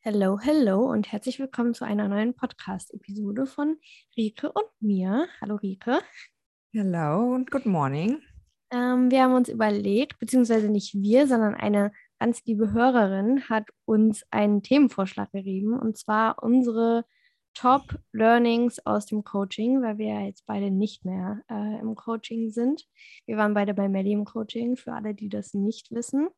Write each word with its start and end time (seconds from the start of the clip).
Hello, 0.00 0.38
hello 0.38 0.88
und 0.88 1.10
herzlich 1.10 1.40
willkommen 1.40 1.74
zu 1.74 1.84
einer 1.84 2.06
neuen 2.06 2.32
Podcast-Episode 2.32 3.46
von 3.46 3.78
Rike 4.16 4.52
und 4.52 4.68
mir. 4.78 5.26
Hallo 5.40 5.56
Rike. 5.56 5.98
Hello 6.72 7.34
und 7.34 7.50
good 7.50 7.66
morning. 7.66 8.22
Ähm, 8.70 9.10
wir 9.10 9.24
haben 9.24 9.34
uns 9.34 9.48
überlegt, 9.48 10.20
beziehungsweise 10.20 10.68
nicht 10.68 10.94
wir, 10.94 11.26
sondern 11.26 11.56
eine 11.56 11.90
ganz 12.20 12.44
liebe 12.44 12.72
Hörerin 12.72 13.48
hat 13.48 13.64
uns 13.86 14.24
einen 14.30 14.62
Themenvorschlag 14.62 15.32
gegeben 15.32 15.76
und 15.76 15.98
zwar 15.98 16.44
unsere 16.44 17.04
Top 17.54 17.98
Learnings 18.12 18.78
aus 18.86 19.06
dem 19.06 19.24
Coaching, 19.24 19.82
weil 19.82 19.98
wir 19.98 20.06
ja 20.06 20.20
jetzt 20.20 20.46
beide 20.46 20.70
nicht 20.70 21.04
mehr 21.04 21.42
äh, 21.50 21.80
im 21.80 21.96
Coaching 21.96 22.50
sind. 22.50 22.84
Wir 23.26 23.36
waren 23.36 23.52
beide 23.52 23.74
bei 23.74 23.88
Melly 23.88 24.12
im 24.12 24.24
Coaching, 24.24 24.76
für 24.76 24.92
alle, 24.92 25.12
die 25.12 25.28
das 25.28 25.54
nicht 25.54 25.90
wissen. 25.90 26.28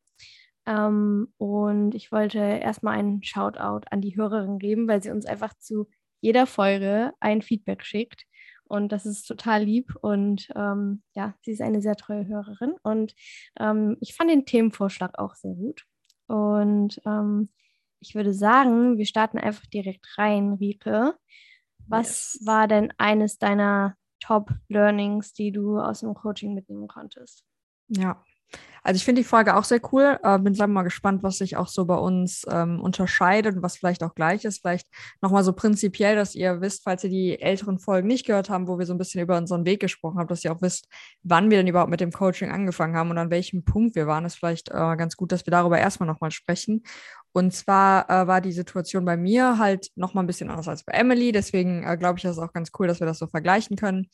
Ähm, 0.65 1.33
und 1.37 1.95
ich 1.95 2.11
wollte 2.11 2.39
erstmal 2.39 2.97
einen 2.97 3.23
Shoutout 3.23 3.85
an 3.89 4.01
die 4.01 4.15
Hörerin 4.15 4.59
geben, 4.59 4.87
weil 4.87 5.01
sie 5.01 5.11
uns 5.11 5.25
einfach 5.25 5.53
zu 5.57 5.87
jeder 6.21 6.45
Folge 6.45 7.13
ein 7.19 7.41
Feedback 7.41 7.83
schickt. 7.83 8.25
Und 8.63 8.91
das 8.91 9.05
ist 9.05 9.25
total 9.25 9.63
lieb. 9.63 9.95
Und 10.01 10.47
ähm, 10.55 11.03
ja, 11.13 11.35
sie 11.41 11.51
ist 11.51 11.61
eine 11.61 11.81
sehr 11.81 11.95
treue 11.95 12.27
Hörerin. 12.27 12.75
Und 12.83 13.13
ähm, 13.59 13.97
ich 13.99 14.13
fand 14.15 14.29
den 14.29 14.45
Themenvorschlag 14.45 15.17
auch 15.19 15.35
sehr 15.35 15.55
gut. 15.55 15.85
Und 16.27 17.01
ähm, 17.05 17.49
ich 17.99 18.15
würde 18.15 18.33
sagen, 18.33 18.97
wir 18.97 19.05
starten 19.05 19.37
einfach 19.37 19.65
direkt 19.65 20.17
rein, 20.17 20.53
Rike. 20.53 21.15
Was 21.87 22.35
yes. 22.35 22.45
war 22.45 22.67
denn 22.67 22.93
eines 22.97 23.37
deiner 23.37 23.95
Top-Learnings, 24.21 25.33
die 25.33 25.51
du 25.51 25.79
aus 25.79 25.99
dem 25.99 26.13
Coaching 26.13 26.53
mitnehmen 26.53 26.87
konntest? 26.87 27.43
Ja, 27.89 28.23
also 28.83 28.97
ich 28.97 29.05
finde 29.05 29.21
die 29.21 29.27
Frage 29.27 29.55
auch 29.55 29.63
sehr 29.63 29.79
cool. 29.91 30.17
Äh, 30.23 30.39
bin 30.39 30.55
sagen 30.55 30.73
mal 30.73 30.81
gespannt, 30.83 31.21
was 31.23 31.37
sich 31.37 31.55
auch 31.55 31.67
so 31.67 31.85
bei 31.85 31.95
uns 31.95 32.45
ähm, 32.49 32.79
unterscheidet 32.81 33.55
und 33.55 33.61
was 33.61 33.77
vielleicht 33.77 34.03
auch 34.03 34.15
gleich 34.15 34.43
ist. 34.43 34.61
Vielleicht 34.61 34.87
nochmal 35.21 35.43
so 35.43 35.53
prinzipiell, 35.53 36.15
dass 36.15 36.33
ihr 36.33 36.61
wisst, 36.61 36.83
falls 36.83 37.03
ihr 37.03 37.09
die 37.09 37.39
älteren 37.39 37.77
Folgen 37.77 38.07
nicht 38.07 38.25
gehört 38.25 38.49
haben, 38.49 38.67
wo 38.67 38.79
wir 38.79 38.85
so 38.87 38.93
ein 38.93 38.97
bisschen 38.97 39.21
über 39.21 39.37
unseren 39.37 39.65
Weg 39.65 39.79
gesprochen 39.81 40.17
haben, 40.17 40.27
dass 40.27 40.43
ihr 40.43 40.51
auch 40.51 40.61
wisst, 40.61 40.87
wann 41.23 41.51
wir 41.51 41.57
denn 41.57 41.67
überhaupt 41.67 41.91
mit 41.91 42.01
dem 42.01 42.11
Coaching 42.11 42.49
angefangen 42.49 42.95
haben 42.95 43.11
und 43.11 43.17
an 43.19 43.29
welchem 43.29 43.63
Punkt 43.63 43.95
wir 43.95 44.07
waren. 44.07 44.25
Ist 44.25 44.35
vielleicht 44.35 44.69
äh, 44.69 44.95
ganz 44.95 45.15
gut, 45.15 45.31
dass 45.31 45.45
wir 45.45 45.51
darüber 45.51 45.77
erstmal 45.77 46.07
nochmal 46.07 46.31
sprechen. 46.31 46.83
Und 47.33 47.53
zwar 47.53 48.09
äh, 48.09 48.27
war 48.27 48.41
die 48.41 48.51
Situation 48.51 49.05
bei 49.05 49.15
mir 49.15 49.57
halt 49.57 49.89
nochmal 49.95 50.23
ein 50.23 50.27
bisschen 50.27 50.49
anders 50.49 50.67
als 50.67 50.83
bei 50.83 50.93
Emily. 50.93 51.31
Deswegen 51.31 51.83
äh, 51.83 51.97
glaube 51.97 52.17
ich, 52.17 52.23
das 52.23 52.33
ist 52.37 52.43
auch 52.43 52.51
ganz 52.51 52.71
cool, 52.77 52.87
dass 52.87 52.99
wir 52.99 53.07
das 53.07 53.19
so 53.19 53.27
vergleichen 53.27 53.77
können. 53.77 54.07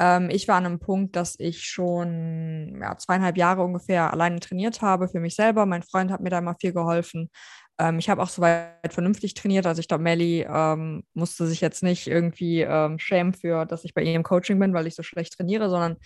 Ähm, 0.00 0.28
ich 0.30 0.48
war 0.48 0.56
an 0.56 0.66
einem 0.66 0.80
Punkt, 0.80 1.14
dass 1.14 1.36
ich 1.38 1.64
schon 1.64 2.80
ja, 2.80 2.96
zweieinhalb 2.96 3.36
Jahre 3.36 3.62
ungefähr 3.62 3.97
alleine 4.06 4.40
trainiert 4.40 4.80
habe 4.80 5.08
für 5.08 5.20
mich 5.20 5.34
selber. 5.34 5.66
Mein 5.66 5.82
Freund 5.82 6.10
hat 6.10 6.20
mir 6.20 6.30
da 6.30 6.38
immer 6.38 6.54
viel 6.60 6.72
geholfen. 6.72 7.30
Ähm, 7.78 7.98
ich 7.98 8.08
habe 8.08 8.22
auch 8.22 8.28
soweit 8.28 8.92
vernünftig 8.92 9.34
trainiert. 9.34 9.66
Also 9.66 9.80
ich 9.80 9.88
glaube, 9.88 10.04
Melly 10.04 10.46
ähm, 10.48 11.04
musste 11.14 11.46
sich 11.46 11.60
jetzt 11.60 11.82
nicht 11.82 12.06
irgendwie 12.06 12.60
ähm, 12.60 12.98
schämen 12.98 13.34
für, 13.34 13.66
dass 13.66 13.84
ich 13.84 13.94
bei 13.94 14.02
ihr 14.02 14.14
im 14.14 14.22
Coaching 14.22 14.58
bin, 14.58 14.74
weil 14.74 14.86
ich 14.86 14.94
so 14.94 15.02
schlecht 15.02 15.34
trainiere, 15.36 15.68
sondern 15.70 15.96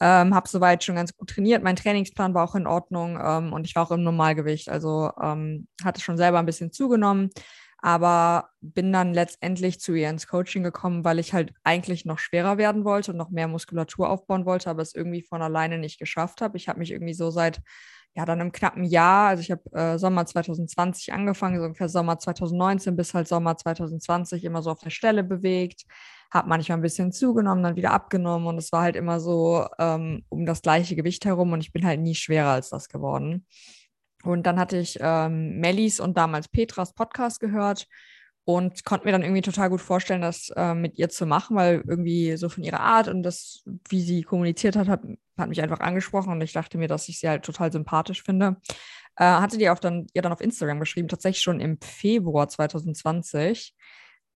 ähm, 0.00 0.34
habe 0.34 0.48
soweit 0.48 0.84
schon 0.84 0.96
ganz 0.96 1.16
gut 1.16 1.30
trainiert. 1.30 1.62
Mein 1.62 1.76
Trainingsplan 1.76 2.34
war 2.34 2.48
auch 2.48 2.54
in 2.54 2.66
Ordnung 2.66 3.18
ähm, 3.22 3.52
und 3.52 3.66
ich 3.66 3.74
war 3.74 3.84
auch 3.84 3.92
im 3.92 4.02
Normalgewicht. 4.02 4.68
Also 4.68 5.10
ähm, 5.22 5.68
hatte 5.84 6.00
schon 6.00 6.16
selber 6.16 6.38
ein 6.38 6.46
bisschen 6.46 6.72
zugenommen 6.72 7.30
aber 7.84 8.48
bin 8.62 8.94
dann 8.94 9.12
letztendlich 9.12 9.78
zu 9.78 9.92
ihr 9.92 10.08
ins 10.08 10.26
Coaching 10.26 10.62
gekommen, 10.62 11.04
weil 11.04 11.18
ich 11.18 11.34
halt 11.34 11.52
eigentlich 11.64 12.06
noch 12.06 12.18
schwerer 12.18 12.56
werden 12.56 12.82
wollte 12.86 13.10
und 13.12 13.18
noch 13.18 13.28
mehr 13.28 13.46
Muskulatur 13.46 14.08
aufbauen 14.08 14.46
wollte, 14.46 14.70
aber 14.70 14.80
es 14.80 14.94
irgendwie 14.94 15.20
von 15.20 15.42
alleine 15.42 15.76
nicht 15.76 15.98
geschafft 15.98 16.40
habe. 16.40 16.56
Ich 16.56 16.66
habe 16.66 16.78
mich 16.78 16.92
irgendwie 16.92 17.12
so 17.12 17.30
seit 17.30 17.60
ja 18.14 18.24
dann 18.24 18.40
im 18.40 18.52
knappen 18.52 18.84
Jahr, 18.84 19.28
also 19.28 19.42
ich 19.42 19.50
habe 19.50 19.70
äh, 19.72 19.98
Sommer 19.98 20.24
2020 20.24 21.12
angefangen, 21.12 21.58
so 21.58 21.64
ungefähr 21.66 21.90
Sommer 21.90 22.18
2019 22.18 22.96
bis 22.96 23.12
halt 23.12 23.28
Sommer 23.28 23.58
2020 23.58 24.44
immer 24.44 24.62
so 24.62 24.70
auf 24.70 24.80
der 24.80 24.88
Stelle 24.88 25.22
bewegt, 25.22 25.84
habe 26.30 26.48
manchmal 26.48 26.78
ein 26.78 26.82
bisschen 26.82 27.12
zugenommen, 27.12 27.62
dann 27.62 27.76
wieder 27.76 27.90
abgenommen 27.90 28.46
und 28.48 28.56
es 28.56 28.72
war 28.72 28.80
halt 28.80 28.96
immer 28.96 29.20
so 29.20 29.66
ähm, 29.78 30.24
um 30.30 30.46
das 30.46 30.62
gleiche 30.62 30.96
Gewicht 30.96 31.26
herum 31.26 31.52
und 31.52 31.60
ich 31.60 31.72
bin 31.72 31.84
halt 31.84 32.00
nie 32.00 32.14
schwerer 32.14 32.52
als 32.52 32.70
das 32.70 32.88
geworden. 32.88 33.44
Und 34.26 34.44
dann 34.44 34.58
hatte 34.58 34.76
ich 34.78 34.98
ähm, 35.00 35.58
Mellis 35.60 36.00
und 36.00 36.16
damals 36.16 36.48
Petras 36.48 36.94
Podcast 36.94 37.40
gehört 37.40 37.86
und 38.44 38.84
konnte 38.84 39.06
mir 39.06 39.12
dann 39.12 39.22
irgendwie 39.22 39.42
total 39.42 39.70
gut 39.70 39.80
vorstellen, 39.80 40.20
das 40.20 40.50
äh, 40.56 40.74
mit 40.74 40.98
ihr 40.98 41.08
zu 41.08 41.26
machen, 41.26 41.56
weil 41.56 41.82
irgendwie 41.86 42.36
so 42.36 42.48
von 42.48 42.62
ihrer 42.62 42.80
Art 42.80 43.08
und 43.08 43.22
das, 43.22 43.62
wie 43.88 44.02
sie 44.02 44.22
kommuniziert 44.22 44.76
hat, 44.76 44.88
hat, 44.88 45.02
hat 45.38 45.48
mich 45.48 45.62
einfach 45.62 45.80
angesprochen 45.80 46.32
und 46.32 46.42
ich 46.42 46.52
dachte 46.52 46.76
mir, 46.76 46.88
dass 46.88 47.08
ich 47.08 47.18
sie 47.18 47.28
halt 47.28 47.44
total 47.44 47.72
sympathisch 47.72 48.22
finde. 48.22 48.56
Äh, 49.16 49.24
hatte 49.24 49.56
die 49.58 49.70
auch 49.70 49.78
dann 49.78 50.06
ihr 50.12 50.22
dann 50.22 50.32
auf 50.32 50.40
Instagram 50.40 50.80
geschrieben, 50.80 51.08
tatsächlich 51.08 51.42
schon 51.42 51.60
im 51.60 51.78
Februar 51.80 52.48
2020. 52.48 53.74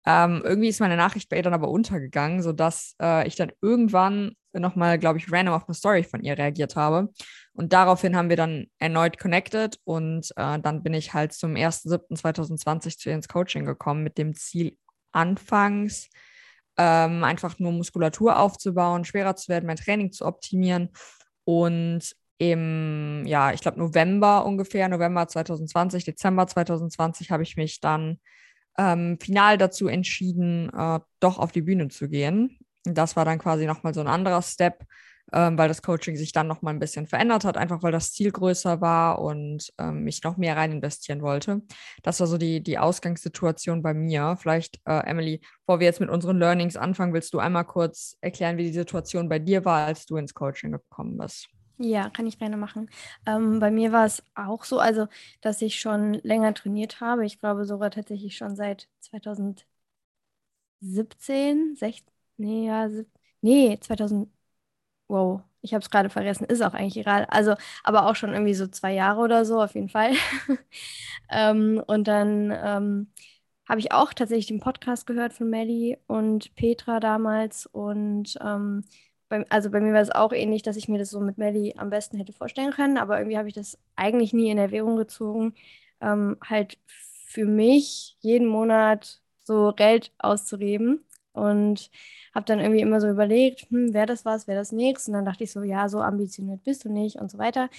Ähm, 0.05 0.41
irgendwie 0.45 0.69
ist 0.69 0.79
meine 0.79 0.95
Nachricht 0.95 1.27
bei 1.27 1.35
ihr 1.35 1.43
dann 1.43 1.53
aber 1.53 1.67
untergegangen, 1.67 2.41
sodass 2.41 2.95
äh, 3.01 3.27
ich 3.27 3.35
dann 3.35 3.51
irgendwann 3.61 4.35
nochmal, 4.53 4.97
glaube 4.97 5.17
ich, 5.19 5.29
random 5.29 5.53
auf 5.53 5.67
eine 5.67 5.75
Story 5.75 6.03
von 6.03 6.23
ihr 6.23 6.37
reagiert 6.37 6.77
habe. 6.77 7.09
Und 7.57 7.73
daraufhin 7.73 8.15
haben 8.15 8.29
wir 8.29 8.37
dann 8.37 8.67
erneut 8.77 9.17
connected 9.17 9.79
und 9.83 10.31
äh, 10.35 10.59
dann 10.59 10.83
bin 10.83 10.93
ich 10.93 11.15
halt 11.15 11.33
zum 11.33 11.55
1.7.2020 11.55 12.99
zu 12.99 13.09
ihr 13.09 13.15
ins 13.15 13.27
Coaching 13.27 13.65
gekommen 13.65 14.03
mit 14.03 14.19
dem 14.19 14.35
Ziel, 14.35 14.77
anfangs 15.11 16.09
ähm, 16.77 17.23
einfach 17.23 17.57
nur 17.59 17.71
Muskulatur 17.71 18.39
aufzubauen, 18.39 19.05
schwerer 19.05 19.35
zu 19.35 19.49
werden, 19.49 19.65
mein 19.65 19.77
Training 19.77 20.11
zu 20.11 20.25
optimieren. 20.25 20.89
Und 21.45 22.15
im, 22.37 23.23
ja, 23.25 23.51
ich 23.51 23.61
glaube, 23.61 23.79
November 23.79 24.45
ungefähr, 24.45 24.87
November 24.87 25.27
2020, 25.27 26.05
Dezember 26.05 26.45
2020 26.45 27.31
habe 27.31 27.41
ich 27.41 27.57
mich 27.57 27.81
dann 27.81 28.19
ähm, 28.77 29.17
final 29.19 29.57
dazu 29.57 29.87
entschieden, 29.87 30.69
äh, 30.71 30.99
doch 31.19 31.39
auf 31.39 31.51
die 31.51 31.63
Bühne 31.63 31.87
zu 31.87 32.07
gehen. 32.07 32.59
Das 32.83 33.15
war 33.15 33.25
dann 33.25 33.39
quasi 33.39 33.65
nochmal 33.65 33.95
so 33.95 34.01
ein 34.01 34.07
anderer 34.07 34.43
Step, 34.43 34.83
ähm, 35.33 35.57
weil 35.57 35.67
das 35.67 35.81
Coaching 35.81 36.15
sich 36.15 36.31
dann 36.31 36.47
nochmal 36.47 36.73
ein 36.73 36.79
bisschen 36.79 37.07
verändert 37.07 37.45
hat, 37.45 37.57
einfach 37.57 37.83
weil 37.83 37.91
das 37.91 38.13
Ziel 38.13 38.31
größer 38.31 38.81
war 38.81 39.21
und 39.21 39.71
ähm, 39.77 40.07
ich 40.07 40.23
noch 40.23 40.37
mehr 40.37 40.57
rein 40.57 40.71
investieren 40.71 41.21
wollte. 41.21 41.61
Das 42.03 42.19
war 42.19 42.27
so 42.27 42.37
die, 42.37 42.61
die 42.61 42.77
Ausgangssituation 42.77 43.81
bei 43.81 43.93
mir. 43.93 44.37
Vielleicht, 44.39 44.79
äh, 44.85 45.05
Emily, 45.05 45.41
bevor 45.65 45.79
wir 45.79 45.87
jetzt 45.87 45.99
mit 45.99 46.09
unseren 46.09 46.39
Learnings 46.39 46.77
anfangen, 46.77 47.13
willst 47.13 47.33
du 47.33 47.39
einmal 47.39 47.65
kurz 47.65 48.17
erklären, 48.21 48.57
wie 48.57 48.63
die 48.63 48.73
Situation 48.73 49.29
bei 49.29 49.39
dir 49.39 49.65
war, 49.65 49.85
als 49.85 50.05
du 50.05 50.17
ins 50.17 50.33
Coaching 50.33 50.71
gekommen 50.71 51.17
bist? 51.17 51.49
Ja, 51.79 52.09
kann 52.09 52.25
ich 52.25 52.39
gerne 52.39 52.57
machen. 52.57 52.89
Ähm, 53.27 53.59
bei 53.59 53.69
mir 53.69 53.91
war 53.91 54.05
es 54.05 54.23
auch 54.33 54.63
so, 54.63 54.79
also 54.79 55.07
dass 55.41 55.61
ich 55.61 55.79
schon 55.79 56.15
länger 56.15 56.53
trainiert 56.55 57.01
habe. 57.01 57.23
Ich 57.25 57.39
glaube 57.39 57.65
sogar 57.65 57.91
tatsächlich 57.91 58.35
schon 58.35 58.55
seit 58.55 58.87
2017, 59.01 61.75
16, 61.75 62.03
nee, 62.37 62.67
ja, 62.67 62.89
nee, 63.41 63.77
2000, 63.79 64.29
wow, 65.07 65.41
ich 65.61 65.73
habe 65.73 65.81
es 65.83 65.89
gerade 65.89 66.09
vergessen, 66.09 66.45
ist 66.45 66.61
auch 66.61 66.73
eigentlich 66.73 66.97
egal. 66.97 67.25
Also, 67.29 67.55
aber 67.83 68.07
auch 68.07 68.15
schon 68.15 68.33
irgendwie 68.33 68.53
so 68.53 68.67
zwei 68.67 68.93
Jahre 68.93 69.21
oder 69.21 69.45
so, 69.45 69.61
auf 69.61 69.75
jeden 69.75 69.89
Fall. 69.89 70.11
ähm, 71.31 71.81
und 71.87 72.07
dann 72.07 72.51
ähm, 72.51 73.07
habe 73.67 73.79
ich 73.79 73.91
auch 73.91 74.13
tatsächlich 74.13 74.47
den 74.47 74.59
Podcast 74.59 75.05
gehört 75.07 75.33
von 75.33 75.49
Melly 75.49 75.97
und 76.07 76.55
Petra 76.55 76.99
damals 76.99 77.65
und 77.65 78.37
ähm, 78.41 78.83
bei, 79.29 79.45
also 79.49 79.69
bei 79.69 79.81
mir 79.81 79.93
war 79.93 80.01
es 80.01 80.11
auch 80.11 80.31
ähnlich, 80.31 80.63
dass 80.63 80.77
ich 80.77 80.87
mir 80.87 80.99
das 80.99 81.09
so 81.09 81.19
mit 81.19 81.37
Melly 81.37 81.75
am 81.77 81.89
besten 81.89 82.17
hätte 82.17 82.33
vorstellen 82.33 82.71
können, 82.71 82.97
aber 82.97 83.17
irgendwie 83.19 83.37
habe 83.37 83.49
ich 83.49 83.53
das 83.53 83.77
eigentlich 83.95 84.33
nie 84.33 84.49
in 84.49 84.57
Erwägung 84.57 84.95
gezogen, 84.95 85.53
ähm, 86.01 86.37
halt 86.43 86.77
für 86.87 87.45
mich 87.45 88.17
jeden 88.21 88.47
Monat 88.47 89.21
so 89.43 89.73
Geld 89.75 90.11
auszugeben 90.17 91.03
und 91.37 91.89
habe 92.35 92.45
dann 92.45 92.59
irgendwie 92.59 92.81
immer 92.81 92.99
so 93.01 93.07
überlegt, 93.09 93.69
hm, 93.69 93.93
wäre 93.93 94.05
das 94.07 94.25
was, 94.25 94.47
wäre 94.47 94.57
das 94.59 94.71
nichts 94.71 95.07
und 95.07 95.13
dann 95.13 95.25
dachte 95.25 95.43
ich 95.43 95.51
so, 95.51 95.63
ja, 95.63 95.89
so 95.89 96.01
ambitioniert 96.01 96.63
bist 96.63 96.85
du 96.85 96.89
nicht 96.89 97.17
und 97.17 97.31
so 97.31 97.37
weiter 97.37 97.69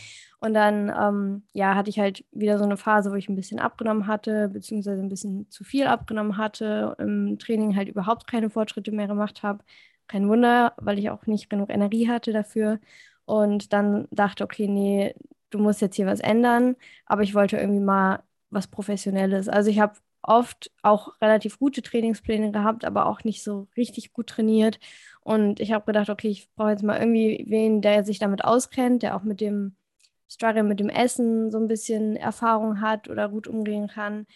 und 0.40 0.54
dann, 0.54 0.92
ähm, 0.98 1.42
ja, 1.52 1.74
hatte 1.74 1.90
ich 1.90 1.98
halt 1.98 2.24
wieder 2.32 2.58
so 2.58 2.64
eine 2.64 2.76
Phase, 2.76 3.10
wo 3.10 3.14
ich 3.16 3.28
ein 3.28 3.36
bisschen 3.36 3.58
abgenommen 3.60 4.06
hatte, 4.06 4.48
beziehungsweise 4.48 5.02
ein 5.02 5.08
bisschen 5.08 5.50
zu 5.50 5.64
viel 5.64 5.86
abgenommen 5.86 6.36
hatte, 6.36 6.96
im 6.98 7.38
Training 7.38 7.76
halt 7.76 7.88
überhaupt 7.88 8.26
keine 8.28 8.50
Fortschritte 8.50 8.92
mehr 8.92 9.06
gemacht 9.08 9.42
habe 9.42 9.64
kein 10.08 10.28
Wunder, 10.28 10.74
weil 10.78 10.98
ich 10.98 11.10
auch 11.10 11.26
nicht 11.26 11.50
genug 11.50 11.70
Energie 11.70 12.08
hatte 12.08 12.32
dafür. 12.32 12.80
Und 13.24 13.72
dann 13.72 14.08
dachte, 14.10 14.44
okay, 14.44 14.66
nee, 14.68 15.14
du 15.50 15.58
musst 15.58 15.80
jetzt 15.80 15.96
hier 15.96 16.06
was 16.06 16.20
ändern. 16.20 16.76
Aber 17.06 17.22
ich 17.22 17.34
wollte 17.34 17.58
irgendwie 17.58 17.80
mal 17.80 18.22
was 18.50 18.66
Professionelles. 18.68 19.48
Also 19.48 19.70
ich 19.70 19.80
habe 19.80 19.94
oft 20.22 20.70
auch 20.82 21.20
relativ 21.20 21.58
gute 21.58 21.82
Trainingspläne 21.82 22.52
gehabt, 22.52 22.84
aber 22.84 23.06
auch 23.06 23.24
nicht 23.24 23.42
so 23.42 23.68
richtig 23.76 24.12
gut 24.12 24.28
trainiert. 24.28 24.78
Und 25.20 25.60
ich 25.60 25.72
habe 25.72 25.86
gedacht, 25.86 26.10
okay, 26.10 26.28
ich 26.28 26.48
brauche 26.54 26.70
jetzt 26.70 26.82
mal 26.82 26.98
irgendwie 26.98 27.44
wen, 27.48 27.80
der 27.80 28.04
sich 28.04 28.18
damit 28.18 28.44
auskennt, 28.44 29.02
der 29.02 29.16
auch 29.16 29.22
mit 29.22 29.40
dem 29.40 29.76
Struggle 30.30 30.62
mit 30.62 30.80
dem 30.80 30.90
Essen 30.90 31.50
so 31.50 31.58
ein 31.58 31.68
bisschen 31.68 32.16
Erfahrung 32.16 32.80
hat 32.80 33.08
oder 33.08 33.28
gut 33.28 33.48
umgehen 33.48 33.88
kann. 33.88 34.26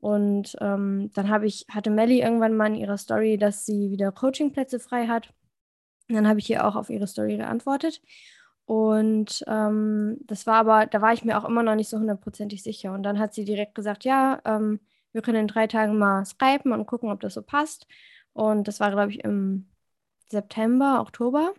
Und 0.00 0.56
ähm, 0.60 1.10
dann 1.14 1.28
habe 1.28 1.46
ich, 1.46 1.66
hatte 1.70 1.90
Melly 1.90 2.20
irgendwann 2.20 2.56
mal 2.56 2.66
in 2.66 2.74
ihrer 2.74 2.98
Story, 2.98 3.38
dass 3.38 3.64
sie 3.66 3.90
wieder 3.90 4.10
Coachingplätze 4.10 4.80
frei 4.80 5.06
hat. 5.06 5.32
Und 6.08 6.16
dann 6.16 6.26
habe 6.26 6.40
ich 6.40 6.50
ihr 6.50 6.66
auch 6.66 6.74
auf 6.74 6.90
ihre 6.90 7.06
Story 7.06 7.36
geantwortet. 7.36 8.00
Und 8.64 9.44
ähm, 9.46 10.18
das 10.22 10.46
war 10.46 10.56
aber, 10.56 10.86
da 10.86 11.00
war 11.00 11.12
ich 11.12 11.24
mir 11.24 11.38
auch 11.38 11.44
immer 11.44 11.62
noch 11.62 11.74
nicht 11.74 11.88
so 11.88 11.98
hundertprozentig 11.98 12.62
sicher. 12.62 12.92
Und 12.92 13.02
dann 13.02 13.18
hat 13.18 13.34
sie 13.34 13.44
direkt 13.44 13.74
gesagt, 13.74 14.04
ja, 14.04 14.40
ähm, 14.44 14.80
wir 15.12 15.22
können 15.22 15.40
in 15.40 15.48
drei 15.48 15.66
Tagen 15.66 15.98
mal 15.98 16.24
skypen 16.24 16.72
und 16.72 16.86
gucken, 16.86 17.10
ob 17.10 17.20
das 17.20 17.34
so 17.34 17.42
passt. 17.42 17.86
Und 18.32 18.68
das 18.68 18.80
war, 18.80 18.90
glaube 18.90 19.10
ich, 19.12 19.24
im 19.24 19.68
September, 20.30 21.00
Oktober. 21.00 21.54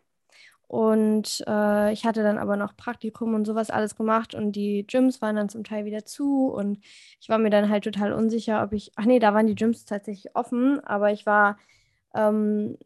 Und 0.67 1.44
äh, 1.47 1.94
ich 1.94 2.05
hatte 2.05 2.23
dann 2.23 2.39
aber 2.39 2.57
noch 2.57 2.75
Praktikum 2.75 3.35
und 3.35 3.45
sowas 3.45 3.69
alles 3.69 3.95
gemacht 3.95 4.33
und 4.33 4.53
die 4.53 4.88
Gyms 4.88 5.21
waren 5.21 5.35
dann 5.35 5.50
zum 5.50 5.63
Teil 5.63 5.85
wieder 5.85 6.03
zu 6.05 6.47
und 6.47 6.79
ich 7.21 7.29
war 7.29 7.38
mir 7.38 7.51
dann 7.51 7.69
halt 7.69 7.83
total 7.83 8.11
unsicher, 8.13 8.63
ob 8.63 8.73
ich, 8.73 8.91
ach 8.95 9.05
nee, 9.05 9.19
da 9.19 9.35
waren 9.35 9.45
die 9.47 9.53
Gyms 9.56 9.85
tatsächlich 9.85 10.35
offen, 10.35 10.79
aber 10.83 11.11
ich 11.11 11.25
war, 11.27 11.57
ähm, 12.15 12.77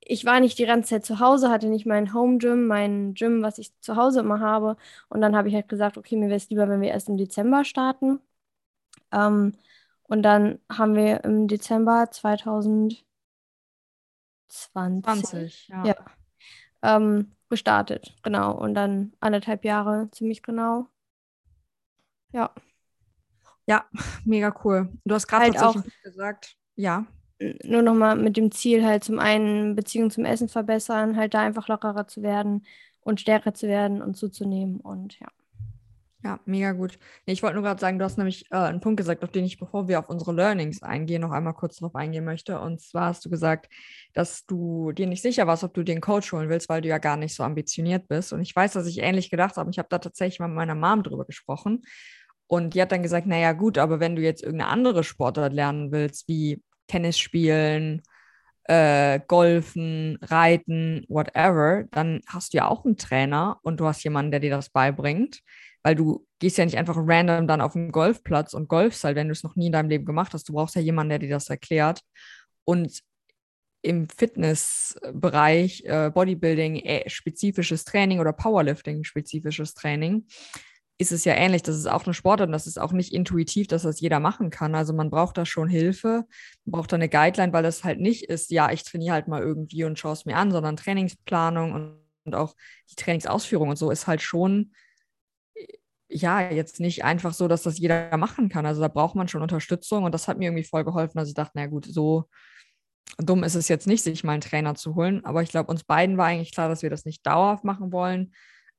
ich 0.00 0.24
war 0.24 0.40
nicht 0.40 0.58
die 0.58 0.66
ganze 0.66 0.90
Zeit 0.90 1.04
zu 1.04 1.18
Hause, 1.20 1.50
hatte 1.50 1.68
nicht 1.68 1.86
mein 1.86 2.14
Home 2.14 2.38
Gym, 2.38 2.66
mein 2.68 3.14
Gym, 3.14 3.42
was 3.42 3.58
ich 3.58 3.72
zu 3.80 3.96
Hause 3.96 4.20
immer 4.20 4.40
habe. 4.40 4.76
Und 5.08 5.20
dann 5.20 5.34
habe 5.36 5.48
ich 5.48 5.54
halt 5.54 5.68
gesagt, 5.68 5.98
okay, 5.98 6.16
mir 6.16 6.26
wäre 6.28 6.36
es 6.36 6.48
lieber, 6.50 6.68
wenn 6.68 6.80
wir 6.80 6.90
erst 6.90 7.08
im 7.08 7.16
Dezember 7.16 7.64
starten. 7.64 8.20
Ähm, 9.12 9.54
und 10.08 10.22
dann 10.22 10.58
haben 10.70 10.94
wir 10.94 11.24
im 11.24 11.48
Dezember 11.48 12.10
2020 12.10 13.06
20, 14.48 15.68
ja. 15.68 15.84
ja, 15.84 15.96
ähm, 16.82 17.32
gestartet. 17.48 18.14
Genau. 18.22 18.56
Und 18.56 18.74
dann 18.74 19.12
anderthalb 19.20 19.64
Jahre 19.64 20.08
ziemlich 20.10 20.42
genau. 20.42 20.88
Ja. 22.32 22.50
Ja, 23.66 23.84
mega 24.24 24.54
cool. 24.64 24.88
Du 25.04 25.14
hast 25.14 25.26
gerade 25.26 25.44
Halt 25.44 25.54
tatsächlich 25.54 26.02
gesagt, 26.02 26.56
ja. 26.76 27.06
Nur 27.64 27.82
nochmal 27.82 28.16
mit 28.16 28.36
dem 28.36 28.50
Ziel, 28.50 28.84
halt 28.84 29.04
zum 29.04 29.18
einen 29.18 29.74
Beziehung 29.76 30.10
zum 30.10 30.24
Essen 30.24 30.48
verbessern, 30.48 31.16
halt 31.16 31.34
da 31.34 31.40
einfach 31.40 31.68
lockerer 31.68 32.06
zu 32.06 32.22
werden 32.22 32.64
und 33.00 33.20
stärker 33.20 33.52
zu 33.52 33.68
werden 33.68 34.00
und 34.00 34.16
zuzunehmen. 34.16 34.80
Und 34.80 35.18
ja. 35.20 35.28
Ja, 36.26 36.40
mega 36.44 36.72
gut. 36.72 36.98
Nee, 37.24 37.34
ich 37.34 37.42
wollte 37.44 37.54
nur 37.54 37.62
gerade 37.62 37.80
sagen, 37.80 38.00
du 38.00 38.04
hast 38.04 38.18
nämlich 38.18 38.46
äh, 38.50 38.56
einen 38.56 38.80
Punkt 38.80 38.96
gesagt, 38.96 39.22
auf 39.22 39.30
den 39.30 39.44
ich, 39.44 39.60
bevor 39.60 39.86
wir 39.86 40.00
auf 40.00 40.08
unsere 40.08 40.32
Learnings 40.32 40.82
eingehen, 40.82 41.20
noch 41.22 41.30
einmal 41.30 41.54
kurz 41.54 41.76
darauf 41.76 41.94
eingehen 41.94 42.24
möchte. 42.24 42.58
Und 42.58 42.80
zwar 42.80 43.06
hast 43.06 43.24
du 43.24 43.30
gesagt, 43.30 43.68
dass 44.12 44.44
du 44.44 44.90
dir 44.90 45.06
nicht 45.06 45.22
sicher 45.22 45.46
warst, 45.46 45.62
ob 45.62 45.72
du 45.72 45.84
den 45.84 46.00
Coach 46.00 46.32
holen 46.32 46.48
willst, 46.48 46.68
weil 46.68 46.82
du 46.82 46.88
ja 46.88 46.98
gar 46.98 47.16
nicht 47.16 47.32
so 47.32 47.44
ambitioniert 47.44 48.08
bist. 48.08 48.32
Und 48.32 48.40
ich 48.40 48.56
weiß, 48.56 48.72
dass 48.72 48.88
ich 48.88 48.98
ähnlich 48.98 49.30
gedacht 49.30 49.56
habe. 49.56 49.70
Ich 49.70 49.78
habe 49.78 49.86
da 49.88 50.00
tatsächlich 50.00 50.40
mal 50.40 50.48
mit 50.48 50.56
meiner 50.56 50.74
Mom 50.74 51.04
drüber 51.04 51.26
gesprochen. 51.26 51.82
Und 52.48 52.74
die 52.74 52.82
hat 52.82 52.90
dann 52.90 53.04
gesagt, 53.04 53.28
naja 53.28 53.52
gut, 53.52 53.78
aber 53.78 54.00
wenn 54.00 54.16
du 54.16 54.22
jetzt 54.22 54.42
irgendeine 54.42 54.72
andere 54.72 55.04
Sportart 55.04 55.52
lernen 55.52 55.92
willst, 55.92 56.26
wie 56.26 56.60
Tennis 56.88 57.20
spielen, 57.20 58.02
äh, 58.64 59.20
Golfen, 59.28 60.18
Reiten, 60.22 61.04
whatever, 61.08 61.84
dann 61.92 62.20
hast 62.26 62.52
du 62.52 62.56
ja 62.56 62.66
auch 62.66 62.84
einen 62.84 62.96
Trainer 62.96 63.60
und 63.62 63.78
du 63.78 63.86
hast 63.86 64.02
jemanden, 64.02 64.32
der 64.32 64.40
dir 64.40 64.50
das 64.50 64.70
beibringt 64.70 65.42
weil 65.86 65.94
du 65.94 66.26
gehst 66.40 66.58
ja 66.58 66.64
nicht 66.64 66.78
einfach 66.78 66.96
random 66.98 67.46
dann 67.46 67.60
auf 67.60 67.74
den 67.74 67.92
Golfplatz 67.92 68.54
und 68.54 68.66
golfst 68.66 69.04
halt, 69.04 69.14
wenn 69.14 69.28
du 69.28 69.32
es 69.32 69.44
noch 69.44 69.54
nie 69.54 69.66
in 69.66 69.72
deinem 69.72 69.88
Leben 69.88 70.04
gemacht 70.04 70.34
hast. 70.34 70.48
Du 70.48 70.52
brauchst 70.52 70.74
ja 70.74 70.80
jemanden, 70.80 71.10
der 71.10 71.20
dir 71.20 71.28
das 71.28 71.48
erklärt. 71.48 72.00
Und 72.64 73.02
im 73.82 74.08
Fitnessbereich, 74.08 75.84
äh, 75.84 76.10
Bodybuilding, 76.12 76.74
äh, 76.80 77.08
spezifisches 77.08 77.84
Training 77.84 78.18
oder 78.18 78.32
Powerlifting, 78.32 79.04
spezifisches 79.04 79.74
Training, 79.74 80.26
ist 80.98 81.12
es 81.12 81.24
ja 81.24 81.34
ähnlich. 81.34 81.62
Das 81.62 81.76
ist 81.76 81.86
auch 81.86 82.04
eine 82.04 82.14
Sportart 82.14 82.48
und 82.48 82.52
das 82.52 82.66
ist 82.66 82.80
auch 82.80 82.90
nicht 82.90 83.14
intuitiv, 83.14 83.68
dass 83.68 83.82
das 83.82 84.00
jeder 84.00 84.18
machen 84.18 84.50
kann. 84.50 84.74
Also 84.74 84.92
man 84.92 85.08
braucht 85.08 85.38
da 85.38 85.46
schon 85.46 85.68
Hilfe, 85.68 86.24
man 86.64 86.72
braucht 86.72 86.90
da 86.90 86.96
eine 86.96 87.08
Guideline, 87.08 87.52
weil 87.52 87.62
das 87.62 87.84
halt 87.84 88.00
nicht 88.00 88.24
ist, 88.24 88.50
ja, 88.50 88.72
ich 88.72 88.82
trainiere 88.82 89.14
halt 89.14 89.28
mal 89.28 89.40
irgendwie 89.40 89.84
und 89.84 90.00
schaue 90.00 90.14
es 90.14 90.24
mir 90.24 90.36
an, 90.36 90.50
sondern 90.50 90.76
Trainingsplanung 90.76 91.74
und, 91.74 92.00
und 92.24 92.34
auch 92.34 92.56
die 92.90 92.96
Trainingsausführung 92.96 93.68
und 93.68 93.76
so 93.76 93.92
ist 93.92 94.08
halt 94.08 94.20
schon 94.20 94.72
ja, 96.08 96.50
jetzt 96.50 96.80
nicht 96.80 97.04
einfach 97.04 97.34
so, 97.34 97.48
dass 97.48 97.62
das 97.62 97.78
jeder 97.78 98.16
machen 98.16 98.48
kann. 98.48 98.66
Also 98.66 98.80
da 98.80 98.88
braucht 98.88 99.16
man 99.16 99.28
schon 99.28 99.42
Unterstützung 99.42 100.04
und 100.04 100.12
das 100.12 100.28
hat 100.28 100.38
mir 100.38 100.46
irgendwie 100.46 100.64
voll 100.64 100.84
geholfen, 100.84 101.18
dass 101.18 101.28
ich 101.28 101.34
dachte, 101.34 101.52
na 101.54 101.66
gut, 101.66 101.86
so 101.86 102.28
dumm 103.18 103.44
ist 103.44 103.54
es 103.54 103.68
jetzt 103.68 103.86
nicht, 103.86 104.02
sich 104.02 104.24
mal 104.24 104.32
einen 104.32 104.40
Trainer 104.40 104.74
zu 104.74 104.94
holen. 104.94 105.24
Aber 105.24 105.42
ich 105.42 105.50
glaube, 105.50 105.70
uns 105.70 105.84
beiden 105.84 106.16
war 106.16 106.26
eigentlich 106.26 106.52
klar, 106.52 106.68
dass 106.68 106.82
wir 106.82 106.90
das 106.90 107.04
nicht 107.04 107.26
dauerhaft 107.26 107.64
machen 107.64 107.92
wollen, 107.92 108.32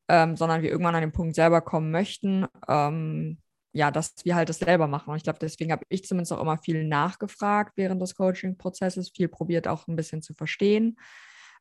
ähm, 0.09 0.38
sondern 0.38 0.62
wir 0.62 0.69
irgendwann 0.69 0.95
an 0.95 1.01
den 1.01 1.12
Punkt 1.12 1.35
selber 1.35 1.62
kommen 1.62 1.91
möchten, 1.91 2.45
ähm, 2.68 3.39
ja, 3.73 3.91
dass 3.91 4.15
wir 4.23 4.35
halt 4.35 4.50
das 4.50 4.59
selber 4.59 4.88
machen. 4.88 5.12
Und 5.12 5.18
ich 5.18 5.23
glaube, 5.23 5.39
deswegen 5.39 5.71
habe 5.71 5.83
ich 5.89 6.06
zumindest 6.06 6.33
auch 6.33 6.41
immer 6.41 6.57
viel 6.57 6.85
nachgefragt 6.85 7.73
während 7.75 8.01
des 8.01 8.15
Coaching-Prozesses, 8.15 9.12
viel 9.15 9.27
probiert 9.27 9.68
auch 9.68 9.88
ein 9.88 9.95
bisschen 9.95 10.21
zu 10.21 10.33
verstehen. 10.33 10.97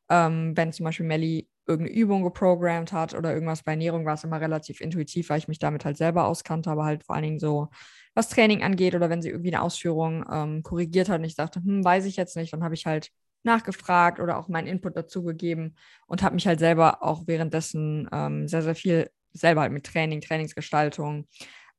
Ähm, 0.09 0.57
wenn 0.57 0.73
zum 0.73 0.85
Beispiel 0.85 1.07
Melly 1.07 1.49
irgendeine 1.67 1.99
Übung 1.99 2.23
geprogrammt 2.23 2.93
hat 2.93 3.15
oder 3.15 3.33
irgendwas 3.35 3.63
bei 3.63 3.73
Ernährung, 3.73 4.05
war 4.07 4.15
es 4.15 4.25
immer 4.25 4.41
relativ 4.41 4.81
intuitiv, 4.81 5.29
weil 5.31 5.39
ich 5.39 5.49
mich 5.49 5.59
damit 5.59 5.85
halt 5.85 5.97
selber 5.97 6.27
auskannte, 6.27 6.71
aber 6.71 6.85
halt 6.85 7.05
vor 7.05 7.15
allen 7.15 7.25
Dingen 7.25 7.39
so, 7.39 7.69
was 8.15 8.29
Training 8.29 8.63
angeht 8.63 8.95
oder 8.95 9.11
wenn 9.11 9.23
sie 9.23 9.31
irgendwie 9.31 9.53
eine 9.55 9.63
Ausführung 9.63 10.25
ähm, 10.31 10.63
korrigiert 10.63 11.09
hat 11.09 11.19
und 11.19 11.25
ich 11.25 11.37
dachte, 11.37 11.61
hm, 11.63 11.85
weiß 11.85 12.05
ich 12.07 12.17
jetzt 12.17 12.37
nicht, 12.37 12.53
dann 12.53 12.65
habe 12.65 12.75
ich 12.75 12.87
halt 12.87 13.11
nachgefragt 13.43 14.21
oder 14.21 14.39
auch 14.39 14.49
meinen 14.49 14.67
Input 14.67 14.97
dazu 14.97 15.23
gegeben 15.23 15.77
und 16.07 16.23
habe 16.23 16.35
mich 16.35 16.47
halt 16.47 16.59
selber 16.59 17.03
auch 17.03 17.27
währenddessen 17.27 18.09
ähm, 18.13 18.49
sehr, 18.49 18.63
sehr 18.63 18.75
viel 18.75 19.11
selber 19.33 19.63
halt 19.63 19.73
mit 19.73 19.85
Training, 19.85 20.21
Trainingsgestaltung 20.21 21.27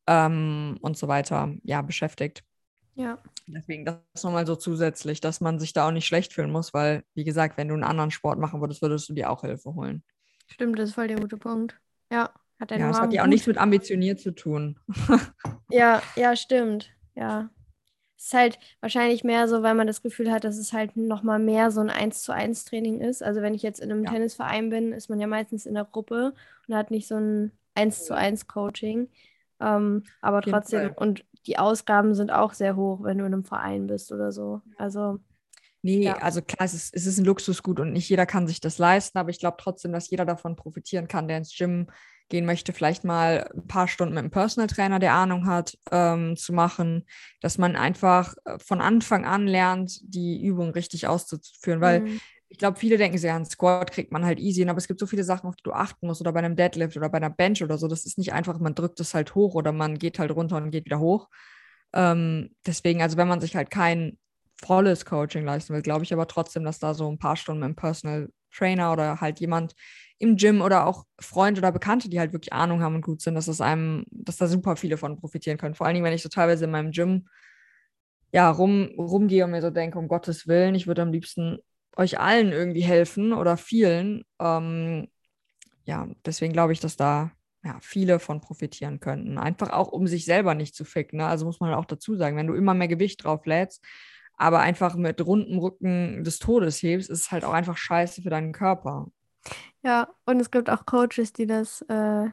ähm, 0.08 0.78
und 0.82 0.98
so 0.98 1.08
weiter 1.08 1.54
ja 1.64 1.82
beschäftigt. 1.82 2.44
Ja. 2.98 3.20
Deswegen 3.46 3.86
das 3.86 4.24
nochmal 4.24 4.48
so 4.48 4.56
zusätzlich, 4.56 5.22
dass 5.22 5.40
man 5.40 5.60
sich 5.60 5.72
da 5.72 5.88
auch 5.88 5.92
nicht 5.92 6.08
schlecht 6.08 6.34
fühlen 6.34 6.52
muss, 6.52 6.74
weil, 6.74 7.04
wie 7.14 7.24
gesagt, 7.24 7.56
wenn 7.58 7.68
du 7.68 7.76
einen 7.76 7.84
anderen 7.84 8.12
Sport 8.12 8.40
machen 8.40 8.60
würdest, 8.60 8.82
würdest 8.82 9.08
du 9.08 9.14
dir 9.14 9.30
auch 9.30 9.42
Hilfe 9.42 9.76
holen. 9.76 10.04
Stimmt, 10.48 10.80
das 10.80 10.90
ist 10.90 10.96
voll 10.96 11.08
der 11.08 11.20
gute 11.20 11.38
Punkt. 11.38 11.80
Ja, 12.12 12.32
hat 12.60 12.72
er 12.72 12.80
Ja, 12.80 12.88
das 12.88 13.00
hat 13.00 13.14
ja 13.14 13.24
auch 13.24 13.28
nichts 13.28 13.46
mit 13.46 13.60
ambitioniert 13.60 14.20
zu 14.20 14.32
tun. 14.32 14.80
ja, 15.70 16.02
ja, 16.16 16.36
stimmt. 16.36 16.90
Ja. 17.14 17.52
Es 18.18 18.26
ist 18.26 18.34
halt 18.34 18.60
wahrscheinlich 18.82 19.24
mehr 19.24 19.48
so, 19.48 19.62
weil 19.62 19.76
man 19.76 19.86
das 19.86 20.02
Gefühl 20.02 20.32
hat, 20.32 20.44
dass 20.44 20.58
es 20.58 20.74
halt 20.74 20.98
nochmal 20.98 21.38
mehr 21.38 21.70
so 21.70 21.82
ein 21.82 21.92
1 21.92 22.24
zu 22.24 22.32
1 22.32 22.66
Training 22.66 23.00
ist. 23.00 23.22
Also 23.22 23.44
wenn 23.44 23.54
ich 23.54 23.62
jetzt 23.62 23.80
in 23.80 23.92
einem 23.92 24.06
ja. 24.06 24.12
Tennisverein 24.12 24.72
bin, 24.72 24.92
ist 24.92 25.10
man 25.10 25.20
ja 25.20 25.28
meistens 25.28 25.68
in 25.68 25.76
der 25.76 25.86
Gruppe 25.86 26.34
und 26.68 26.76
hat 26.76 26.90
nicht 26.90 27.08
so 27.08 27.16
ein 27.16 27.52
1 27.76 28.06
zu 28.06 28.16
1 28.16 28.48
Coaching. 28.48 29.08
Ähm, 29.60 30.04
aber 30.22 30.42
trotzdem, 30.42 30.94
und 30.96 31.26
die 31.48 31.58
Ausgaben 31.58 32.14
sind 32.14 32.32
auch 32.32 32.54
sehr 32.54 32.76
hoch, 32.76 33.04
wenn 33.04 33.18
du 33.18 33.26
in 33.26 33.34
einem 33.34 33.46
Verein 33.46 33.88
bist 33.88 34.12
oder 34.12 34.32
so. 34.32 34.62
Also. 34.78 35.20
Nee, 35.82 36.04
ja. 36.04 36.18
also 36.18 36.42
klar, 36.42 36.66
es 36.66 36.74
ist, 36.74 36.94
es 36.94 37.06
ist 37.06 37.18
ein 37.18 37.26
Luxusgut 37.26 37.80
und 37.80 37.94
nicht 37.94 38.10
jeder 38.10 38.26
kann 38.26 38.48
sich 38.48 38.60
das 38.60 38.78
leisten, 38.78 39.18
aber 39.18 39.30
ich 39.30 39.40
glaube 39.40 39.58
trotzdem, 39.60 39.94
dass 39.94 40.10
jeder 40.10 40.26
davon 40.26 40.56
profitieren 40.56 41.08
kann, 41.08 41.28
der 41.28 41.38
ins 41.38 41.56
Gym 41.56 41.88
gehen 42.30 42.46
möchte, 42.46 42.74
vielleicht 42.74 43.06
mal 43.06 43.50
ein 43.56 43.68
paar 43.68 43.88
Stunden 43.88 44.16
mit 44.16 44.24
einem 44.24 44.32
Personal 44.32 44.68
Trainer, 44.68 45.00
der 45.00 45.14
Ahnung 45.14 45.48
hat, 45.48 45.78
ähm, 45.92 46.36
zu 46.36 46.52
machen, 46.52 47.06
dass 47.40 47.58
man 47.58 47.78
einfach 47.78 48.34
äh, 48.44 48.60
von 48.60 48.82
Anfang 48.82 49.24
an 49.24 49.48
lernt, 49.48 50.00
die 50.04 50.44
Übung 50.44 50.72
richtig 50.72 51.08
auszuführen, 51.08 51.80
weil 51.80 52.02
mhm 52.02 52.20
ich 52.50 52.58
glaube, 52.58 52.80
viele 52.80 52.98
denken 52.98 53.18
sich, 53.18 53.28
ja, 53.28 53.36
einen 53.36 53.46
Squat 53.46 53.92
kriegt 53.92 54.12
man 54.12 54.26
halt 54.26 54.40
easy, 54.40 54.68
aber 54.68 54.78
es 54.78 54.88
gibt 54.88 55.00
so 55.00 55.08
viele 55.08 55.24
Sachen, 55.24 55.48
auf 55.48 55.56
die 55.56 55.64
du 55.64 55.74
achten 55.74 56.08
musst, 56.08 56.22
oder 56.22 56.32
bei 56.34 56.40
einem 56.40 56.56
Deadlift 56.56 56.96
oder 56.98 57.10
bei 57.10 57.18
einer 57.18 57.30
Bench 57.30 57.64
oder 57.64 57.78
so. 57.78 57.88
Das 57.88 58.06
ist 58.06 58.18
nicht 58.18 58.34
einfach, 58.34 58.60
man 58.60 58.76
drückt 58.76 59.00
es 59.00 59.14
halt 59.14 59.36
hoch 59.36 59.54
oder 59.56 59.72
man 59.72 59.98
geht 59.98 60.20
halt 60.20 60.32
runter 60.32 60.58
und 60.58 60.72
geht 60.72 60.86
wieder 60.86 61.00
hoch. 61.00 61.30
Ähm, 61.94 62.52
deswegen, 62.66 63.02
also 63.02 63.18
wenn 63.18 63.28
man 63.28 63.42
sich 63.42 63.56
halt 63.56 63.70
kein 63.72 64.18
volles 64.62 65.06
Coaching 65.06 65.46
leisten 65.46 65.74
will, 65.74 65.82
glaube 65.82 66.04
ich 66.04 66.14
aber 66.14 66.28
trotzdem, 66.28 66.64
dass 66.64 66.80
da 66.80 66.94
so 66.94 67.10
ein 67.12 67.20
paar 67.20 67.36
Stunden 67.36 67.60
mit 67.60 67.66
einem 67.66 67.76
Personal 67.76 68.30
Trainer 68.52 68.92
oder 68.94 69.22
halt 69.22 69.40
jemand 69.40 69.76
im 70.20 70.36
Gym 70.36 70.62
oder 70.62 70.88
auch 70.88 71.06
Freunde 71.20 71.60
oder 71.60 71.72
Bekannte, 71.72 72.10
die 72.10 72.20
halt 72.20 72.34
wirklich 72.34 72.54
Ahnung 72.54 72.82
haben 72.82 72.96
und 72.96 73.06
gut 73.06 73.22
sind, 73.22 73.36
dass 73.36 73.48
es 73.48 73.62
einem, 73.62 74.06
dass 74.10 74.38
da 74.38 74.48
super 74.48 74.76
viele 74.76 74.98
von 74.98 75.18
profitieren 75.18 75.58
können. 75.58 75.76
Vor 75.76 75.86
allen 75.86 75.94
Dingen, 75.94 76.06
wenn 76.06 76.14
ich 76.14 76.24
so 76.24 76.30
teilweise 76.30 76.66
in 76.66 76.72
meinem 76.72 76.92
Gym 76.92 77.28
ja 78.32 78.50
rum, 78.50 78.90
rumgehe 78.98 79.46
und 79.46 79.52
mir 79.52 79.62
so 79.62 79.70
denke, 79.70 80.00
um 80.00 80.08
Gottes 80.08 80.48
Willen, 80.48 80.76
ich 80.76 80.88
würde 80.88 81.02
am 81.04 81.12
liebsten 81.12 81.60
euch 81.98 82.20
allen 82.20 82.52
irgendwie 82.52 82.82
helfen 82.82 83.34
oder 83.34 83.58
vielen. 83.58 84.24
Ähm, 84.40 85.08
ja, 85.86 86.08
deswegen 86.26 86.54
glaube 86.54 86.74
ich, 86.74 86.80
dass 86.80 86.96
da 86.96 87.32
ja, 87.64 87.78
viele 87.82 88.20
von 88.20 88.40
profitieren 88.40 89.00
könnten. 89.00 89.38
Einfach 89.38 89.72
auch, 89.72 89.88
um 89.90 90.08
sich 90.08 90.26
selber 90.26 90.54
nicht 90.54 90.76
zu 90.76 90.86
ficken. 90.86 91.18
Ne? 91.18 91.26
Also 91.26 91.46
muss 91.46 91.60
man 91.60 91.72
halt 91.72 91.80
auch 91.80 91.86
dazu 91.86 92.16
sagen, 92.16 92.38
wenn 92.38 92.48
du 92.48 92.54
immer 92.54 92.74
mehr 92.74 92.88
Gewicht 92.88 93.24
drauf 93.24 93.46
lädst, 93.46 93.84
aber 94.36 94.60
einfach 94.60 94.96
mit 94.96 95.26
rundem 95.26 95.58
Rücken 95.58 96.24
des 96.24 96.38
Todes 96.40 96.82
hebst, 96.84 97.10
ist 97.10 97.22
es 97.22 97.32
halt 97.32 97.44
auch 97.44 97.54
einfach 97.54 97.78
scheiße 97.78 98.22
für 98.22 98.30
deinen 98.30 98.52
Körper. 98.52 99.08
Ja, 99.82 100.08
und 100.26 100.40
es 100.40 100.52
gibt 100.52 100.70
auch 100.70 100.86
Coaches, 100.86 101.34
die 101.34 101.48
das 101.48 101.82
äh, 101.90 102.28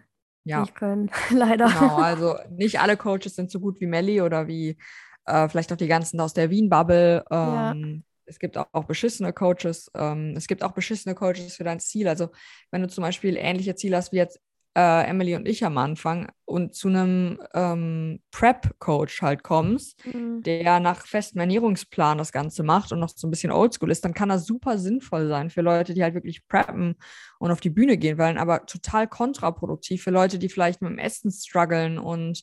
ja. 0.45 0.61
nicht 0.61 0.75
können, 0.75 1.11
leider. 1.31 1.69
Genau, 1.69 1.97
also 1.97 2.37
nicht 2.51 2.81
alle 2.81 2.97
Coaches 2.97 3.35
sind 3.35 3.51
so 3.51 3.61
gut 3.61 3.81
wie 3.81 3.87
Melly 3.87 4.21
oder 4.21 4.47
wie 4.47 4.77
äh, 5.25 5.49
vielleicht 5.49 5.73
auch 5.73 5.77
die 5.77 5.89
ganzen 5.89 6.21
aus 6.21 6.35
der 6.35 6.51
Wien-Bubble. 6.51 7.25
Ähm, 7.31 8.05
ja 8.05 8.14
es 8.27 8.39
gibt 8.39 8.57
auch, 8.57 8.67
auch 8.73 8.85
beschissene 8.85 9.33
Coaches. 9.33 9.91
Ähm, 9.95 10.35
es 10.37 10.47
gibt 10.47 10.63
auch 10.63 10.73
beschissene 10.73 11.15
Coaches 11.15 11.57
für 11.57 11.65
dein 11.65 11.81
Ziel. 11.81 12.09
Also 12.09 12.31
wenn 12.71 12.83
du 12.83 12.89
zum 12.89 13.03
Beispiel 13.03 13.37
ähnliche 13.37 13.75
Ziele 13.75 13.97
hast 13.97 14.13
wie 14.13 14.17
jetzt 14.17 14.41
äh, 14.77 15.09
Emily 15.09 15.37
und 15.37 15.47
ich 15.47 15.65
am 15.65 15.79
Anfang 15.79 16.29
und 16.45 16.75
zu 16.75 16.89
einem 16.89 17.39
ähm, 17.55 18.21
Prep-Coach 18.33 19.23
halt 19.23 19.45
kommst, 19.45 20.05
mhm. 20.05 20.43
der 20.43 20.81
nach 20.81 21.07
festem 21.07 21.41
Ernährungsplan 21.41 22.19
das 22.19 22.33
Ganze 22.33 22.65
macht 22.65 22.91
und 22.91 22.99
noch 22.99 23.11
so 23.11 23.27
ein 23.27 23.31
bisschen 23.31 23.53
oldschool 23.53 23.91
ist, 23.91 24.05
dann 24.05 24.15
kann 24.15 24.29
das 24.29 24.47
super 24.47 24.79
sinnvoll 24.79 25.29
sein 25.29 25.51
für 25.51 25.63
Leute, 25.63 25.95
die 25.95 26.03
halt 26.03 26.15
wirklich 26.15 26.47
preppen 26.49 26.97
und 27.39 27.53
auf 27.53 27.61
die 27.61 27.71
Bühne 27.71 27.97
gehen 27.97 28.19
wollen, 28.19 28.37
aber 28.37 28.67
total 28.67 29.07
kontraproduktiv 29.07 30.03
für 30.03 30.11
Leute, 30.11 30.39
die 30.39 30.49
vielleicht 30.49 30.83
mit 30.83 30.91
dem 30.91 30.99
Essen 30.99 31.31
strugglen 31.31 31.99
und 31.99 32.43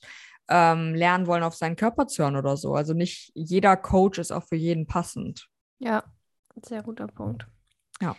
ähm, 0.49 0.95
lernen 0.95 1.27
wollen, 1.27 1.43
auf 1.43 1.55
seinen 1.55 1.75
Körper 1.75 2.07
zu 2.07 2.23
hören 2.23 2.37
oder 2.37 2.55
so. 2.55 2.75
Also 2.75 2.93
nicht 2.93 3.31
jeder 3.35 3.75
Coach 3.75 4.19
ist 4.19 4.31
auch 4.31 4.43
für 4.47 4.55
jeden 4.55 4.87
passend. 4.87 5.50
Ja, 5.81 6.03
sehr 6.63 6.83
guter 6.83 7.07
Punkt. 7.07 7.47
Ja. 8.01 8.15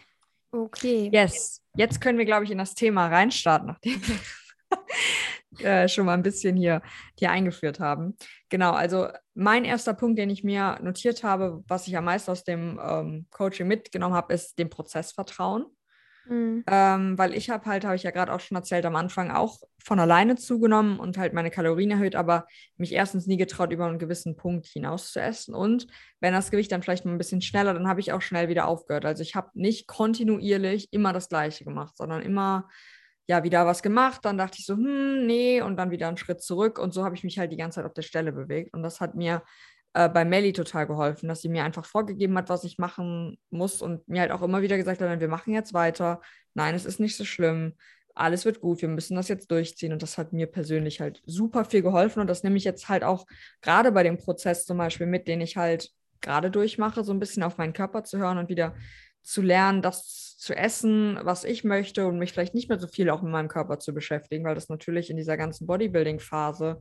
Okay. 0.51 1.09
Yes. 1.13 1.63
Jetzt 1.77 2.01
können 2.01 2.19
wir, 2.19 2.25
glaube 2.25 2.45
ich, 2.45 2.51
in 2.51 2.59
das 2.59 2.75
Thema 2.75 3.07
reinstarten, 3.07 3.69
nachdem 3.69 4.01
wir 4.07 5.65
äh, 5.65 5.89
schon 5.89 6.07
mal 6.07 6.15
ein 6.15 6.25
bisschen 6.25 6.57
hier, 6.57 6.83
hier 7.17 7.31
eingeführt 7.31 7.79
haben. 7.79 8.17
Genau, 8.49 8.73
also 8.73 9.09
mein 9.35 9.65
erster 9.65 9.95
Punkt, 9.95 10.19
den 10.19 10.29
ich 10.29 10.43
mir 10.43 10.79
notiert 10.83 11.23
habe, 11.23 11.63
was 11.69 11.87
ich 11.87 11.97
am 11.97 12.05
meisten 12.05 12.33
aus 12.33 12.43
dem 12.43 12.81
ähm, 12.83 13.27
Coaching 13.31 13.69
mitgenommen 13.69 14.15
habe, 14.15 14.35
ist 14.35 14.59
dem 14.59 14.69
Prozess 14.69 15.13
vertrauen. 15.13 15.67
Mhm. 16.27 16.65
Ähm, 16.69 17.19
weil 17.19 17.35
ich 17.35 17.51
habe 17.51 17.67
halt, 17.67 17.85
habe 17.85 17.97
ich 17.97 18.05
ja 18.05 18.11
gerade 18.11 18.33
auch 18.33 18.41
schon 18.41 18.57
erzählt, 18.57 18.87
am 18.87 18.97
Anfang 18.97 19.31
auch 19.31 19.59
von 19.83 19.99
alleine 19.99 20.37
zugenommen 20.37 21.01
und 21.01 21.19
halt 21.19 21.33
meine 21.33 21.51
Kalorien 21.51 21.91
erhöht, 21.91 22.15
aber 22.15 22.47
mich 22.77 22.93
erstens 22.93 23.27
nie 23.27 23.37
getraut, 23.37 23.73
über 23.73 23.87
einen 23.87 23.99
gewissen 23.99 24.37
Punkt 24.37 24.67
hinaus 24.67 25.11
zu 25.13 25.21
essen. 25.21 25.55
Und 25.55 25.89
wenn 26.21 26.33
das 26.33 26.51
Gewicht 26.51 26.71
dann 26.71 26.83
vielleicht 26.83 27.05
mal 27.05 27.13
ein 27.13 27.19
bisschen 27.19 27.43
schneller, 27.43 27.75
dann 27.75 27.89
habe 27.89 28.01
ich 28.01 28.13
auch 28.13 28.23
schnell 28.23 28.49
wieder 28.49 28.69
aufgehört. 28.69 29.05
Also 29.05 29.23
ich 29.23 29.35
habe 29.35 29.51
nicht 29.55 29.89
kontinuierlich 29.89 30.93
immer 30.93 31.13
das 31.13 31.29
Gleiche 31.29 31.65
gemacht, 31.65 31.97
sondern 31.97 32.23
immer 32.23 32.69
ja 33.29 33.43
wieder 33.43 33.67
was 33.67 33.83
gemacht. 33.83 34.25
Dann 34.25 34.39
dachte 34.39 34.59
ich 34.59 34.67
so, 34.67 34.75
hm, 34.75 35.27
nee, 35.27 35.61
und 35.63 35.77
dann 35.77 35.91
wieder 35.91 36.09
einen 36.09 36.17
Schritt 36.17 36.43
zurück. 36.43 36.79
Und 36.79 36.95
so 36.95 37.05
habe 37.05 37.17
ich 37.17 37.25
mich 37.25 37.39
halt 37.39 37.51
die 37.53 37.57
ganze 37.57 37.77
Zeit 37.77 37.87
auf 37.87 37.95
der 37.95 38.03
Stelle 38.03 38.33
bewegt. 38.33 38.73
Und 38.75 38.83
das 38.83 39.01
hat 39.01 39.15
mir 39.15 39.43
äh, 39.95 40.09
bei 40.09 40.25
Melly 40.25 40.53
total 40.53 40.87
geholfen, 40.87 41.29
dass 41.29 41.43
sie 41.43 41.49
mir 41.49 41.65
einfach 41.65 41.85
vorgegeben 41.85 42.37
hat, 42.39 42.49
was 42.49 42.65
ich 42.65 42.79
machen 42.79 43.39
muss 43.51 43.83
und 43.83 44.09
mir 44.09 44.23
halt 44.23 44.31
auch 44.31 44.43
immer 44.43 44.63
wieder 44.63 44.77
gesagt 44.77 45.01
hat, 45.01 45.21
wir 45.21 45.29
machen 45.29 45.53
jetzt 45.53 45.75
weiter. 45.75 46.21
Nein, 46.55 46.75
es 46.75 46.85
ist 46.85 47.01
nicht 47.01 47.17
so 47.17 47.25
schlimm. 47.25 47.75
Alles 48.15 48.45
wird 48.45 48.61
gut, 48.61 48.83
wir 48.83 48.89
müssen 48.89 49.17
das 49.17 49.29
jetzt 49.29 49.51
durchziehen. 49.51 49.93
Und 49.93 50.03
das 50.03 50.19
hat 50.19 50.33
mir 50.33 50.47
persönlich 50.47 51.01
halt 51.01 51.23
super 51.27 51.65
viel 51.65 51.83
geholfen. 51.83 52.21
Und 52.21 52.27
das 52.27 52.43
nehme 52.43 52.57
ich 52.57 52.65
jetzt 52.65 52.89
halt 52.89 53.05
auch 53.05 53.27
gerade 53.61 53.93
bei 53.93 54.03
dem 54.03 54.19
Prozess 54.19 54.67
zum 54.67 54.79
Beispiel 54.79 55.07
mit, 55.07 55.29
den 55.29 55.41
ich 55.41 55.57
halt 55.57 55.91
gerade 56.21 56.51
durchmache, 56.51 57.05
so 57.05 57.13
ein 57.13 57.19
bisschen 57.21 57.43
auf 57.43 57.59
meinen 57.59 57.73
Körper 57.73 58.05
zu 58.05 58.19
hören 58.19 58.39
und 58.39 58.49
wieder 58.49 58.75
zu 59.23 59.43
lernen, 59.43 59.83
das 59.83 60.37
zu 60.39 60.55
essen, 60.55 61.19
was 61.23 61.45
ich 61.45 61.65
möchte 61.65 62.07
und 62.07 62.19
mich 62.19 62.33
vielleicht 62.33 62.55
nicht 62.55 62.69
mehr 62.69 62.79
so 62.79 62.89
viel 62.89 63.11
auch 63.11 63.23
mit 63.23 63.31
meinem 63.31 63.49
Körper 63.49 63.79
zu 63.79 63.95
beschäftigen, 63.95 64.45
weil 64.45 64.55
das 64.57 64.69
natürlich 64.69 65.11
in 65.11 65.17
dieser 65.17 65.37
ganzen 65.37 65.67
Bodybuilding-Phase 65.67 66.81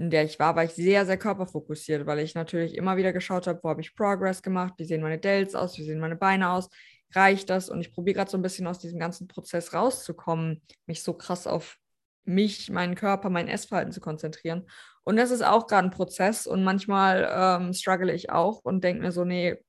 in 0.00 0.08
der 0.08 0.24
ich 0.24 0.38
war, 0.38 0.56
war 0.56 0.64
ich 0.64 0.72
sehr, 0.72 1.04
sehr 1.04 1.18
körperfokussiert, 1.18 2.06
weil 2.06 2.20
ich 2.20 2.34
natürlich 2.34 2.74
immer 2.74 2.96
wieder 2.96 3.12
geschaut 3.12 3.46
habe, 3.46 3.60
wo 3.62 3.68
habe 3.68 3.82
ich 3.82 3.94
Progress 3.94 4.42
gemacht, 4.42 4.72
wie 4.78 4.86
sehen 4.86 5.02
meine 5.02 5.18
Delts 5.18 5.54
aus, 5.54 5.76
wie 5.76 5.84
sehen 5.84 6.00
meine 6.00 6.16
Beine 6.16 6.50
aus, 6.52 6.70
reicht 7.14 7.50
das? 7.50 7.68
Und 7.68 7.82
ich 7.82 7.92
probiere 7.92 8.14
gerade 8.16 8.30
so 8.30 8.38
ein 8.38 8.42
bisschen 8.42 8.66
aus 8.66 8.78
diesem 8.78 8.98
ganzen 8.98 9.28
Prozess 9.28 9.74
rauszukommen, 9.74 10.62
mich 10.86 11.02
so 11.02 11.12
krass 11.12 11.46
auf 11.46 11.76
mich, 12.24 12.70
meinen 12.70 12.94
Körper, 12.94 13.28
mein 13.28 13.46
Essverhalten 13.46 13.92
zu 13.92 14.00
konzentrieren. 14.00 14.66
Und 15.04 15.16
das 15.16 15.30
ist 15.30 15.42
auch 15.42 15.66
gerade 15.66 15.88
ein 15.88 15.90
Prozess 15.90 16.46
und 16.46 16.64
manchmal 16.64 17.28
ähm, 17.30 17.74
struggle 17.74 18.10
ich 18.10 18.30
auch 18.30 18.60
und 18.64 18.82
denke 18.82 19.02
mir 19.02 19.12
so, 19.12 19.26
nee, 19.26 19.62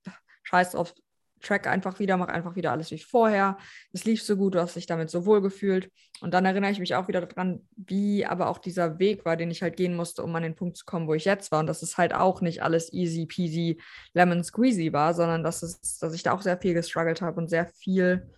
scheiß 0.43 0.75
auf 0.75 0.93
track 1.41 1.67
einfach 1.67 1.99
wieder, 1.99 2.17
mach 2.17 2.27
einfach 2.27 2.55
wieder 2.55 2.71
alles 2.71 2.91
wie 2.91 2.99
vorher. 2.99 3.57
Es 3.93 4.05
lief 4.05 4.23
so 4.23 4.37
gut, 4.37 4.55
du 4.55 4.61
hast 4.61 4.75
dich 4.75 4.85
damit 4.85 5.09
so 5.09 5.25
wohl 5.25 5.41
gefühlt. 5.41 5.91
Und 6.21 6.33
dann 6.33 6.45
erinnere 6.45 6.71
ich 6.71 6.79
mich 6.79 6.95
auch 6.95 7.07
wieder 7.07 7.21
daran, 7.21 7.67
wie 7.75 8.25
aber 8.25 8.47
auch 8.47 8.59
dieser 8.59 8.99
Weg 8.99 9.25
war, 9.25 9.37
den 9.37 9.51
ich 9.51 9.61
halt 9.61 9.75
gehen 9.75 9.95
musste, 9.95 10.23
um 10.23 10.35
an 10.35 10.43
den 10.43 10.55
Punkt 10.55 10.77
zu 10.77 10.85
kommen, 10.85 11.07
wo 11.07 11.13
ich 11.13 11.25
jetzt 11.25 11.51
war. 11.51 11.59
Und 11.59 11.67
dass 11.67 11.81
es 11.81 11.97
halt 11.97 12.13
auch 12.13 12.41
nicht 12.41 12.63
alles 12.63 12.93
easy 12.93 13.25
peasy 13.25 13.81
lemon 14.13 14.43
squeezy 14.43 14.93
war, 14.93 15.13
sondern 15.13 15.43
dass, 15.43 15.63
es, 15.63 15.97
dass 15.99 16.13
ich 16.13 16.23
da 16.23 16.33
auch 16.33 16.41
sehr 16.41 16.57
viel 16.57 16.73
gestruggelt 16.73 17.21
habe 17.21 17.39
und 17.39 17.49
sehr 17.49 17.65
viel 17.65 18.29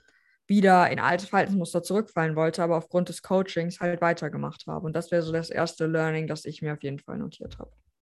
wieder 0.48 0.90
in 0.90 1.00
alte 1.00 1.28
Verhaltensmuster 1.28 1.84
zurückfallen 1.84 2.36
wollte, 2.36 2.64
aber 2.64 2.78
aufgrund 2.78 3.10
des 3.10 3.22
Coachings 3.22 3.80
halt 3.80 4.02
weitergemacht 4.02 4.66
habe. 4.68 4.86
Und 4.86 4.96
das 4.96 5.12
wäre 5.12 5.22
so 5.22 5.32
das 5.32 5.50
erste 5.50 5.88
Learning, 5.88 6.28
das 6.28 6.46
ich 6.46 6.62
mir 6.62 6.74
auf 6.74 6.84
jeden 6.84 7.00
Fall 7.00 7.18
notiert 7.18 7.60
habe. 7.60 7.72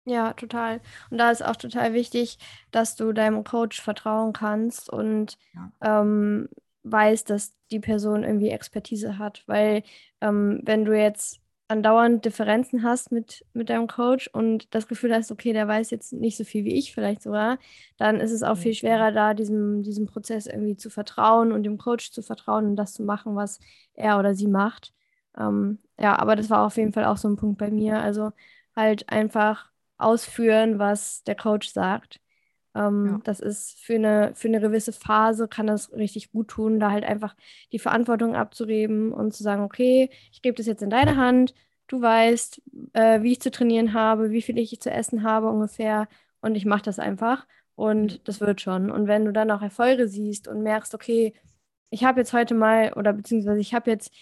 Ja, 0.07 0.35
total. 0.35 0.81
Und 1.11 1.19
da 1.19 1.31
ist 1.31 1.45
auch 1.45 1.57
total 1.57 1.95
wichtig, 1.95 2.39
dass 2.71 2.95
du 2.95 3.13
deinem 3.13 3.43
Coach 3.43 3.81
vertrauen 3.81 4.33
kannst 4.35 4.91
und 4.91 5.39
ja. 5.55 6.03
ähm, 6.03 6.49
weißt, 6.83 7.31
dass 7.31 7.55
die 7.71 7.81
Person 7.81 8.23
irgendwie 8.23 8.51
Expertise 8.51 9.19
hat. 9.19 9.43
Weil 9.47 9.83
ähm, 10.21 10.61
wenn 10.65 10.85
du 10.85 10.93
jetzt 10.93 11.41
andauernd 11.69 12.25
Differenzen 12.25 12.83
hast 12.83 13.13
mit, 13.13 13.47
mit 13.55 13.71
deinem 13.71 13.87
Coach 13.87 14.29
und 14.29 14.75
das 14.75 14.87
Gefühl 14.87 15.15
hast, 15.15 15.33
okay, 15.33 15.55
der 15.55 15.67
weiß 15.67 15.91
jetzt 15.91 16.13
nicht 16.13 16.37
so 16.37 16.45
viel 16.45 16.65
wie 16.65 16.75
ich 16.75 16.93
vielleicht 16.93 17.23
sogar, 17.23 17.59
dann 17.97 18.21
ist 18.21 18.33
es 18.33 18.43
auch 18.43 18.57
viel 18.59 18.75
schwerer, 18.75 19.11
da 19.13 19.33
diesem, 19.33 19.83
diesem 19.83 20.05
Prozess 20.05 20.47
irgendwie 20.47 20.77
zu 20.77 20.91
vertrauen 20.91 21.53
und 21.53 21.63
dem 21.63 21.79
Coach 21.79 22.11
zu 22.13 22.21
vertrauen 22.23 22.67
und 22.67 22.77
das 22.77 22.93
zu 22.93 23.03
machen, 23.03 23.35
was 23.37 23.59
er 23.95 24.19
oder 24.19 24.35
sie 24.35 24.49
macht. 24.49 24.93
Ähm, 25.39 25.79
ja, 25.99 26.19
aber 26.19 26.37
das 26.37 26.51
war 26.51 26.67
auf 26.67 26.77
jeden 26.77 26.93
Fall 26.93 27.07
auch 27.07 27.17
so 27.17 27.29
ein 27.29 27.37
Punkt 27.37 27.59
bei 27.59 27.71
mir. 27.71 27.99
Also 28.01 28.33
halt 28.77 29.09
einfach 29.09 29.71
ausführen, 29.99 30.79
was 30.79 31.23
der 31.25 31.35
Coach 31.35 31.69
sagt. 31.69 32.21
Ähm, 32.75 33.07
ja. 33.07 33.21
Das 33.25 33.41
ist 33.41 33.79
für 33.81 33.95
eine, 33.95 34.33
für 34.35 34.49
eine 34.49 34.61
gewisse 34.61 34.93
Phase, 34.93 35.49
kann 35.49 35.67
das 35.67 35.93
richtig 35.93 36.33
gut 36.33 36.49
tun, 36.49 36.81
da 36.81 36.91
halt 36.91 37.05
einfach 37.05 37.37
die 37.73 37.79
Verantwortung 37.79 38.35
abzureben 38.35 39.13
und 39.13 39.33
zu 39.33 39.43
sagen, 39.43 39.63
okay, 39.63 40.11
ich 40.33 40.43
gebe 40.43 40.57
das 40.57 40.67
jetzt 40.67 40.83
in 40.83 40.91
deine 40.91 41.17
Hand, 41.17 41.55
du 41.87 42.01
weißt, 42.01 42.63
äh, 42.95 43.23
wie 43.23 43.33
ich 43.33 43.41
zu 43.41 43.51
trainieren 43.51 43.93
habe, 43.93 44.31
wie 44.31 44.43
viel 44.43 44.59
ich 44.59 44.81
zu 44.81 44.91
essen 44.91 45.23
habe 45.23 45.49
ungefähr 45.49 46.09
und 46.41 46.57
ich 46.57 46.65
mache 46.65 46.83
das 46.83 46.99
einfach 46.99 47.47
und 47.77 48.27
das 48.29 48.41
wird 48.41 48.61
schon. 48.61 48.91
Und 48.91 49.07
wenn 49.07 49.25
du 49.25 49.33
dann 49.33 49.51
auch 49.51 49.63
Erfolge 49.63 50.09
siehst 50.09 50.49
und 50.49 50.63
merkst, 50.63 50.95
okay, 50.95 51.35
ich 51.91 52.05
habe 52.05 52.21
jetzt 52.21 52.33
heute 52.33 52.55
mal 52.55 52.93
oder 52.95 53.13
beziehungsweise 53.13 53.61
ich 53.61 53.73
habe 53.75 53.91
jetzt 53.91 54.13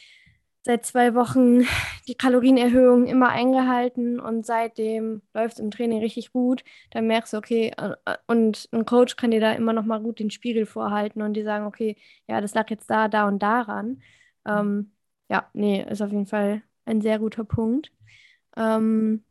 seit 0.62 0.86
zwei 0.86 1.14
Wochen 1.14 1.62
die 2.08 2.14
Kalorienerhöhung 2.14 3.06
immer 3.06 3.30
eingehalten 3.30 4.20
und 4.20 4.46
seitdem 4.46 5.22
läuft 5.34 5.54
es 5.54 5.60
im 5.60 5.70
Training 5.70 6.00
richtig 6.00 6.32
gut. 6.32 6.64
Dann 6.90 7.06
merkst 7.06 7.32
du, 7.32 7.38
okay, 7.38 7.72
äh, 7.76 7.94
äh, 8.04 8.16
und 8.26 8.68
ein 8.72 8.84
Coach 8.84 9.16
kann 9.16 9.30
dir 9.32 9.40
da 9.40 9.52
immer 9.52 9.72
noch 9.72 9.84
mal 9.84 10.00
gut 10.00 10.20
den 10.20 10.30
Spiegel 10.30 10.66
vorhalten 10.66 11.22
und 11.22 11.34
dir 11.34 11.44
sagen, 11.44 11.66
okay, 11.66 11.96
ja, 12.28 12.40
das 12.40 12.54
lag 12.54 12.70
jetzt 12.70 12.88
da, 12.90 13.08
da 13.08 13.26
und 13.28 13.40
daran. 13.42 14.02
Ähm, 14.46 14.92
ja, 15.28 15.48
nee, 15.52 15.84
ist 15.88 16.02
auf 16.02 16.10
jeden 16.12 16.26
Fall 16.26 16.62
ein 16.84 17.00
sehr 17.02 17.18
guter 17.18 17.44
Punkt. 17.44 17.92
Ähm, 18.56 19.24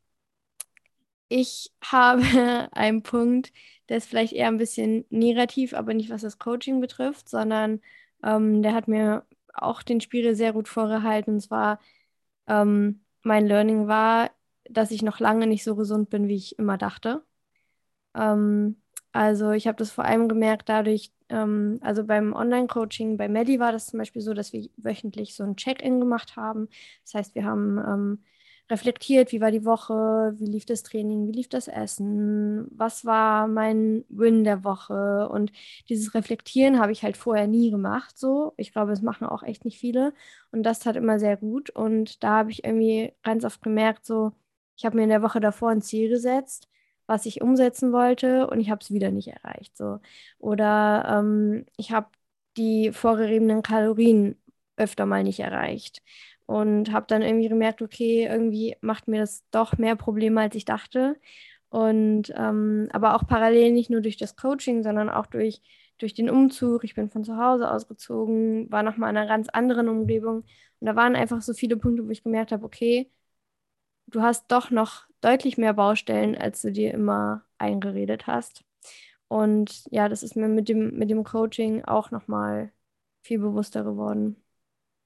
ich 1.29 1.71
habe 1.83 2.21
einen 2.73 3.03
Punkt, 3.03 3.51
der 3.89 3.97
ist 3.97 4.07
vielleicht 4.09 4.33
eher 4.33 4.47
ein 4.47 4.57
bisschen 4.57 5.05
negativ, 5.09 5.73
aber 5.73 5.93
nicht 5.93 6.09
was 6.09 6.21
das 6.21 6.39
Coaching 6.39 6.81
betrifft, 6.81 7.29
sondern 7.29 7.81
ähm, 8.23 8.61
der 8.63 8.73
hat 8.73 8.87
mir 8.87 9.25
auch 9.53 9.83
den 9.83 10.01
Spiegel 10.01 10.35
sehr 10.35 10.53
gut 10.53 10.67
vorgehalten. 10.67 11.35
Und 11.35 11.41
zwar, 11.41 11.79
ähm, 12.47 13.03
mein 13.23 13.47
Learning 13.47 13.87
war, 13.87 14.31
dass 14.69 14.91
ich 14.91 15.01
noch 15.01 15.19
lange 15.19 15.47
nicht 15.47 15.63
so 15.63 15.75
gesund 15.75 16.09
bin, 16.09 16.27
wie 16.27 16.35
ich 16.35 16.57
immer 16.59 16.77
dachte. 16.77 17.23
Ähm, 18.15 18.81
also 19.11 19.51
ich 19.51 19.67
habe 19.67 19.77
das 19.77 19.91
vor 19.91 20.05
allem 20.05 20.29
gemerkt 20.29 20.69
dadurch, 20.69 21.11
ähm, 21.29 21.79
also 21.81 22.05
beim 22.05 22.33
Online-Coaching 22.33 23.17
bei 23.17 23.27
Melly 23.27 23.59
war 23.59 23.71
das 23.71 23.87
zum 23.87 23.99
Beispiel 23.99 24.21
so, 24.21 24.33
dass 24.33 24.53
wir 24.53 24.69
wöchentlich 24.77 25.35
so 25.35 25.43
ein 25.43 25.55
Check-in 25.57 25.99
gemacht 25.99 26.35
haben. 26.35 26.69
Das 27.03 27.15
heißt, 27.15 27.35
wir 27.35 27.45
haben 27.45 27.77
ähm, 27.77 28.23
reflektiert, 28.71 29.31
wie 29.31 29.41
war 29.41 29.51
die 29.51 29.65
Woche, 29.65 30.33
wie 30.39 30.45
lief 30.45 30.65
das 30.65 30.83
Training, 30.83 31.27
wie 31.27 31.33
lief 31.33 31.49
das 31.49 31.67
Essen, 31.67 32.67
was 32.71 33.05
war 33.05 33.47
mein 33.47 34.05
Win 34.09 34.43
der 34.45 34.63
Woche. 34.63 35.29
Und 35.29 35.51
dieses 35.89 36.13
Reflektieren 36.15 36.79
habe 36.79 36.91
ich 36.93 37.03
halt 37.03 37.17
vorher 37.17 37.47
nie 37.47 37.69
gemacht. 37.71 38.17
So, 38.17 38.53
ich 38.57 38.71
glaube, 38.71 38.93
es 38.93 39.01
machen 39.01 39.27
auch 39.27 39.43
echt 39.43 39.65
nicht 39.65 39.79
viele. 39.79 40.13
Und 40.51 40.63
das 40.63 40.79
tat 40.79 40.95
immer 40.95 41.19
sehr 41.19 41.37
gut. 41.37 41.69
Und 41.69 42.23
da 42.23 42.37
habe 42.39 42.51
ich 42.51 42.63
irgendwie 42.63 43.13
ganz 43.23 43.45
oft 43.45 43.61
gemerkt, 43.61 44.05
so, 44.05 44.31
ich 44.77 44.85
habe 44.85 44.97
mir 44.97 45.03
in 45.03 45.09
der 45.09 45.21
Woche 45.21 45.39
davor 45.41 45.69
ein 45.71 45.81
Ziel 45.81 46.09
gesetzt, 46.09 46.67
was 47.07 47.25
ich 47.25 47.41
umsetzen 47.41 47.91
wollte, 47.91 48.47
und 48.47 48.59
ich 48.61 48.69
habe 48.71 48.81
es 48.81 48.91
wieder 48.91 49.11
nicht 49.11 49.27
erreicht. 49.27 49.77
So. 49.77 49.99
Oder 50.39 51.19
ähm, 51.19 51.65
ich 51.77 51.91
habe 51.91 52.07
die 52.57 52.91
vorgegebenen 52.91 53.61
Kalorien 53.63 54.37
öfter 54.77 55.05
mal 55.05 55.23
nicht 55.23 55.39
erreicht 55.39 56.01
und 56.51 56.91
habe 56.91 57.05
dann 57.07 57.21
irgendwie 57.21 57.47
gemerkt, 57.47 57.81
okay, 57.81 58.25
irgendwie 58.29 58.75
macht 58.81 59.07
mir 59.07 59.21
das 59.21 59.45
doch 59.51 59.77
mehr 59.77 59.95
Probleme, 59.95 60.41
als 60.41 60.55
ich 60.55 60.65
dachte. 60.65 61.17
Und 61.69 62.33
ähm, 62.35 62.89
aber 62.91 63.15
auch 63.15 63.25
parallel 63.25 63.71
nicht 63.71 63.89
nur 63.89 64.01
durch 64.01 64.17
das 64.17 64.35
Coaching, 64.35 64.83
sondern 64.83 65.09
auch 65.09 65.27
durch, 65.27 65.61
durch 65.97 66.13
den 66.13 66.29
Umzug. 66.29 66.83
Ich 66.83 66.93
bin 66.95 67.09
von 67.09 67.23
zu 67.23 67.37
Hause 67.37 67.71
ausgezogen, 67.71 68.69
war 68.69 68.83
nochmal 68.83 69.11
in 69.11 69.17
einer 69.17 69.27
ganz 69.27 69.47
anderen 69.49 69.87
Umgebung. 69.87 70.39
Und 70.79 70.87
da 70.87 70.95
waren 70.97 71.15
einfach 71.15 71.41
so 71.41 71.53
viele 71.53 71.77
Punkte, 71.77 72.05
wo 72.05 72.09
ich 72.11 72.23
gemerkt 72.23 72.51
habe, 72.51 72.65
okay, 72.65 73.09
du 74.07 74.21
hast 74.21 74.51
doch 74.51 74.71
noch 74.71 75.05
deutlich 75.21 75.57
mehr 75.57 75.73
Baustellen, 75.73 76.37
als 76.37 76.61
du 76.61 76.71
dir 76.71 76.93
immer 76.93 77.45
eingeredet 77.59 78.27
hast. 78.27 78.65
Und 79.29 79.85
ja, 79.91 80.09
das 80.09 80.23
ist 80.23 80.35
mir 80.35 80.49
mit 80.49 80.69
dem, 80.69 80.97
mit 80.97 81.09
dem 81.09 81.23
Coaching 81.23 81.85
auch 81.85 82.11
nochmal 82.11 82.73
viel 83.23 83.39
bewusster 83.39 83.83
geworden. 83.83 84.40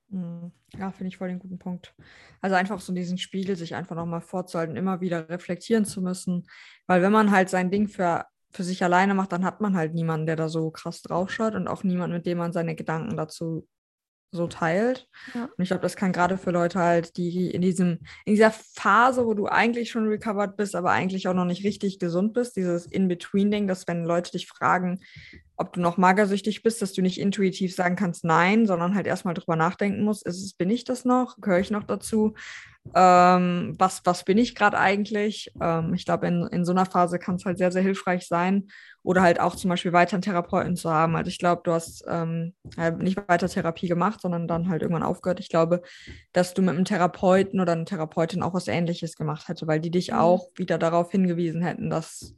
Mhm. 0.10 0.52
Ja, 0.78 0.92
finde 0.92 1.08
ich 1.10 1.18
voll 1.18 1.30
den 1.30 1.40
guten 1.40 1.58
Punkt. 1.60 1.94
Also 2.42 2.56
einfach 2.56 2.80
so 2.80 2.94
diesen 2.94 3.18
Spiegel 3.18 3.56
sich 3.56 3.76
einfach 3.76 3.96
nochmal 3.96 4.22
vorzuhalten, 4.22 4.76
immer 4.76 5.02
wieder 5.02 5.30
reflektieren 5.30 5.86
zu 5.86 6.02
müssen. 6.02 6.48
Weil 6.88 7.02
wenn 7.02 7.12
man 7.12 7.32
halt 7.32 7.50
sein 7.50 7.72
Ding 7.72 7.88
für, 7.88 8.26
für 8.52 8.64
sich 8.64 8.84
alleine 8.84 9.14
macht, 9.14 9.32
dann 9.32 9.46
hat 9.46 9.62
man 9.62 9.76
halt 9.76 9.94
niemanden, 9.94 10.28
der 10.28 10.36
da 10.36 10.50
so 10.50 10.72
krass 10.72 11.02
draufschaut 11.02 11.56
und 11.56 11.68
auch 11.68 11.84
niemanden, 11.84 12.16
mit 12.18 12.26
dem 12.26 12.38
man 12.38 12.54
seine 12.54 12.76
Gedanken 12.76 13.18
dazu 13.18 13.68
so 14.36 14.48
teilt. 14.48 15.08
Ja. 15.34 15.46
Und 15.46 15.62
ich 15.62 15.70
glaube, 15.70 15.82
das 15.82 15.96
kann 15.96 16.12
gerade 16.12 16.38
für 16.38 16.52
Leute 16.52 16.80
halt, 16.80 17.18
die 17.18 17.52
in 17.52 17.62
diesem, 17.62 18.00
in 18.26 18.34
dieser 18.34 18.52
Phase, 18.52 19.26
wo 19.26 19.34
du 19.34 19.48
eigentlich 19.48 19.90
schon 19.90 20.08
recovered 20.08 20.58
bist, 20.58 20.76
aber 20.76 20.92
eigentlich 20.92 21.28
auch 21.28 21.34
noch 21.34 21.46
nicht 21.46 21.64
richtig 21.64 22.00
gesund 22.00 22.34
bist, 22.34 22.56
dieses 22.56 22.86
In-Between-Ding, 22.86 23.68
dass 23.68 23.88
wenn 23.88 24.06
Leute 24.06 24.32
dich 24.32 24.48
fragen, 24.48 25.02
ob 25.58 25.74
du 25.74 25.82
noch 25.82 25.98
magersüchtig 25.98 26.64
bist, 26.64 26.82
dass 26.82 26.94
du 26.94 27.02
nicht 27.02 27.20
intuitiv 27.20 27.74
sagen 27.74 27.96
kannst, 27.96 28.26
nein, 28.26 28.66
sondern 28.66 28.96
halt 28.96 29.08
erstmal 29.08 29.34
drüber 29.34 29.56
nachdenken 29.56 30.04
musst, 30.04 30.26
ist 30.26 30.44
es, 30.44 30.54
bin 30.54 30.70
ich 30.70 30.84
das 30.84 31.06
noch? 31.06 31.38
Gehöre 31.40 31.60
ich 31.60 31.72
noch 31.72 31.84
dazu? 31.84 32.34
Ähm, 32.94 33.74
was, 33.78 34.02
was 34.06 34.24
bin 34.24 34.38
ich 34.38 34.54
gerade 34.54 34.78
eigentlich? 34.78 35.52
Ähm, 35.60 35.94
ich 35.94 36.06
glaube, 36.06 36.28
in, 36.28 36.48
in 36.48 36.66
so 36.66 36.72
einer 36.72 36.86
Phase 36.86 37.18
kann 37.18 37.36
es 37.36 37.46
halt 37.46 37.58
sehr, 37.58 37.72
sehr 37.72 37.82
hilfreich 37.82 38.28
sein. 38.28 38.68
Oder 39.02 39.22
halt 39.22 39.40
auch 39.40 39.56
zum 39.56 39.70
Beispiel 39.70 39.94
weiter 39.94 40.14
einen 40.14 40.22
Therapeuten 40.22 40.76
zu 40.76 40.92
haben. 40.92 41.16
Also 41.16 41.30
ich 41.30 41.38
glaube, 41.38 41.62
du 41.64 41.72
hast 41.72 42.04
ähm, 42.08 42.54
nicht 43.00 43.18
weiter 43.28 43.48
Therapie 43.48 43.88
gemacht, 43.88 44.22
sondern 44.22 44.48
dann 44.48 44.70
halt 44.70 44.82
irgendwann 44.82 45.04
aufgehört. 45.04 45.40
Ich 45.40 45.50
glaube, 45.50 45.82
dass 46.34 46.54
du 46.54 46.62
mit 46.62 46.76
einem 46.76 46.86
Therapeuten 46.86 47.60
oder 47.60 47.74
einer 47.74 47.86
Therapeutin 47.86 48.42
auch 48.42 48.54
was 48.54 48.68
Ähnliches 48.68 49.16
gemacht 49.16 49.48
hätte, 49.48 49.68
weil 49.68 49.80
die 49.80 49.92
dich 49.92 50.12
mhm. 50.12 50.18
auch 50.18 50.50
wieder 50.56 50.78
darauf 50.78 51.12
hingewiesen 51.12 51.62
hätten, 51.62 51.90
dass 51.90 52.36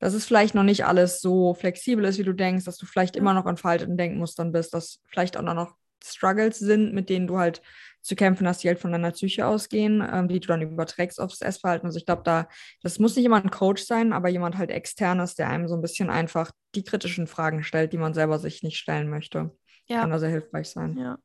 dass 0.00 0.14
es 0.14 0.24
vielleicht 0.24 0.54
noch 0.54 0.62
nicht 0.62 0.84
alles 0.84 1.20
so 1.20 1.54
flexibel 1.54 2.04
ist, 2.04 2.18
wie 2.18 2.24
du 2.24 2.32
denkst, 2.32 2.64
dass 2.64 2.76
du 2.76 2.86
vielleicht 2.86 3.16
immer 3.16 3.34
noch 3.34 3.46
an 3.46 3.56
veralteten 3.56 3.96
Denkmustern 3.96 4.52
bist, 4.52 4.72
dass 4.72 5.00
vielleicht 5.08 5.36
auch 5.36 5.42
noch 5.42 5.74
Struggles 6.04 6.58
sind, 6.58 6.94
mit 6.94 7.08
denen 7.08 7.26
du 7.26 7.38
halt 7.38 7.62
zu 8.00 8.16
kämpfen 8.16 8.46
hast, 8.46 8.62
die 8.62 8.68
halt 8.68 8.78
von 8.78 8.92
deiner 8.92 9.10
Psyche 9.10 9.46
ausgehen, 9.46 10.06
ähm, 10.12 10.28
die 10.28 10.40
du 10.40 10.48
dann 10.48 10.62
überträgst 10.62 11.20
aufs 11.20 11.40
Essverhalten. 11.40 11.86
Also 11.86 11.98
ich 11.98 12.06
glaube, 12.06 12.22
da, 12.24 12.48
das 12.82 12.98
muss 12.98 13.16
nicht 13.16 13.24
immer 13.24 13.42
ein 13.42 13.50
Coach 13.50 13.82
sein, 13.82 14.12
aber 14.12 14.28
jemand 14.28 14.56
halt 14.56 14.70
externes, 14.70 15.34
der 15.34 15.48
einem 15.48 15.68
so 15.68 15.74
ein 15.74 15.82
bisschen 15.82 16.10
einfach 16.10 16.50
die 16.74 16.84
kritischen 16.84 17.26
Fragen 17.26 17.62
stellt, 17.62 17.92
die 17.92 17.98
man 17.98 18.14
selber 18.14 18.38
sich 18.38 18.62
nicht 18.62 18.78
stellen 18.78 19.08
möchte. 19.10 19.56
Ja. 19.86 20.00
Kann 20.00 20.10
da 20.10 20.18
sehr 20.18 20.30
hilfreich 20.30 20.68
sein. 20.68 20.96
Ja. 20.96 21.18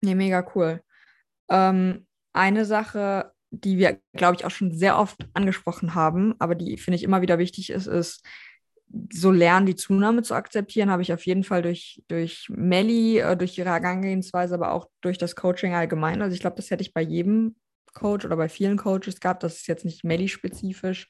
Nee, 0.00 0.14
mega 0.14 0.46
cool. 0.54 0.82
Ähm, 1.48 2.06
eine 2.32 2.64
Sache, 2.64 3.32
die 3.50 3.78
wir, 3.78 4.00
glaube 4.12 4.36
ich, 4.36 4.44
auch 4.44 4.50
schon 4.50 4.72
sehr 4.72 4.98
oft 4.98 5.26
angesprochen 5.32 5.94
haben, 5.94 6.34
aber 6.38 6.54
die, 6.54 6.76
finde 6.76 6.96
ich, 6.96 7.02
immer 7.02 7.22
wieder 7.22 7.38
wichtig 7.38 7.70
ist, 7.70 7.86
ist, 7.86 8.24
so 9.12 9.30
lernen, 9.30 9.66
die 9.66 9.76
Zunahme 9.76 10.22
zu 10.22 10.34
akzeptieren, 10.34 10.90
habe 10.90 11.02
ich 11.02 11.12
auf 11.12 11.26
jeden 11.26 11.44
Fall 11.44 11.62
durch, 11.62 12.02
durch 12.08 12.46
Melly, 12.48 13.18
äh, 13.18 13.36
durch 13.36 13.58
ihre 13.58 13.70
Herangehensweise, 13.70 14.54
aber 14.54 14.72
auch 14.72 14.88
durch 15.00 15.18
das 15.18 15.34
Coaching 15.36 15.74
allgemein. 15.74 16.22
Also 16.22 16.34
ich 16.34 16.40
glaube, 16.40 16.56
das 16.56 16.70
hätte 16.70 16.82
ich 16.82 16.94
bei 16.94 17.02
jedem 17.02 17.56
Coach 17.92 18.24
oder 18.24 18.36
bei 18.36 18.48
vielen 18.48 18.76
Coaches 18.76 19.20
gehabt. 19.20 19.42
Das 19.42 19.56
ist 19.56 19.68
jetzt 19.68 19.84
nicht 19.84 20.04
Melly-spezifisch. 20.04 21.08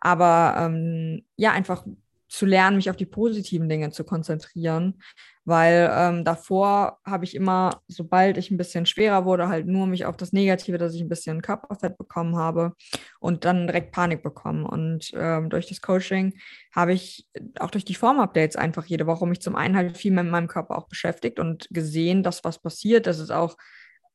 Aber 0.00 0.54
ähm, 0.58 1.24
ja, 1.36 1.52
einfach 1.52 1.84
zu 2.28 2.46
lernen, 2.46 2.76
mich 2.76 2.90
auf 2.90 2.96
die 2.96 3.06
positiven 3.06 3.68
Dinge 3.68 3.90
zu 3.90 4.04
konzentrieren, 4.04 5.02
weil 5.48 5.90
ähm, 5.92 6.24
davor 6.24 6.98
habe 7.06 7.24
ich 7.24 7.34
immer, 7.34 7.80
sobald 7.88 8.36
ich 8.36 8.50
ein 8.50 8.58
bisschen 8.58 8.84
schwerer 8.84 9.24
wurde, 9.24 9.48
halt 9.48 9.66
nur 9.66 9.86
mich 9.86 10.04
auf 10.04 10.16
das 10.16 10.32
Negative, 10.32 10.76
dass 10.76 10.94
ich 10.94 11.00
ein 11.00 11.08
bisschen 11.08 11.40
Körperfett 11.40 11.96
bekommen 11.96 12.36
habe 12.36 12.74
und 13.18 13.46
dann 13.46 13.66
direkt 13.66 13.92
Panik 13.92 14.22
bekommen. 14.22 14.66
Und 14.66 15.10
ähm, 15.14 15.48
durch 15.48 15.66
das 15.66 15.80
Coaching 15.80 16.34
habe 16.74 16.92
ich 16.92 17.26
auch 17.58 17.70
durch 17.70 17.86
die 17.86 17.94
Form-Updates 17.94 18.56
einfach 18.56 18.84
jede 18.84 19.06
Woche 19.06 19.26
mich 19.26 19.40
zum 19.40 19.56
einen 19.56 19.74
halt 19.74 19.96
viel 19.96 20.12
mehr 20.12 20.22
mit 20.22 20.32
meinem 20.32 20.48
Körper 20.48 20.76
auch 20.76 20.86
beschäftigt 20.86 21.40
und 21.40 21.66
gesehen, 21.70 22.22
dass 22.22 22.44
was 22.44 22.60
passiert, 22.60 23.06
dass 23.06 23.18
es 23.18 23.30
auch, 23.30 23.56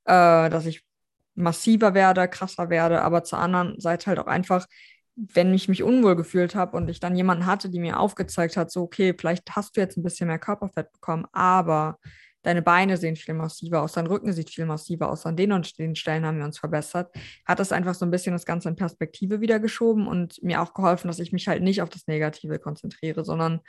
äh, 0.06 0.50
dass 0.50 0.68
ich 0.68 0.84
massiver 1.36 1.96
werde, 1.96 2.28
krasser 2.28 2.70
werde, 2.70 3.02
aber 3.02 3.24
zur 3.24 3.40
anderen 3.40 3.80
Seite 3.80 4.06
halt 4.06 4.20
auch 4.20 4.28
einfach 4.28 4.68
wenn 5.16 5.54
ich 5.54 5.70
mich 5.70 5.84
unwohl 5.84 6.16
gefühlt 6.16 6.56
habe 6.56 6.76
und 6.76 6.90
ich 6.90 7.00
dann 7.00 7.16
jemanden 7.16 7.46
hatte, 7.46 7.70
die 7.70 7.80
mir 7.80 8.00
aufgezeigt 8.00 8.58
hat, 8.58 8.72
so, 8.72 8.82
okay, 8.82 9.14
vielleicht 9.18 9.56
hast 9.56 9.78
du 9.78 9.82
jetzt 9.82 9.98
ein 9.98 10.04
bisschen 10.04 10.28
mehr 10.28 10.40
Körperfett 10.40 10.92
bekommen, 10.92 11.26
aber 11.32 12.00
deine 12.42 12.62
Beine 12.62 12.98
sehen 12.98 13.16
viel 13.16 13.36
massiver 13.36 13.82
aus, 13.82 13.94
dein 13.94 14.08
Rücken 14.08 14.34
sieht 14.34 14.50
viel 14.50 14.66
massiver 14.66 15.10
aus, 15.10 15.26
an 15.26 15.38
den 15.38 15.52
und 15.52 15.78
den 15.78 15.96
Stellen 15.96 16.26
haben 16.26 16.40
wir 16.40 16.46
uns 16.46 16.60
verbessert, 16.60 17.16
hat 17.46 17.60
das 17.60 17.72
einfach 17.72 17.94
so 17.96 18.06
ein 18.06 18.12
bisschen 18.12 18.34
das 18.34 18.46
Ganze 18.46 18.70
in 18.70 18.76
Perspektive 18.76 19.40
wieder 19.40 19.60
geschoben 19.60 20.08
und 20.08 20.42
mir 20.44 20.62
auch 20.62 20.74
geholfen, 20.74 21.08
dass 21.08 21.20
ich 21.20 21.32
mich 21.32 21.48
halt 21.48 21.64
nicht 21.64 21.82
auf 21.82 21.90
das 21.90 22.08
Negative 22.08 22.60
konzentriere, 22.60 23.24
sondern 23.24 23.62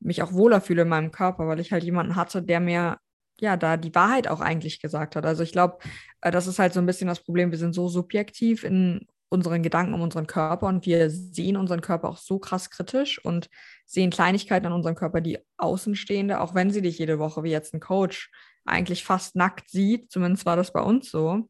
mich 0.00 0.22
auch 0.22 0.32
wohler 0.32 0.60
fühle 0.60 0.82
in 0.82 0.88
meinem 0.88 1.10
Körper, 1.10 1.46
weil 1.48 1.60
ich 1.60 1.72
halt 1.72 1.82
jemanden 1.82 2.16
hatte, 2.16 2.42
der 2.42 2.60
mir 2.60 2.98
ja, 3.40 3.56
da 3.56 3.76
die 3.76 3.94
Wahrheit 3.94 4.28
auch 4.28 4.40
eigentlich 4.40 4.80
gesagt 4.80 5.16
hat. 5.16 5.24
Also 5.24 5.42
ich 5.42 5.52
glaube, 5.52 5.78
äh, 6.20 6.30
das 6.30 6.46
ist 6.46 6.58
halt 6.58 6.74
so 6.74 6.80
ein 6.80 6.86
bisschen 6.86 7.08
das 7.08 7.20
Problem. 7.24 7.50
Wir 7.50 7.58
sind 7.58 7.72
so 7.72 7.88
subjektiv 7.88 8.64
in 8.64 9.06
unseren 9.30 9.62
Gedanken 9.62 9.94
um 9.94 10.02
unseren 10.02 10.26
Körper 10.26 10.66
und 10.66 10.84
wir 10.84 11.08
sehen 11.08 11.56
unseren 11.56 11.80
Körper 11.80 12.08
auch 12.08 12.18
so 12.18 12.38
krass 12.38 12.68
kritisch 12.68 13.24
und 13.24 13.48
sehen 13.86 14.10
Kleinigkeiten 14.10 14.66
an 14.66 14.72
unserem 14.72 14.96
Körper, 14.96 15.20
die 15.20 15.38
Außenstehende, 15.56 16.40
auch 16.40 16.54
wenn 16.54 16.70
sie 16.70 16.82
dich 16.82 16.98
jede 16.98 17.18
Woche 17.18 17.42
wie 17.42 17.50
jetzt 17.50 17.72
ein 17.72 17.80
Coach 17.80 18.30
eigentlich 18.64 19.04
fast 19.04 19.36
nackt 19.36 19.70
sieht, 19.70 20.10
zumindest 20.10 20.46
war 20.46 20.56
das 20.56 20.72
bei 20.72 20.80
uns 20.80 21.10
so, 21.10 21.48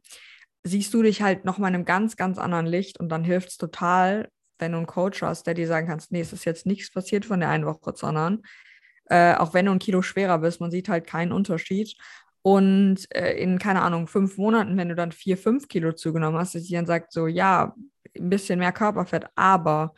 siehst 0.63 0.93
du 0.93 1.03
dich 1.03 1.23
halt 1.23 1.45
nochmal 1.45 1.71
in 1.71 1.77
einem 1.77 1.85
ganz, 1.87 2.17
ganz 2.17 2.39
anderen 2.39 2.67
Licht 2.67 3.01
und 3.01 3.09
dann 3.09 3.25
hilft 3.25 3.49
es 3.49 3.57
total, 3.57 4.29
wenn 4.59 4.73
du 4.73 4.79
einen 4.79 4.87
Coach 4.87 5.23
hast, 5.23 5.47
der 5.47 5.55
dir 5.55 5.67
sagen 5.67 5.87
kannst, 5.87 6.13
nee, 6.13 6.21
es 6.21 6.35
ist 6.35 6.45
jetzt 6.45 6.67
nichts 6.67 6.93
passiert 6.93 7.25
von 7.25 7.41
der 7.41 7.49
einen 7.49 7.65
Woche, 7.65 7.95
sondern 7.97 8.43
äh, 9.07 9.35
auch 9.35 9.55
wenn 9.55 9.67
du 9.67 9.73
ein 9.73 9.79
Kilo 9.79 10.03
schwerer 10.03 10.39
bist, 10.39 10.61
man 10.61 10.71
sieht 10.71 10.89
halt 10.91 11.07
keinen 11.07 11.33
Unterschied. 11.33 11.97
Und 12.43 13.07
äh, 13.15 13.33
in, 13.35 13.59
keine 13.59 13.83
Ahnung, 13.83 14.07
fünf 14.07 14.39
Monaten, 14.39 14.77
wenn 14.77 14.89
du 14.89 14.95
dann 14.95 15.13
vier, 15.13 15.37
fünf 15.37 15.69
Kilo 15.69 15.93
zugenommen 15.93 16.39
hast, 16.39 16.55
dass 16.55 16.65
sie 16.65 16.75
dann 16.75 16.87
sagt, 16.87 17.13
so, 17.13 17.27
ja, 17.27 17.75
ein 18.19 18.31
bisschen 18.31 18.59
mehr 18.59 18.73
Körperfett, 18.73 19.27
aber 19.35 19.95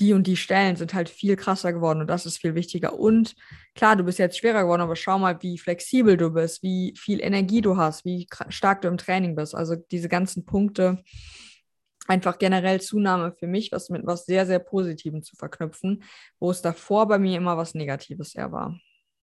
die 0.00 0.12
und 0.12 0.26
die 0.26 0.36
Stellen 0.36 0.76
sind 0.76 0.92
halt 0.92 1.08
viel 1.08 1.36
krasser 1.36 1.72
geworden 1.72 2.00
und 2.00 2.08
das 2.08 2.26
ist 2.26 2.38
viel 2.38 2.54
wichtiger. 2.54 2.98
Und 2.98 3.36
klar, 3.74 3.94
du 3.96 4.04
bist 4.04 4.18
jetzt 4.18 4.38
schwerer 4.38 4.62
geworden, 4.62 4.82
aber 4.82 4.96
schau 4.96 5.18
mal, 5.18 5.40
wie 5.42 5.58
flexibel 5.58 6.16
du 6.16 6.30
bist, 6.30 6.62
wie 6.62 6.94
viel 6.96 7.20
Energie 7.20 7.60
du 7.60 7.76
hast, 7.76 8.04
wie 8.04 8.26
stark 8.48 8.82
du 8.82 8.88
im 8.88 8.98
Training 8.98 9.36
bist. 9.36 9.54
Also 9.54 9.76
diese 9.76 10.08
ganzen 10.08 10.44
Punkte, 10.44 11.02
einfach 12.08 12.38
generell 12.38 12.80
Zunahme 12.80 13.32
für 13.32 13.46
mich, 13.46 13.72
was 13.72 13.88
mit 13.88 14.04
was 14.04 14.26
sehr, 14.26 14.46
sehr 14.46 14.58
Positivem 14.58 15.22
zu 15.22 15.36
verknüpfen, 15.36 16.02
wo 16.40 16.50
es 16.50 16.60
davor 16.60 17.06
bei 17.06 17.18
mir 17.18 17.36
immer 17.36 17.56
was 17.56 17.74
Negatives 17.74 18.34
eher 18.34 18.52
war. 18.52 18.78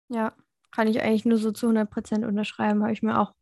Ja, 0.09 0.35
kann 0.75 0.89
ich 0.89 1.01
eigentlich 1.01 1.25
nur 1.25 1.39
so 1.39 1.53
zu 1.53 1.67
100 1.67 1.91
Prozent 1.91 2.25
unterschreiben, 2.25 2.83
habe 2.83 2.93
ich 2.93 3.03
mir 3.03 3.21
auch, 3.21 3.33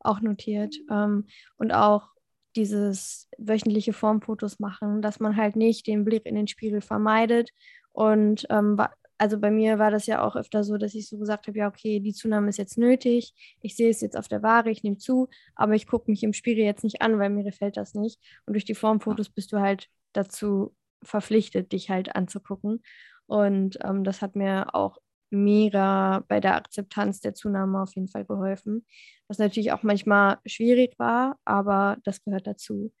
auch 0.00 0.20
notiert. 0.20 0.76
Ähm, 0.90 1.26
und 1.56 1.72
auch 1.72 2.08
dieses 2.54 3.28
wöchentliche 3.38 3.92
Formfotos 3.92 4.58
machen, 4.60 5.02
dass 5.02 5.20
man 5.20 5.36
halt 5.36 5.56
nicht 5.56 5.86
den 5.86 6.04
Blick 6.04 6.26
in 6.26 6.34
den 6.34 6.48
Spiegel 6.48 6.80
vermeidet. 6.80 7.50
Und 7.92 8.46
ähm, 8.50 8.78
also 9.18 9.38
bei 9.38 9.50
mir 9.50 9.78
war 9.78 9.90
das 9.90 10.06
ja 10.06 10.22
auch 10.22 10.36
öfter 10.36 10.62
so, 10.62 10.76
dass 10.76 10.94
ich 10.94 11.08
so 11.08 11.18
gesagt 11.18 11.46
habe, 11.48 11.58
ja, 11.58 11.68
okay, 11.68 12.00
die 12.00 12.12
Zunahme 12.12 12.48
ist 12.48 12.58
jetzt 12.58 12.78
nötig, 12.78 13.34
ich 13.62 13.76
sehe 13.76 13.90
es 13.90 14.00
jetzt 14.00 14.16
auf 14.16 14.28
der 14.28 14.42
Waage, 14.42 14.70
ich 14.70 14.82
nehme 14.82 14.98
zu, 14.98 15.28
aber 15.54 15.74
ich 15.74 15.86
gucke 15.86 16.10
mich 16.10 16.22
im 16.22 16.32
Spiegel 16.32 16.64
jetzt 16.64 16.84
nicht 16.84 17.02
an, 17.02 17.18
weil 17.18 17.30
mir 17.30 17.44
gefällt 17.44 17.76
das 17.76 17.94
nicht. 17.94 18.20
Und 18.46 18.54
durch 18.54 18.64
die 18.64 18.74
Formfotos 18.74 19.30
bist 19.30 19.52
du 19.52 19.60
halt 19.60 19.88
dazu 20.12 20.74
verpflichtet, 21.02 21.72
dich 21.72 21.90
halt 21.90 22.14
anzugucken. 22.14 22.82
Und 23.26 23.78
ähm, 23.82 24.04
das 24.04 24.22
hat 24.22 24.36
mir 24.36 24.74
auch 24.74 24.98
mega 25.30 26.24
bei 26.28 26.40
der 26.40 26.54
Akzeptanz 26.56 27.20
der 27.20 27.34
Zunahme 27.34 27.82
auf 27.82 27.94
jeden 27.94 28.08
Fall 28.08 28.24
geholfen. 28.24 28.86
Was 29.28 29.38
natürlich 29.38 29.72
auch 29.72 29.82
manchmal 29.82 30.38
schwierig 30.46 30.98
war, 30.98 31.38
aber 31.44 31.98
das 32.04 32.22
gehört 32.24 32.46
dazu. 32.46 32.92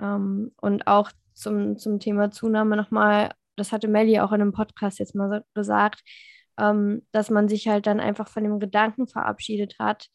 Ähm, 0.00 0.52
und 0.60 0.86
auch 0.86 1.10
zum, 1.34 1.78
zum 1.78 2.00
Thema 2.00 2.30
Zunahme 2.30 2.76
nochmal, 2.76 3.32
das 3.56 3.72
hatte 3.72 3.88
Melly 3.88 4.20
auch 4.20 4.32
in 4.32 4.40
einem 4.40 4.52
Podcast 4.52 4.98
jetzt 4.98 5.14
mal 5.14 5.44
gesagt, 5.54 6.02
ähm, 6.58 7.06
dass 7.12 7.30
man 7.30 7.48
sich 7.48 7.68
halt 7.68 7.86
dann 7.86 8.00
einfach 8.00 8.28
von 8.28 8.44
dem 8.44 8.58
Gedanken 8.58 9.06
verabschiedet 9.06 9.76
hat, 9.78 10.08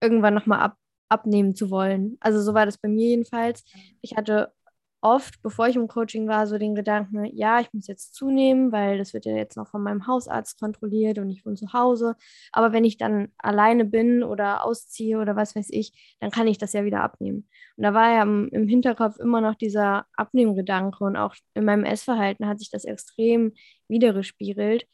irgendwann 0.00 0.34
nochmal 0.34 0.60
ab, 0.60 0.76
abnehmen 1.08 1.54
zu 1.54 1.70
wollen. 1.70 2.16
Also 2.20 2.40
so 2.40 2.54
war 2.54 2.66
das 2.66 2.78
bei 2.78 2.88
mir 2.88 3.08
jedenfalls. 3.08 3.64
Ich 4.00 4.16
hatte 4.16 4.52
oft, 5.00 5.40
bevor 5.42 5.68
ich 5.68 5.76
im 5.76 5.88
Coaching 5.88 6.26
war, 6.28 6.46
so 6.46 6.58
den 6.58 6.74
Gedanken, 6.74 7.24
ja, 7.36 7.60
ich 7.60 7.72
muss 7.72 7.86
jetzt 7.86 8.14
zunehmen, 8.14 8.72
weil 8.72 8.98
das 8.98 9.14
wird 9.14 9.24
ja 9.24 9.36
jetzt 9.36 9.56
noch 9.56 9.68
von 9.68 9.82
meinem 9.82 10.06
Hausarzt 10.06 10.58
kontrolliert 10.58 11.18
und 11.18 11.30
ich 11.30 11.44
wohne 11.46 11.56
zu 11.56 11.72
Hause. 11.72 12.16
Aber 12.52 12.72
wenn 12.72 12.84
ich 12.84 12.96
dann 12.96 13.28
alleine 13.38 13.84
bin 13.84 14.22
oder 14.22 14.64
ausziehe 14.64 15.18
oder 15.18 15.36
was 15.36 15.54
weiß 15.54 15.68
ich, 15.70 16.16
dann 16.20 16.30
kann 16.30 16.46
ich 16.48 16.58
das 16.58 16.72
ja 16.72 16.84
wieder 16.84 17.02
abnehmen. 17.02 17.48
Und 17.76 17.84
da 17.84 17.94
war 17.94 18.10
ja 18.12 18.22
im, 18.22 18.68
Hinterkopf 18.68 19.18
immer 19.18 19.40
noch 19.40 19.54
dieser 19.54 20.06
Abnehmgedanke 20.14 21.04
und 21.04 21.16
auch 21.16 21.34
in 21.54 21.64
meinem 21.64 21.84
Essverhalten 21.84 22.46
hat 22.46 22.58
sich 22.58 22.70
das 22.70 22.84
extrem 22.84 23.52
wiedergespiegelt. 23.88 24.86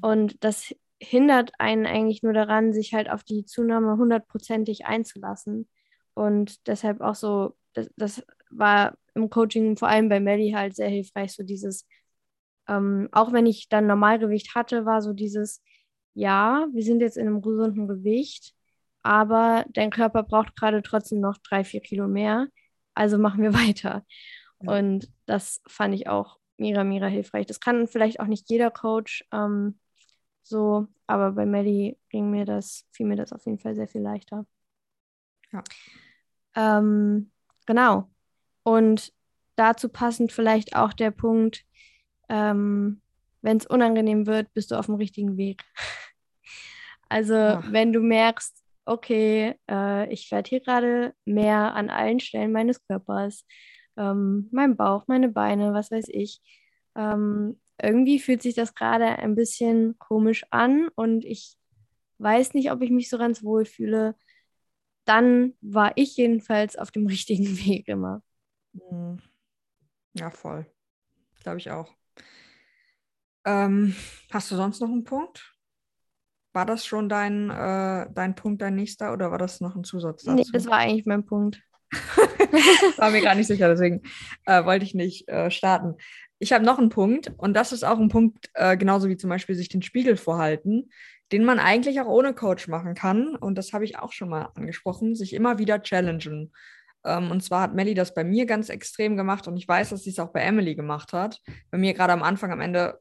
Und 0.00 0.42
das 0.44 0.74
hindert 1.00 1.52
einen 1.58 1.86
eigentlich 1.86 2.22
nur 2.22 2.32
daran, 2.32 2.72
sich 2.72 2.94
halt 2.94 3.10
auf 3.10 3.24
die 3.24 3.44
Zunahme 3.44 3.96
hundertprozentig 3.96 4.86
einzulassen. 4.86 5.68
Und 6.14 6.66
deshalb 6.66 7.00
auch 7.00 7.14
so, 7.14 7.56
das, 7.74 7.90
das 7.96 8.24
war 8.50 8.96
im 9.14 9.30
Coaching, 9.30 9.76
vor 9.76 9.88
allem 9.88 10.08
bei 10.08 10.20
Melly, 10.20 10.52
halt 10.52 10.74
sehr 10.74 10.88
hilfreich. 10.88 11.32
So 11.32 11.42
dieses, 11.42 11.86
ähm, 12.68 13.08
auch 13.12 13.32
wenn 13.32 13.46
ich 13.46 13.68
dann 13.68 13.86
Normalgewicht 13.86 14.54
hatte, 14.54 14.84
war 14.86 15.02
so 15.02 15.12
dieses, 15.12 15.62
ja, 16.14 16.66
wir 16.72 16.82
sind 16.82 17.00
jetzt 17.00 17.16
in 17.16 17.26
einem 17.26 17.42
gesunden 17.42 17.88
Gewicht, 17.88 18.54
aber 19.02 19.64
dein 19.70 19.90
Körper 19.90 20.22
braucht 20.22 20.56
gerade 20.56 20.82
trotzdem 20.82 21.20
noch 21.20 21.38
drei, 21.38 21.64
vier 21.64 21.80
Kilo 21.80 22.08
mehr. 22.08 22.48
Also 22.94 23.18
machen 23.18 23.42
wir 23.42 23.54
weiter. 23.68 24.04
Ja. 24.60 24.78
Und 24.78 25.08
das 25.26 25.62
fand 25.66 25.94
ich 25.94 26.08
auch 26.08 26.38
mega, 26.58 26.84
mega 26.84 27.06
hilfreich. 27.06 27.46
Das 27.46 27.60
kann 27.60 27.88
vielleicht 27.88 28.20
auch 28.20 28.26
nicht 28.26 28.48
jeder 28.50 28.70
Coach 28.70 29.24
ähm, 29.32 29.78
so 30.42 30.88
aber 31.12 31.32
bei 31.32 31.44
Melly 31.44 31.98
ging 32.08 32.30
mir 32.30 32.46
das, 32.46 32.86
fiel 32.90 33.06
mir 33.06 33.16
das 33.16 33.32
auf 33.34 33.44
jeden 33.44 33.58
Fall 33.58 33.74
sehr 33.74 33.86
viel 33.86 34.00
leichter. 34.00 34.46
Ja. 35.52 35.62
Ähm, 36.54 37.30
genau. 37.66 38.10
Und 38.62 39.12
dazu 39.56 39.88
passend 39.88 40.32
vielleicht 40.32 40.76
auch 40.76 40.92
der 40.92 41.10
Punkt, 41.10 41.64
ähm, 42.28 43.00
wenn 43.42 43.56
es 43.56 43.66
unangenehm 43.66 44.26
wird, 44.26 44.52
bist 44.54 44.70
du 44.70 44.76
auf 44.76 44.86
dem 44.86 44.96
richtigen 44.96 45.36
Weg. 45.36 45.64
Also 47.08 47.34
Ach. 47.34 47.70
wenn 47.70 47.92
du 47.92 48.00
merkst, 48.00 48.64
okay, 48.86 49.54
äh, 49.70 50.10
ich 50.10 50.30
werde 50.30 50.48
hier 50.48 50.60
gerade 50.60 51.12
mehr 51.26 51.74
an 51.74 51.90
allen 51.90 52.20
Stellen 52.20 52.52
meines 52.52 52.82
Körpers, 52.86 53.44
ähm, 53.98 54.48
mein 54.50 54.78
Bauch, 54.78 55.04
meine 55.08 55.28
Beine, 55.28 55.74
was 55.74 55.90
weiß 55.90 56.06
ich. 56.08 56.40
Ähm, 56.96 57.60
irgendwie 57.82 58.18
fühlt 58.18 58.40
sich 58.40 58.54
das 58.54 58.74
gerade 58.74 59.18
ein 59.18 59.34
bisschen 59.34 59.98
komisch 59.98 60.44
an 60.50 60.88
und 60.94 61.26
ich 61.26 61.56
weiß 62.16 62.54
nicht, 62.54 62.70
ob 62.70 62.80
ich 62.80 62.90
mich 62.90 63.10
so 63.10 63.18
ganz 63.18 63.42
wohl 63.42 63.66
fühle. 63.66 64.14
Dann 65.04 65.54
war 65.60 65.92
ich 65.96 66.16
jedenfalls 66.16 66.76
auf 66.76 66.90
dem 66.90 67.06
richtigen 67.08 67.58
Weg 67.58 67.88
immer. 67.88 68.22
Mhm. 68.72 69.18
Ja, 70.14 70.30
voll. 70.30 70.66
Glaube 71.42 71.58
ich 71.58 71.70
auch. 71.70 71.92
Ähm, 73.44 73.94
hast 74.30 74.50
du 74.50 74.56
sonst 74.56 74.80
noch 74.80 74.88
einen 74.88 75.04
Punkt? 75.04 75.54
War 76.52 76.66
das 76.66 76.84
schon 76.84 77.08
dein, 77.08 77.50
äh, 77.50 78.06
dein 78.12 78.34
Punkt, 78.34 78.60
dein 78.60 78.74
nächster, 78.74 79.12
oder 79.12 79.30
war 79.30 79.38
das 79.38 79.60
noch 79.60 79.74
ein 79.74 79.84
Zusatz 79.84 80.24
dazu? 80.24 80.36
Nee, 80.36 80.44
das 80.52 80.66
war 80.66 80.78
eigentlich 80.78 81.06
mein 81.06 81.24
Punkt. 81.24 81.62
war 82.96 83.10
mir 83.10 83.22
gar 83.22 83.34
nicht 83.34 83.46
sicher, 83.46 83.68
deswegen 83.68 84.02
äh, 84.44 84.64
wollte 84.64 84.84
ich 84.84 84.94
nicht 84.94 85.28
äh, 85.28 85.50
starten. 85.50 85.96
Ich 86.38 86.52
habe 86.52 86.64
noch 86.64 86.78
einen 86.78 86.88
Punkt 86.88 87.32
und 87.36 87.54
das 87.54 87.72
ist 87.72 87.84
auch 87.84 87.98
ein 87.98 88.08
Punkt, 88.08 88.50
äh, 88.54 88.76
genauso 88.76 89.08
wie 89.08 89.16
zum 89.16 89.30
Beispiel 89.30 89.54
sich 89.54 89.68
den 89.68 89.82
Spiegel 89.82 90.16
vorhalten, 90.16 90.90
den 91.32 91.44
man 91.44 91.58
eigentlich 91.58 92.00
auch 92.00 92.06
ohne 92.06 92.34
Coach 92.34 92.68
machen 92.68 92.94
kann. 92.94 93.34
Und 93.34 93.56
das 93.56 93.72
habe 93.72 93.84
ich 93.84 93.98
auch 93.98 94.12
schon 94.12 94.28
mal 94.28 94.50
angesprochen, 94.54 95.14
sich 95.14 95.32
immer 95.32 95.58
wieder 95.58 95.82
challengen. 95.82 96.52
Ähm, 97.04 97.30
und 97.30 97.42
zwar 97.42 97.62
hat 97.62 97.74
Melly 97.74 97.94
das 97.94 98.14
bei 98.14 98.22
mir 98.22 98.46
ganz 98.46 98.68
extrem 98.68 99.16
gemacht 99.16 99.48
und 99.48 99.56
ich 99.56 99.66
weiß, 99.66 99.90
dass 99.90 100.04
sie 100.04 100.10
es 100.10 100.18
auch 100.18 100.32
bei 100.32 100.40
Emily 100.40 100.74
gemacht 100.74 101.12
hat. 101.12 101.40
Bei 101.70 101.78
mir 101.78 101.94
gerade 101.94 102.12
am 102.12 102.22
Anfang, 102.22 102.52
am 102.52 102.60
Ende, 102.60 102.98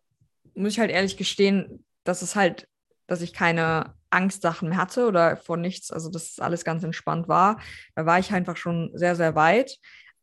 muss 0.55 0.73
ich 0.73 0.79
halt 0.79 0.91
ehrlich 0.91 1.17
gestehen, 1.17 1.85
dass 2.03 2.21
es 2.21 2.35
halt, 2.35 2.67
dass 3.07 3.21
ich 3.21 3.33
keine 3.33 3.93
Angstsachen 4.09 4.69
mehr 4.69 4.77
hatte 4.77 5.07
oder 5.07 5.37
vor 5.37 5.57
nichts, 5.57 5.91
also 5.91 6.09
dass 6.09 6.39
alles 6.39 6.65
ganz 6.65 6.83
entspannt 6.83 7.27
war. 7.27 7.59
Da 7.95 8.05
war 8.05 8.19
ich 8.19 8.33
einfach 8.33 8.57
schon 8.57 8.91
sehr, 8.93 9.15
sehr 9.15 9.35
weit. 9.35 9.77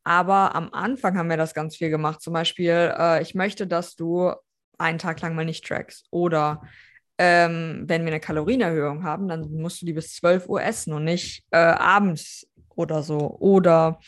Aber 0.04 0.54
am 0.54 0.72
Anfang 0.72 1.16
haben 1.16 1.30
wir 1.30 1.36
das 1.36 1.54
ganz 1.54 1.76
viel 1.76 1.90
gemacht. 1.90 2.20
Zum 2.20 2.32
Beispiel, 2.32 2.94
äh, 2.98 3.22
ich 3.22 3.34
möchte, 3.34 3.66
dass 3.66 3.94
du 3.94 4.32
einen 4.78 4.98
Tag 4.98 5.20
lang 5.20 5.34
mal 5.34 5.44
nicht 5.44 5.66
trackst. 5.66 6.06
Oder 6.10 6.62
ähm, 7.18 7.85
wenn 7.87 8.02
wir 8.02 8.12
eine 8.12 8.20
Kalorienerhöhung 8.20 9.02
haben, 9.02 9.28
dann 9.28 9.52
musst 9.52 9.83
du 9.83 9.87
die 9.87 9.92
bis 9.92 10.14
12 10.14 10.48
Uhr 10.48 10.62
essen 10.62 10.92
und 10.92 11.04
nicht 11.04 11.44
äh, 11.50 11.59
abends 11.59 12.46
oder 12.74 13.02
so. 13.02 13.37
Oder 13.40 13.98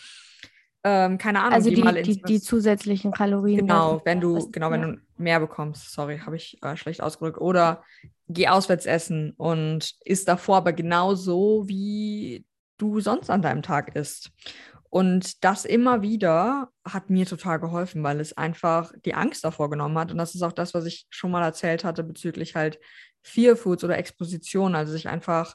ähm, 0.83 1.19
keine 1.19 1.41
Ahnung, 1.41 1.53
also 1.53 1.69
die, 1.69 1.83
die, 1.83 2.03
die, 2.03 2.23
die, 2.23 2.41
zusätzlichen 2.41 3.13
Kalorien. 3.13 3.67
Genau, 3.67 4.01
wenn 4.05 4.21
du, 4.21 4.51
genau, 4.51 4.71
wenn 4.71 4.81
ja. 4.81 4.87
du 4.93 4.99
mehr 5.19 5.41
bekommst, 5.41 5.93
sorry, 5.93 6.19
habe 6.19 6.37
ich 6.37 6.57
äh, 6.63 6.77
schlecht 6.77 7.03
ausgedrückt. 7.03 7.39
Oder 7.39 7.83
geh 8.29 8.49
auswärts 8.49 8.87
essen 8.87 9.35
und 9.37 9.95
isst 10.05 10.29
davor 10.29 10.59
aber 10.59 10.73
genauso, 10.73 11.65
wie 11.67 12.47
du 12.79 13.01
sonst 13.01 13.29
an 13.29 13.43
deinem 13.43 13.63
Tag 13.63 13.95
isst. 13.95 14.31
Und 14.91 15.45
das 15.45 15.65
immer 15.65 16.03
wieder 16.03 16.69
hat 16.85 17.11
mir 17.11 17.25
total 17.25 17.61
geholfen, 17.61 18.03
weil 18.03 18.19
es 18.21 18.37
einfach 18.37 18.93
die 19.05 19.15
Angst 19.15 19.45
davor 19.45 19.71
genommen 19.71 19.97
hat. 19.97 20.11
Und 20.11 20.19
das 20.19 20.35
ist 20.35 20.43
auch 20.43 20.53
das, 20.53 20.75
was 20.75 20.85
ich 20.85 21.07
schon 21.11 21.31
mal 21.31 21.45
erzählt 21.45 21.85
hatte 21.85 22.03
bezüglich 22.03 22.57
halt 22.57 22.81
Fear 23.23 23.57
Foods 23.57 23.85
oder 23.85 23.99
Exposition. 23.99 24.75
Also 24.75 24.93
sich 24.93 25.09
einfach 25.09 25.55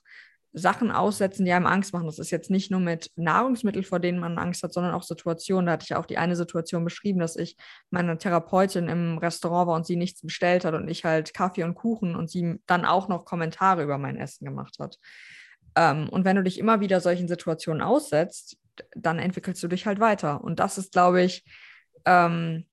Sachen 0.53 0.89
aussetzen, 0.89 1.43
die 1.43 1.51
einem 1.51 1.65
Angst 1.65 1.91
machen. 1.91 2.05
Das 2.05 2.17
ist 2.17 2.31
jetzt 2.31 2.49
nicht 2.49 2.71
nur 2.71 2.79
mit 2.79 3.11
Nahrungsmitteln, 3.17 3.83
vor 3.83 3.99
denen 3.99 4.19
man 4.19 4.37
Angst 4.37 4.63
hat, 4.63 4.71
sondern 4.71 4.93
auch 4.93 5.03
Situationen. 5.03 5.65
Da 5.65 5.73
hatte 5.73 5.85
ich 5.87 5.95
auch 5.95 6.05
die 6.05 6.17
eine 6.17 6.37
Situation 6.37 6.85
beschrieben, 6.85 7.19
dass 7.19 7.35
ich 7.35 7.57
meine 7.89 8.17
Therapeutin 8.17 8.87
im 8.87 9.17
Restaurant 9.17 9.67
war 9.67 9.75
und 9.75 9.85
sie 9.85 9.97
nichts 9.97 10.21
bestellt 10.21 10.63
hat 10.63 10.73
und 10.73 10.87
ich 10.87 11.03
halt 11.03 11.33
Kaffee 11.33 11.63
und 11.63 11.75
Kuchen 11.75 12.15
und 12.15 12.29
sie 12.29 12.61
dann 12.67 12.85
auch 12.85 13.09
noch 13.09 13.25
Kommentare 13.25 13.83
über 13.83 13.97
mein 13.97 14.15
Essen 14.15 14.45
gemacht 14.45 14.77
hat. 14.79 14.97
Ähm, 15.75 16.07
und 16.07 16.23
wenn 16.23 16.37
du 16.37 16.43
dich 16.43 16.57
immer 16.57 16.79
wieder 16.79 17.01
solchen 17.01 17.27
Situationen 17.27 17.81
aussetzt, 17.81 18.57
dann 18.95 19.19
entwickelst 19.19 19.61
du 19.63 19.67
dich 19.67 19.85
halt 19.85 19.99
weiter. 19.99 20.43
Und 20.43 20.59
das 20.59 20.77
ist, 20.77 20.91
glaube 20.91 21.21
ich, 21.23 21.45
ähm, 22.05 22.65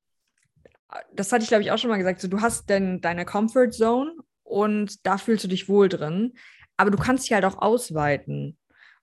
das 1.15 1.33
hatte 1.33 1.43
ich, 1.43 1.49
glaube 1.49 1.62
ich, 1.62 1.71
auch 1.71 1.79
schon 1.79 1.91
mal 1.91 1.97
gesagt, 1.97 2.21
so, 2.21 2.29
du 2.29 2.41
hast 2.41 2.69
denn 2.69 3.01
deine 3.01 3.25
Comfort 3.25 3.71
Zone 3.71 4.12
und 4.43 5.07
da 5.07 5.19
fühlst 5.19 5.45
du 5.45 5.49
dich 5.49 5.69
wohl 5.69 5.88
drin, 5.88 6.35
aber 6.77 6.91
du 6.91 6.99
kannst 6.99 7.25
dich 7.25 7.33
halt 7.33 7.45
auch 7.45 7.61
ausweiten. 7.61 8.59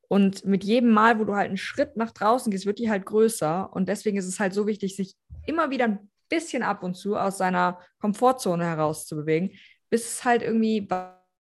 Und 0.07 0.43
mit 0.43 0.63
jedem 0.63 0.89
Mal, 0.89 1.19
wo 1.19 1.23
du 1.23 1.35
halt 1.35 1.47
einen 1.47 1.57
Schritt 1.57 1.95
nach 1.95 2.11
draußen 2.11 2.51
gehst, 2.51 2.65
wird 2.65 2.79
die 2.79 2.89
halt 2.89 3.05
größer. 3.05 3.71
Und 3.71 3.89
deswegen 3.89 4.17
ist 4.17 4.27
es 4.27 4.39
halt 4.39 4.53
so 4.53 4.65
wichtig, 4.65 4.95
sich 4.95 5.15
immer 5.45 5.69
wieder 5.69 5.85
ein 5.85 6.09
bisschen 6.29 6.63
ab 6.63 6.83
und 6.83 6.95
zu 6.95 7.15
aus 7.15 7.37
seiner 7.37 7.79
Komfortzone 7.99 8.65
herauszubewegen, 8.65 9.51
bis 9.89 10.13
es 10.13 10.25
halt 10.25 10.41
irgendwie 10.41 10.87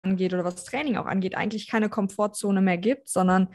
angeht 0.03 0.35
oder 0.35 0.45
was 0.45 0.64
Training 0.64 0.97
auch 0.97 1.07
angeht, 1.07 1.37
eigentlich 1.37 1.69
keine 1.69 1.88
Komfortzone 1.88 2.61
mehr 2.61 2.79
gibt, 2.79 3.09
sondern 3.09 3.49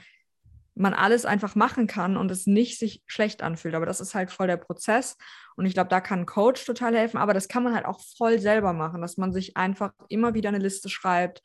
man 0.74 0.94
alles 0.94 1.26
einfach 1.26 1.56
machen 1.56 1.88
kann 1.88 2.18
und 2.18 2.32
es 2.32 2.48
nicht 2.48 2.80
sich 2.80 3.04
schlecht 3.06 3.44
anfühlt. 3.44 3.76
Aber 3.76 3.86
das 3.86 4.00
ist 4.00 4.16
halt 4.16 4.32
voll 4.32 4.48
der 4.48 4.58
Prozess. 4.58 5.18
Und 5.56 5.66
ich 5.66 5.74
glaube, 5.74 5.90
da 5.90 6.00
kann 6.00 6.22
ein 6.22 6.26
Coach 6.26 6.66
total 6.66 6.96
helfen. 6.96 7.18
Aber 7.18 7.34
das 7.34 7.48
kann 7.48 7.64
man 7.64 7.76
halt 7.76 7.86
auch 7.86 8.00
voll 8.18 8.40
selber 8.40 8.74
machen, 8.74 9.02
dass 9.02 9.18
man 9.18 9.34
sich 9.34 9.58
einfach 9.58 9.92
immer 10.08 10.34
wieder 10.34 10.50
eine 10.50 10.60
Liste 10.60 10.90
schreibt 10.90 11.42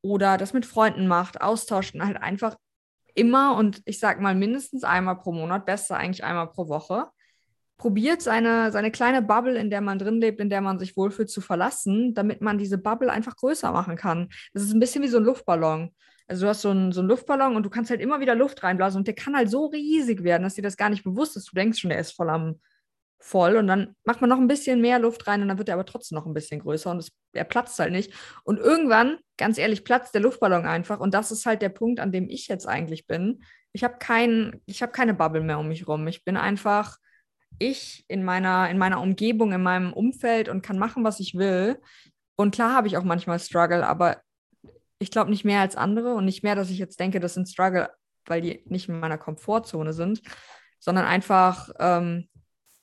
oder 0.00 0.36
das 0.36 0.52
mit 0.52 0.66
Freunden 0.66 1.06
macht, 1.06 1.40
austauscht 1.40 1.94
und 1.94 2.04
halt 2.04 2.16
einfach 2.16 2.56
immer 3.14 3.56
und 3.56 3.82
ich 3.84 3.98
sag 3.98 4.20
mal 4.20 4.34
mindestens 4.34 4.84
einmal 4.84 5.18
pro 5.18 5.32
Monat, 5.32 5.66
besser 5.66 5.96
eigentlich 5.96 6.24
einmal 6.24 6.48
pro 6.48 6.68
Woche, 6.68 7.06
probiert 7.76 8.22
seine, 8.22 8.70
seine 8.72 8.90
kleine 8.90 9.22
Bubble, 9.22 9.58
in 9.58 9.70
der 9.70 9.80
man 9.80 9.98
drin 9.98 10.20
lebt, 10.20 10.40
in 10.40 10.50
der 10.50 10.60
man 10.60 10.78
sich 10.78 10.96
wohlfühlt, 10.96 11.30
zu 11.30 11.40
verlassen, 11.40 12.14
damit 12.14 12.40
man 12.40 12.58
diese 12.58 12.78
Bubble 12.78 13.10
einfach 13.10 13.36
größer 13.36 13.72
machen 13.72 13.96
kann. 13.96 14.28
Das 14.54 14.62
ist 14.62 14.72
ein 14.72 14.80
bisschen 14.80 15.02
wie 15.02 15.08
so 15.08 15.18
ein 15.18 15.24
Luftballon. 15.24 15.94
Also 16.32 16.46
du 16.46 16.48
hast 16.48 16.62
so 16.62 16.70
einen, 16.70 16.92
so 16.92 17.00
einen 17.00 17.10
Luftballon 17.10 17.56
und 17.56 17.62
du 17.62 17.68
kannst 17.68 17.90
halt 17.90 18.00
immer 18.00 18.18
wieder 18.18 18.34
Luft 18.34 18.62
reinblasen 18.62 18.98
und 18.98 19.06
der 19.06 19.14
kann 19.14 19.36
halt 19.36 19.50
so 19.50 19.66
riesig 19.66 20.24
werden, 20.24 20.44
dass 20.44 20.54
dir 20.54 20.62
das 20.62 20.78
gar 20.78 20.88
nicht 20.88 21.04
bewusst 21.04 21.36
ist. 21.36 21.50
Du 21.50 21.54
denkst 21.54 21.78
schon, 21.78 21.90
der 21.90 21.98
ist 21.98 22.12
voll 22.12 22.30
am 22.30 22.58
voll 23.18 23.56
und 23.56 23.66
dann 23.66 23.94
macht 24.04 24.22
man 24.22 24.30
noch 24.30 24.38
ein 24.38 24.48
bisschen 24.48 24.80
mehr 24.80 24.98
Luft 24.98 25.26
rein 25.26 25.42
und 25.42 25.48
dann 25.48 25.58
wird 25.58 25.68
er 25.68 25.74
aber 25.74 25.84
trotzdem 25.84 26.16
noch 26.16 26.24
ein 26.24 26.32
bisschen 26.32 26.60
größer 26.60 26.90
und 26.90 26.98
es, 26.98 27.12
er 27.34 27.44
platzt 27.44 27.78
halt 27.78 27.92
nicht. 27.92 28.14
Und 28.44 28.58
irgendwann, 28.58 29.18
ganz 29.36 29.58
ehrlich, 29.58 29.84
platzt 29.84 30.14
der 30.14 30.22
Luftballon 30.22 30.64
einfach 30.64 31.00
und 31.00 31.12
das 31.12 31.30
ist 31.30 31.44
halt 31.44 31.60
der 31.60 31.68
Punkt, 31.68 32.00
an 32.00 32.12
dem 32.12 32.30
ich 32.30 32.48
jetzt 32.48 32.66
eigentlich 32.66 33.06
bin. 33.06 33.42
Ich 33.74 33.84
habe 33.84 33.98
kein, 33.98 34.62
habe 34.80 34.92
keine 34.92 35.12
Bubble 35.12 35.42
mehr 35.42 35.58
um 35.58 35.68
mich 35.68 35.86
rum. 35.86 36.06
Ich 36.08 36.24
bin 36.24 36.38
einfach 36.38 36.96
ich 37.58 38.06
in 38.08 38.24
meiner, 38.24 38.70
in 38.70 38.78
meiner 38.78 39.02
Umgebung, 39.02 39.52
in 39.52 39.62
meinem 39.62 39.92
Umfeld 39.92 40.48
und 40.48 40.62
kann 40.62 40.78
machen, 40.78 41.04
was 41.04 41.20
ich 41.20 41.34
will. 41.34 41.78
Und 42.36 42.54
klar 42.54 42.74
habe 42.74 42.88
ich 42.88 42.96
auch 42.96 43.04
manchmal 43.04 43.38
Struggle, 43.38 43.86
aber 43.86 44.16
ich 45.02 45.10
glaube 45.10 45.30
nicht 45.30 45.44
mehr 45.44 45.60
als 45.60 45.76
andere 45.76 46.14
und 46.14 46.24
nicht 46.24 46.42
mehr, 46.42 46.54
dass 46.54 46.70
ich 46.70 46.78
jetzt 46.78 46.98
denke, 47.00 47.20
das 47.20 47.34
sind 47.34 47.48
Struggle, 47.48 47.90
weil 48.26 48.40
die 48.40 48.62
nicht 48.66 48.88
in 48.88 49.00
meiner 49.00 49.18
Komfortzone 49.18 49.92
sind, 49.92 50.22
sondern 50.78 51.04
einfach, 51.04 51.70
ähm, 51.78 52.28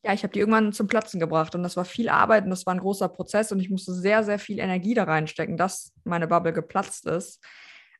ja, 0.04 0.14
ich 0.14 0.24
habe 0.24 0.32
die 0.34 0.40
irgendwann 0.40 0.72
zum 0.74 0.88
Platzen 0.88 1.20
gebracht 1.20 1.56
und 1.56 1.64
das 1.64 1.76
war 1.76 1.86
viel 1.86 2.10
Arbeit 2.10 2.46
und 2.46 2.52
das 2.52 2.66
war 2.66 2.74
ein 2.74 2.80
großer 2.80 3.10
Prozess 3.10 3.52
und 3.52 3.60
ich 3.60 3.70
musste 3.70 3.94
sehr, 3.94 4.24
sehr 4.24 4.40
viel 4.40 4.60
Energie 4.60 4.94
da 4.94 5.04
reinstecken, 5.04 5.58
dass 5.58 5.94
meine 6.04 6.28
Bubble 6.28 6.54
geplatzt 6.54 7.06
ist. 7.06 7.44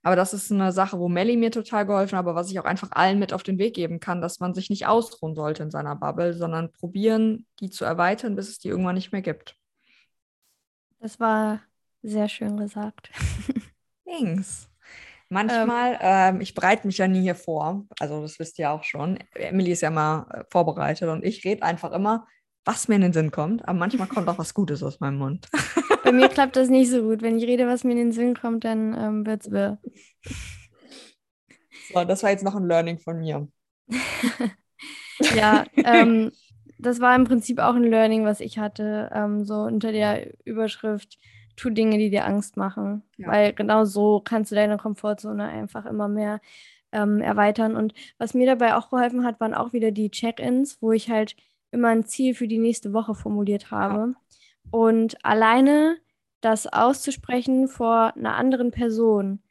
Aber 0.02 0.16
das 0.16 0.34
ist 0.34 0.50
eine 0.50 0.72
Sache, 0.72 0.98
wo 0.98 1.10
Melly 1.10 1.36
mir 1.36 1.52
total 1.52 1.86
geholfen 1.86 2.18
hat, 2.18 2.26
aber 2.26 2.36
was 2.36 2.50
ich 2.50 2.60
auch 2.60 2.66
einfach 2.66 2.92
allen 2.92 3.20
mit 3.20 3.34
auf 3.34 3.44
den 3.44 3.58
Weg 3.58 3.74
geben 3.74 4.00
kann, 4.00 4.22
dass 4.22 4.40
man 4.40 4.54
sich 4.54 4.70
nicht 4.70 4.88
ausruhen 4.88 5.36
sollte 5.36 5.64
in 5.64 5.72
seiner 5.72 5.96
Bubble, 5.96 6.34
sondern 6.34 6.72
probieren, 6.72 7.46
die 7.60 7.70
zu 7.70 7.84
erweitern, 7.84 8.36
bis 8.36 8.48
es 8.48 8.60
die 8.60 8.70
irgendwann 8.70 8.96
nicht 8.96 9.12
mehr 9.12 9.22
gibt. 9.22 9.58
Das 11.00 11.20
war 11.20 11.62
sehr 12.02 12.30
schön 12.30 12.58
gesagt. 12.58 13.10
Thanks. 14.10 14.70
Manchmal, 15.30 16.00
ähm, 16.02 16.36
ähm, 16.36 16.42
ich 16.42 16.56
bereite 16.56 16.88
mich 16.88 16.98
ja 16.98 17.08
nie 17.08 17.22
hier 17.22 17.36
vor, 17.36 17.86
also 18.00 18.24
das 18.24 18.40
wisst 18.40 18.58
ihr 18.58 18.72
auch 18.72 18.84
schon. 18.84 19.20
Emily 19.36 19.72
ist 19.72 19.82
ja 19.82 19.92
mal 19.92 20.26
äh, 20.32 20.44
vorbereitet 20.50 21.08
und 21.08 21.24
ich 21.24 21.46
rede 21.46 21.62
einfach 21.62 21.92
immer, 21.92 22.26
was 22.66 22.88
mir 22.88 22.96
in 22.96 23.02
den 23.02 23.14
Sinn 23.14 23.30
kommt, 23.30 23.68
aber 23.68 23.78
manchmal 23.78 24.08
kommt 24.08 24.28
auch 24.28 24.40
was 24.40 24.56
Gutes 24.56 24.82
aus 24.82 25.00
meinem 25.00 25.20
Mund. 25.20 25.48
Bei 26.04 26.12
mir 26.12 26.30
klappt 26.30 26.56
das 26.56 26.70
nicht 26.70 26.90
so 26.90 27.04
gut. 27.04 27.22
Wenn 27.22 27.38
ich 27.38 27.46
rede, 27.46 27.68
was 27.68 27.84
mir 27.84 27.92
in 27.92 27.98
den 27.98 28.12
Sinn 28.12 28.36
kommt, 28.36 28.64
dann 28.64 28.96
ähm, 28.98 29.26
wird 29.26 29.46
es 29.46 29.52
wirr. 29.52 29.78
So, 31.94 32.04
das 32.04 32.24
war 32.24 32.32
jetzt 32.32 32.44
noch 32.44 32.56
ein 32.56 32.68
Learning 32.68 32.98
von 32.98 33.20
mir. 33.20 33.48
ja, 35.36 35.66
ähm, 35.76 36.32
das 36.80 37.00
war 37.00 37.16
im 37.16 37.26
Prinzip 37.26 37.60
auch 37.60 37.76
ein 37.76 37.84
Learning, 37.84 38.26
was 38.26 38.40
ich 38.40 38.58
hatte, 38.58 39.12
ähm, 39.14 39.46
so 39.46 39.62
unter 39.62 39.92
der 39.92 40.34
Überschrift 40.46 41.20
tu 41.60 41.70
Dinge, 41.70 41.98
die 41.98 42.10
dir 42.10 42.26
Angst 42.26 42.58
machen. 42.58 43.04
Ja. 43.18 43.28
Weil 43.28 43.54
genau 43.54 43.86
so 43.86 44.22
kannst 44.24 44.52
du 44.52 44.56
deine 44.56 44.78
Komfortzone 44.78 45.48
einfach 45.48 45.86
immer 45.86 46.08
mehr 46.08 46.40
ähm, 46.92 47.22
erweitern. 47.22 47.76
Und 47.76 47.94
was 48.18 48.34
mir 48.34 48.46
dabei 48.46 48.76
auch 48.76 48.90
geholfen 48.90 49.26
hat, 49.26 49.40
waren 49.40 49.54
auch 49.54 49.74
wieder 49.74 49.92
die 49.92 50.10
Check-ins, 50.10 50.82
wo 50.82 50.92
ich 50.92 51.10
halt 51.10 51.36
immer 51.72 51.90
ein 51.90 52.06
Ziel 52.06 52.34
für 52.34 52.48
die 52.48 52.58
nächste 52.58 52.94
Woche 52.94 53.14
formuliert 53.14 53.72
habe. 53.72 54.14
Ja. 54.14 54.22
Und 54.72 55.24
alleine 55.24 55.98
das 56.42 56.68
auszusprechen 56.68 57.68
vor 57.68 58.16
einer 58.16 58.36
anderen 58.36 58.72
Person, 58.72 59.42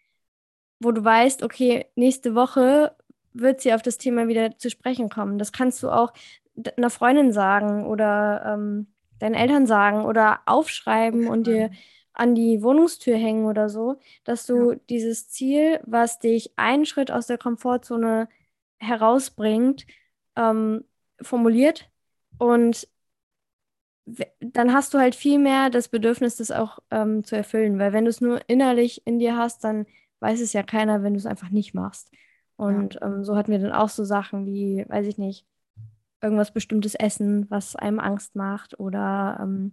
wo 0.81 0.92
du 0.92 1.05
weißt, 1.05 1.42
okay, 1.42 1.87
nächste 1.97 2.35
Woche 2.35 2.97
wird 3.35 3.61
sie 3.61 3.75
auf 3.75 3.83
das 3.83 3.99
Thema 3.99 4.29
wieder 4.29 4.57
zu 4.57 4.71
sprechen 4.71 5.09
kommen. 5.11 5.38
Das 5.38 5.53
kannst 5.53 5.83
du 5.83 5.90
auch 5.90 6.12
einer 6.77 6.90
Freundin 6.90 7.33
sagen 7.33 7.87
oder 7.87 8.55
ähm, 8.55 8.88
deinen 9.18 9.35
Eltern 9.35 9.66
sagen 9.66 10.05
oder 10.05 10.40
aufschreiben 10.47 11.29
und 11.29 11.47
dir 11.47 11.71
an 12.19 12.35
die 12.35 12.63
Wohnungstür 12.63 13.17
hängen 13.17 13.47
oder 13.47 13.69
so, 13.69 13.99
dass 14.25 14.45
du 14.47 14.73
ja. 14.73 14.79
dieses 14.91 15.31
Ziel, 15.31 15.81
was 15.85 16.19
dich 16.19 16.53
einen 16.57 16.85
Schritt 16.85 17.11
aus 17.11 17.27
der 17.27 17.39
Komfortzone 17.39 18.29
herausbringt, 18.79 19.87
ähm, 20.37 20.85
formuliert 21.21 21.91
und 22.39 22.89
dann 24.41 24.73
hast 24.73 24.95
du 24.95 24.99
halt 24.99 25.15
viel 25.15 25.39
mehr 25.39 25.71
das 25.71 25.89
Bedürfnis, 25.89 26.37
das 26.37 26.51
auch 26.51 26.79
ähm, 26.91 27.25
zu 27.25 27.37
erfüllen. 27.37 27.79
Weil 27.79 27.93
wenn 27.93 28.05
du 28.05 28.11
es 28.11 28.21
nur 28.21 28.41
innerlich 28.49 29.07
in 29.07 29.19
dir 29.19 29.37
hast, 29.37 29.65
dann 29.65 29.87
weiß 30.21 30.41
es 30.41 30.53
ja 30.53 30.63
keiner, 30.63 31.03
wenn 31.03 31.15
du 31.15 31.19
es 31.19 31.27
einfach 31.27 31.51
nicht 31.51 31.75
machst. 31.75 32.11
Und 32.57 32.95
ja. 32.95 33.03
ähm, 33.03 33.25
so 33.25 33.37
hatten 33.37 33.53
wir 33.53 33.59
dann 33.59 33.73
auch 33.73 33.89
so 33.89 34.05
Sachen 34.05 34.47
wie, 34.47 34.85
weiß 34.89 35.07
ich 35.07 35.19
nicht, 35.19 35.47
irgendwas 36.23 36.53
bestimmtes 36.53 36.95
Essen, 36.95 37.51
was 37.51 37.77
einem 37.77 38.01
Angst 38.01 38.35
macht 38.35 38.81
oder 38.81 39.39
ähm, 39.43 39.73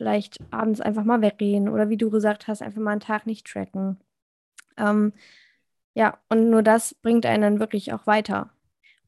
vielleicht 0.00 0.38
abends 0.50 0.80
einfach 0.80 1.04
mal 1.04 1.20
weggehen 1.20 1.68
oder 1.68 1.90
wie 1.90 1.98
du 1.98 2.08
gesagt 2.08 2.48
hast, 2.48 2.62
einfach 2.62 2.80
mal 2.80 2.92
einen 2.92 3.00
Tag 3.00 3.26
nicht 3.26 3.46
tracken. 3.46 3.98
Ähm, 4.78 5.12
ja, 5.92 6.16
und 6.30 6.48
nur 6.48 6.62
das 6.62 6.94
bringt 6.94 7.26
einen 7.26 7.42
dann 7.42 7.60
wirklich 7.60 7.92
auch 7.92 8.06
weiter. 8.06 8.48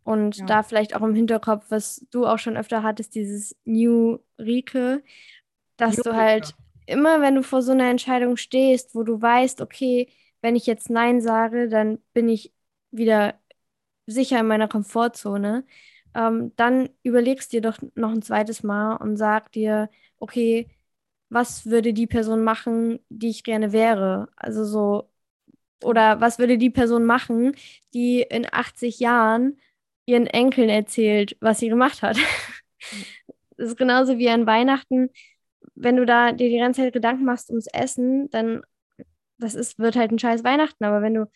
Und 0.04 0.36
ja. 0.36 0.44
da 0.44 0.62
vielleicht 0.62 0.94
auch 0.94 1.00
im 1.00 1.14
Hinterkopf, 1.14 1.64
was 1.70 2.06
du 2.10 2.26
auch 2.26 2.38
schon 2.38 2.58
öfter 2.58 2.82
hattest, 2.82 3.14
dieses 3.14 3.56
New 3.64 4.18
Rike, 4.38 5.02
dass 5.78 5.96
New 5.96 6.02
du 6.02 6.14
halt 6.14 6.48
Rike. 6.48 6.56
immer, 6.84 7.22
wenn 7.22 7.36
du 7.36 7.42
vor 7.42 7.62
so 7.62 7.72
einer 7.72 7.88
Entscheidung 7.88 8.36
stehst, 8.36 8.94
wo 8.94 9.02
du 9.02 9.22
weißt, 9.22 9.62
okay, 9.62 10.10
wenn 10.42 10.56
ich 10.56 10.66
jetzt 10.66 10.90
Nein 10.90 11.22
sage, 11.22 11.70
dann 11.70 12.00
bin 12.12 12.28
ich 12.28 12.52
wieder 12.90 13.40
sicher 14.04 14.40
in 14.40 14.46
meiner 14.46 14.68
Komfortzone, 14.68 15.64
ähm, 16.14 16.52
dann 16.56 16.90
überlegst 17.02 17.50
dir 17.54 17.62
doch 17.62 17.78
noch 17.94 18.10
ein 18.10 18.20
zweites 18.20 18.62
Mal 18.62 18.96
und 18.96 19.16
sag 19.16 19.52
dir, 19.52 19.88
okay, 20.18 20.68
was 21.32 21.66
würde 21.66 21.92
die 21.94 22.06
Person 22.06 22.44
machen, 22.44 23.00
die 23.08 23.30
ich 23.30 23.44
gerne 23.44 23.72
wäre? 23.72 24.28
Also 24.36 24.64
so, 24.64 25.10
oder 25.82 26.20
was 26.20 26.38
würde 26.38 26.58
die 26.58 26.70
Person 26.70 27.04
machen, 27.04 27.56
die 27.94 28.22
in 28.22 28.46
80 28.50 29.00
Jahren 29.00 29.58
ihren 30.06 30.26
Enkeln 30.26 30.68
erzählt, 30.68 31.36
was 31.40 31.58
sie 31.60 31.68
gemacht 31.68 32.02
hat. 32.02 32.18
Das 33.58 33.68
ist 33.68 33.76
genauso 33.76 34.18
wie 34.18 34.28
an 34.28 34.46
Weihnachten, 34.46 35.10
wenn 35.74 35.96
du 35.96 36.06
da 36.06 36.32
dir 36.32 36.48
die 36.48 36.58
ganze 36.58 36.82
Zeit 36.82 36.92
Gedanken 36.92 37.24
machst 37.24 37.50
ums 37.50 37.68
Essen, 37.68 38.28
dann 38.30 38.62
das 39.38 39.54
ist, 39.54 39.78
wird 39.78 39.96
halt 39.96 40.10
ein 40.12 40.18
scheiß 40.18 40.44
Weihnachten. 40.44 40.84
Aber 40.84 41.02
wenn 41.02 41.14
du 41.14 41.30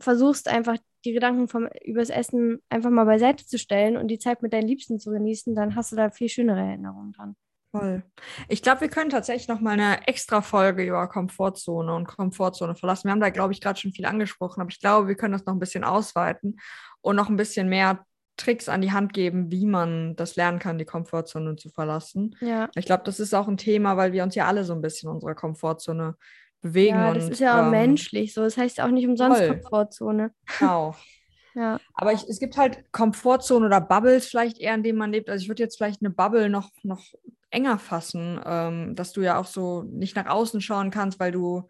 versuchst, 0.00 0.48
einfach 0.48 0.78
die 1.04 1.12
Gedanken 1.12 1.48
vom, 1.48 1.68
übers 1.84 2.10
Essen 2.10 2.62
einfach 2.68 2.90
mal 2.90 3.04
beiseite 3.04 3.46
zu 3.46 3.58
stellen 3.58 3.96
und 3.96 4.08
die 4.08 4.18
Zeit 4.18 4.42
mit 4.42 4.52
deinen 4.52 4.68
Liebsten 4.68 4.98
zu 5.00 5.10
genießen, 5.10 5.54
dann 5.54 5.74
hast 5.76 5.92
du 5.92 5.96
da 5.96 6.10
viel 6.10 6.28
schönere 6.28 6.60
Erinnerungen 6.60 7.12
dran. 7.12 7.36
Voll. 7.70 8.02
Ich 8.48 8.62
glaube, 8.62 8.80
wir 8.82 8.88
können 8.88 9.10
tatsächlich 9.10 9.48
noch 9.48 9.60
mal 9.60 9.72
eine 9.72 10.06
extra 10.06 10.40
Folge 10.40 10.84
über 10.84 11.06
Komfortzone 11.06 11.94
und 11.94 12.06
Komfortzone 12.06 12.74
verlassen. 12.74 13.08
Wir 13.08 13.12
haben 13.12 13.20
da, 13.20 13.28
glaube 13.28 13.52
ich, 13.52 13.60
gerade 13.60 13.78
schon 13.78 13.92
viel 13.92 14.06
angesprochen, 14.06 14.60
aber 14.60 14.70
ich 14.70 14.80
glaube, 14.80 15.08
wir 15.08 15.16
können 15.16 15.32
das 15.32 15.44
noch 15.44 15.52
ein 15.52 15.58
bisschen 15.58 15.84
ausweiten 15.84 16.58
und 17.02 17.16
noch 17.16 17.28
ein 17.28 17.36
bisschen 17.36 17.68
mehr 17.68 18.04
Tricks 18.38 18.68
an 18.68 18.80
die 18.80 18.92
Hand 18.92 19.12
geben, 19.12 19.50
wie 19.50 19.66
man 19.66 20.16
das 20.16 20.36
lernen 20.36 20.58
kann, 20.60 20.78
die 20.78 20.84
Komfortzone 20.86 21.56
zu 21.56 21.68
verlassen. 21.68 22.36
Ja. 22.40 22.70
Ich 22.74 22.86
glaube, 22.86 23.02
das 23.04 23.20
ist 23.20 23.34
auch 23.34 23.48
ein 23.48 23.56
Thema, 23.56 23.96
weil 23.96 24.12
wir 24.12 24.22
uns 24.22 24.34
ja 24.34 24.46
alle 24.46 24.64
so 24.64 24.72
ein 24.72 24.80
bisschen 24.80 25.10
in 25.10 25.16
unserer 25.16 25.34
Komfortzone 25.34 26.14
bewegen. 26.62 26.96
Ja, 26.96 27.12
das 27.12 27.24
und, 27.24 27.32
ist 27.32 27.40
ja 27.40 27.60
auch 27.60 27.64
ähm, 27.64 27.70
menschlich 27.70 28.32
so. 28.32 28.42
Das 28.42 28.56
heißt 28.56 28.80
auch 28.80 28.88
nicht 28.88 29.06
umsonst 29.06 29.38
voll. 29.38 29.58
Komfortzone. 29.60 30.32
Genau. 30.58 30.94
ja. 31.58 31.80
Aber 31.94 32.12
ich, 32.12 32.22
es 32.28 32.38
gibt 32.38 32.56
halt 32.56 32.84
Komfortzone 32.92 33.66
oder 33.66 33.80
Bubbles 33.80 34.26
vielleicht 34.26 34.58
eher, 34.58 34.74
in 34.74 34.84
denen 34.84 34.98
man 34.98 35.10
lebt. 35.10 35.28
Also 35.28 35.42
ich 35.42 35.48
würde 35.48 35.64
jetzt 35.64 35.76
vielleicht 35.76 36.00
eine 36.00 36.10
Bubble 36.10 36.48
noch, 36.48 36.70
noch 36.84 37.02
enger 37.50 37.78
fassen, 37.78 38.40
ähm, 38.44 38.94
dass 38.94 39.12
du 39.12 39.22
ja 39.22 39.38
auch 39.38 39.46
so 39.46 39.82
nicht 39.82 40.14
nach 40.14 40.26
außen 40.26 40.60
schauen 40.60 40.92
kannst, 40.92 41.18
weil 41.18 41.32
du 41.32 41.68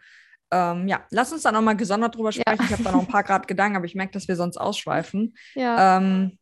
ähm, 0.51 0.89
ja, 0.89 1.07
lass 1.11 1.33
uns 1.33 1.43
da 1.43 1.53
nochmal 1.53 1.77
gesondert 1.77 2.17
drüber 2.17 2.33
sprechen. 2.33 2.59
Ja. 2.59 2.65
Ich 2.65 2.73
habe 2.73 2.83
da 2.83 2.93
noch 2.93 3.01
ein 3.01 3.09
paar 3.09 3.23
Grad 3.25 3.49
Gedanken, 3.49 3.77
aber 3.77 3.87
ich 3.87 3.95
merke, 3.95 4.13
dass 4.13 4.29
wir 4.29 4.37
sonst 4.37 4.59
ausschweifen. 4.59 5.35
Ja. 5.55 5.97
Ähm, 5.97 6.39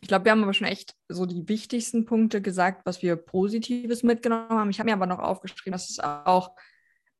ich 0.00 0.08
glaube, 0.08 0.24
wir 0.24 0.32
haben 0.32 0.44
aber 0.44 0.54
schon 0.54 0.68
echt 0.68 0.94
so 1.08 1.26
die 1.26 1.48
wichtigsten 1.48 2.04
Punkte 2.04 2.40
gesagt, 2.40 2.82
was 2.84 3.02
wir 3.02 3.16
Positives 3.16 4.04
mitgenommen 4.04 4.50
haben. 4.50 4.70
Ich 4.70 4.78
habe 4.78 4.88
mir 4.88 4.94
aber 4.94 5.06
noch 5.06 5.18
aufgeschrieben, 5.18 5.72
dass 5.72 5.90
es 5.90 5.98
auch 5.98 6.52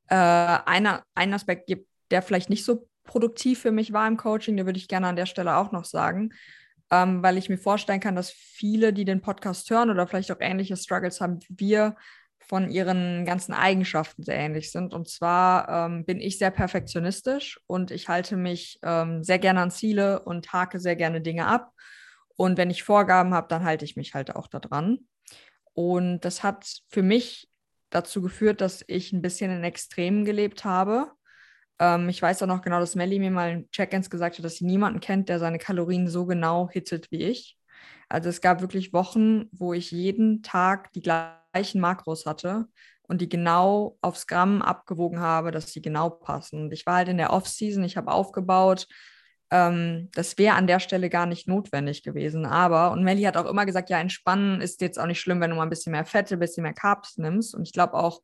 äh, 0.08 0.14
einer, 0.14 1.02
einen 1.14 1.34
Aspekt 1.34 1.66
gibt, 1.66 1.88
der 2.10 2.22
vielleicht 2.22 2.50
nicht 2.50 2.64
so 2.64 2.88
produktiv 3.08 3.60
für 3.60 3.72
mich 3.72 3.92
war 3.92 4.06
im 4.06 4.16
Coaching. 4.16 4.56
Den 4.56 4.66
würde 4.66 4.78
ich 4.78 4.86
gerne 4.86 5.08
an 5.08 5.16
der 5.16 5.26
Stelle 5.26 5.56
auch 5.56 5.72
noch 5.72 5.84
sagen, 5.84 6.30
ähm, 6.92 7.22
weil 7.22 7.36
ich 7.36 7.48
mir 7.48 7.58
vorstellen 7.58 8.00
kann, 8.00 8.14
dass 8.14 8.30
viele, 8.30 8.92
die 8.92 9.04
den 9.04 9.20
Podcast 9.20 9.68
hören 9.70 9.90
oder 9.90 10.06
vielleicht 10.06 10.30
auch 10.30 10.40
ähnliche 10.40 10.76
Struggles 10.76 11.20
haben 11.20 11.40
wir, 11.48 11.96
von 12.48 12.70
ihren 12.70 13.26
ganzen 13.26 13.52
Eigenschaften 13.52 14.22
sehr 14.22 14.36
ähnlich 14.36 14.72
sind. 14.72 14.94
Und 14.94 15.06
zwar 15.08 15.68
ähm, 15.68 16.06
bin 16.06 16.18
ich 16.18 16.38
sehr 16.38 16.50
perfektionistisch 16.50 17.60
und 17.66 17.90
ich 17.90 18.08
halte 18.08 18.36
mich 18.36 18.78
ähm, 18.82 19.22
sehr 19.22 19.38
gerne 19.38 19.60
an 19.60 19.70
Ziele 19.70 20.22
und 20.22 20.50
hake 20.52 20.80
sehr 20.80 20.96
gerne 20.96 21.20
Dinge 21.20 21.46
ab. 21.46 21.72
Und 22.36 22.56
wenn 22.56 22.70
ich 22.70 22.84
Vorgaben 22.84 23.34
habe, 23.34 23.48
dann 23.48 23.64
halte 23.64 23.84
ich 23.84 23.96
mich 23.96 24.14
halt 24.14 24.34
auch 24.34 24.46
daran. 24.46 25.00
Und 25.74 26.20
das 26.20 26.42
hat 26.42 26.80
für 26.88 27.02
mich 27.02 27.50
dazu 27.90 28.22
geführt, 28.22 28.62
dass 28.62 28.82
ich 28.86 29.12
ein 29.12 29.22
bisschen 29.22 29.50
in 29.50 29.64
Extremen 29.64 30.24
gelebt 30.24 30.64
habe. 30.64 31.12
Ähm, 31.78 32.08
ich 32.08 32.20
weiß 32.20 32.42
auch 32.42 32.46
noch 32.46 32.62
genau, 32.62 32.80
dass 32.80 32.94
Melly 32.94 33.18
mir 33.18 33.30
mal 33.30 33.50
in 33.50 33.70
Check-ins 33.70 34.10
gesagt 34.10 34.38
hat, 34.38 34.44
dass 34.44 34.56
sie 34.56 34.66
niemanden 34.66 35.00
kennt, 35.00 35.28
der 35.28 35.38
seine 35.38 35.58
Kalorien 35.58 36.08
so 36.08 36.26
genau 36.26 36.68
hittet 36.70 37.10
wie 37.10 37.22
ich. 37.22 37.56
Also 38.08 38.28
es 38.28 38.40
gab 38.40 38.60
wirklich 38.60 38.92
Wochen, 38.92 39.46
wo 39.52 39.72
ich 39.74 39.90
jeden 39.90 40.42
Tag 40.42 40.92
die 40.92 41.02
gleiche 41.02 41.38
gleichen 41.52 41.80
Makros 41.80 42.26
hatte 42.26 42.66
und 43.02 43.20
die 43.20 43.28
genau 43.28 43.96
aufs 44.00 44.26
Gramm 44.26 44.62
abgewogen 44.62 45.20
habe, 45.20 45.50
dass 45.50 45.72
sie 45.72 45.82
genau 45.82 46.10
passen. 46.10 46.62
Und 46.64 46.72
ich 46.72 46.86
war 46.86 46.96
halt 46.96 47.08
in 47.08 47.18
der 47.18 47.32
Off-Season, 47.32 47.82
ich 47.84 47.96
habe 47.96 48.12
aufgebaut. 48.12 48.86
Ähm, 49.50 50.10
das 50.12 50.36
wäre 50.36 50.56
an 50.56 50.66
der 50.66 50.78
Stelle 50.78 51.08
gar 51.08 51.26
nicht 51.26 51.48
notwendig 51.48 52.02
gewesen. 52.02 52.44
Aber, 52.44 52.92
und 52.92 53.02
Melly 53.02 53.22
hat 53.22 53.36
auch 53.36 53.46
immer 53.46 53.64
gesagt, 53.64 53.88
ja, 53.88 53.98
entspannen 53.98 54.60
ist 54.60 54.82
jetzt 54.82 54.98
auch 54.98 55.06
nicht 55.06 55.20
schlimm, 55.20 55.40
wenn 55.40 55.50
du 55.50 55.56
mal 55.56 55.62
ein 55.62 55.70
bisschen 55.70 55.92
mehr 55.92 56.04
Fette, 56.04 56.34
ein 56.34 56.40
bisschen 56.40 56.62
mehr 56.62 56.74
Carbs 56.74 57.16
nimmst. 57.16 57.54
Und 57.54 57.62
ich 57.66 57.72
glaube 57.72 57.94
auch, 57.94 58.20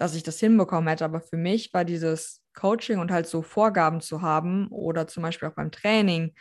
dass 0.00 0.14
ich 0.14 0.22
das 0.22 0.40
hinbekommen 0.40 0.88
hätte. 0.88 1.04
Aber 1.04 1.20
für 1.20 1.36
mich 1.36 1.74
war 1.74 1.84
dieses 1.84 2.42
Coaching 2.54 2.98
und 2.98 3.12
halt 3.12 3.26
so 3.26 3.42
Vorgaben 3.42 4.00
zu 4.00 4.22
haben 4.22 4.68
oder 4.68 5.06
zum 5.06 5.22
Beispiel 5.22 5.48
auch 5.48 5.54
beim 5.54 5.70
Training 5.70 6.34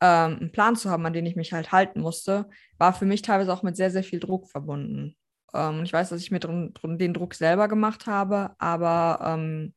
ähm, 0.00 0.38
einen 0.40 0.52
Plan 0.52 0.74
zu 0.74 0.90
haben, 0.90 1.06
an 1.06 1.12
den 1.12 1.24
ich 1.24 1.36
mich 1.36 1.52
halt 1.52 1.70
halten 1.70 2.00
musste, 2.00 2.48
war 2.76 2.92
für 2.92 3.06
mich 3.06 3.22
teilweise 3.22 3.52
auch 3.52 3.62
mit 3.62 3.76
sehr, 3.76 3.92
sehr 3.92 4.02
viel 4.02 4.18
Druck 4.18 4.50
verbunden. 4.50 5.16
Ähm, 5.54 5.84
ich 5.84 5.92
weiß, 5.92 6.08
dass 6.08 6.20
ich 6.20 6.32
mir 6.32 6.40
drin, 6.40 6.74
drin, 6.74 6.98
den 6.98 7.14
Druck 7.14 7.34
selber 7.34 7.68
gemacht 7.68 8.06
habe, 8.06 8.56
aber 8.58 9.20
ähm, 9.24 9.74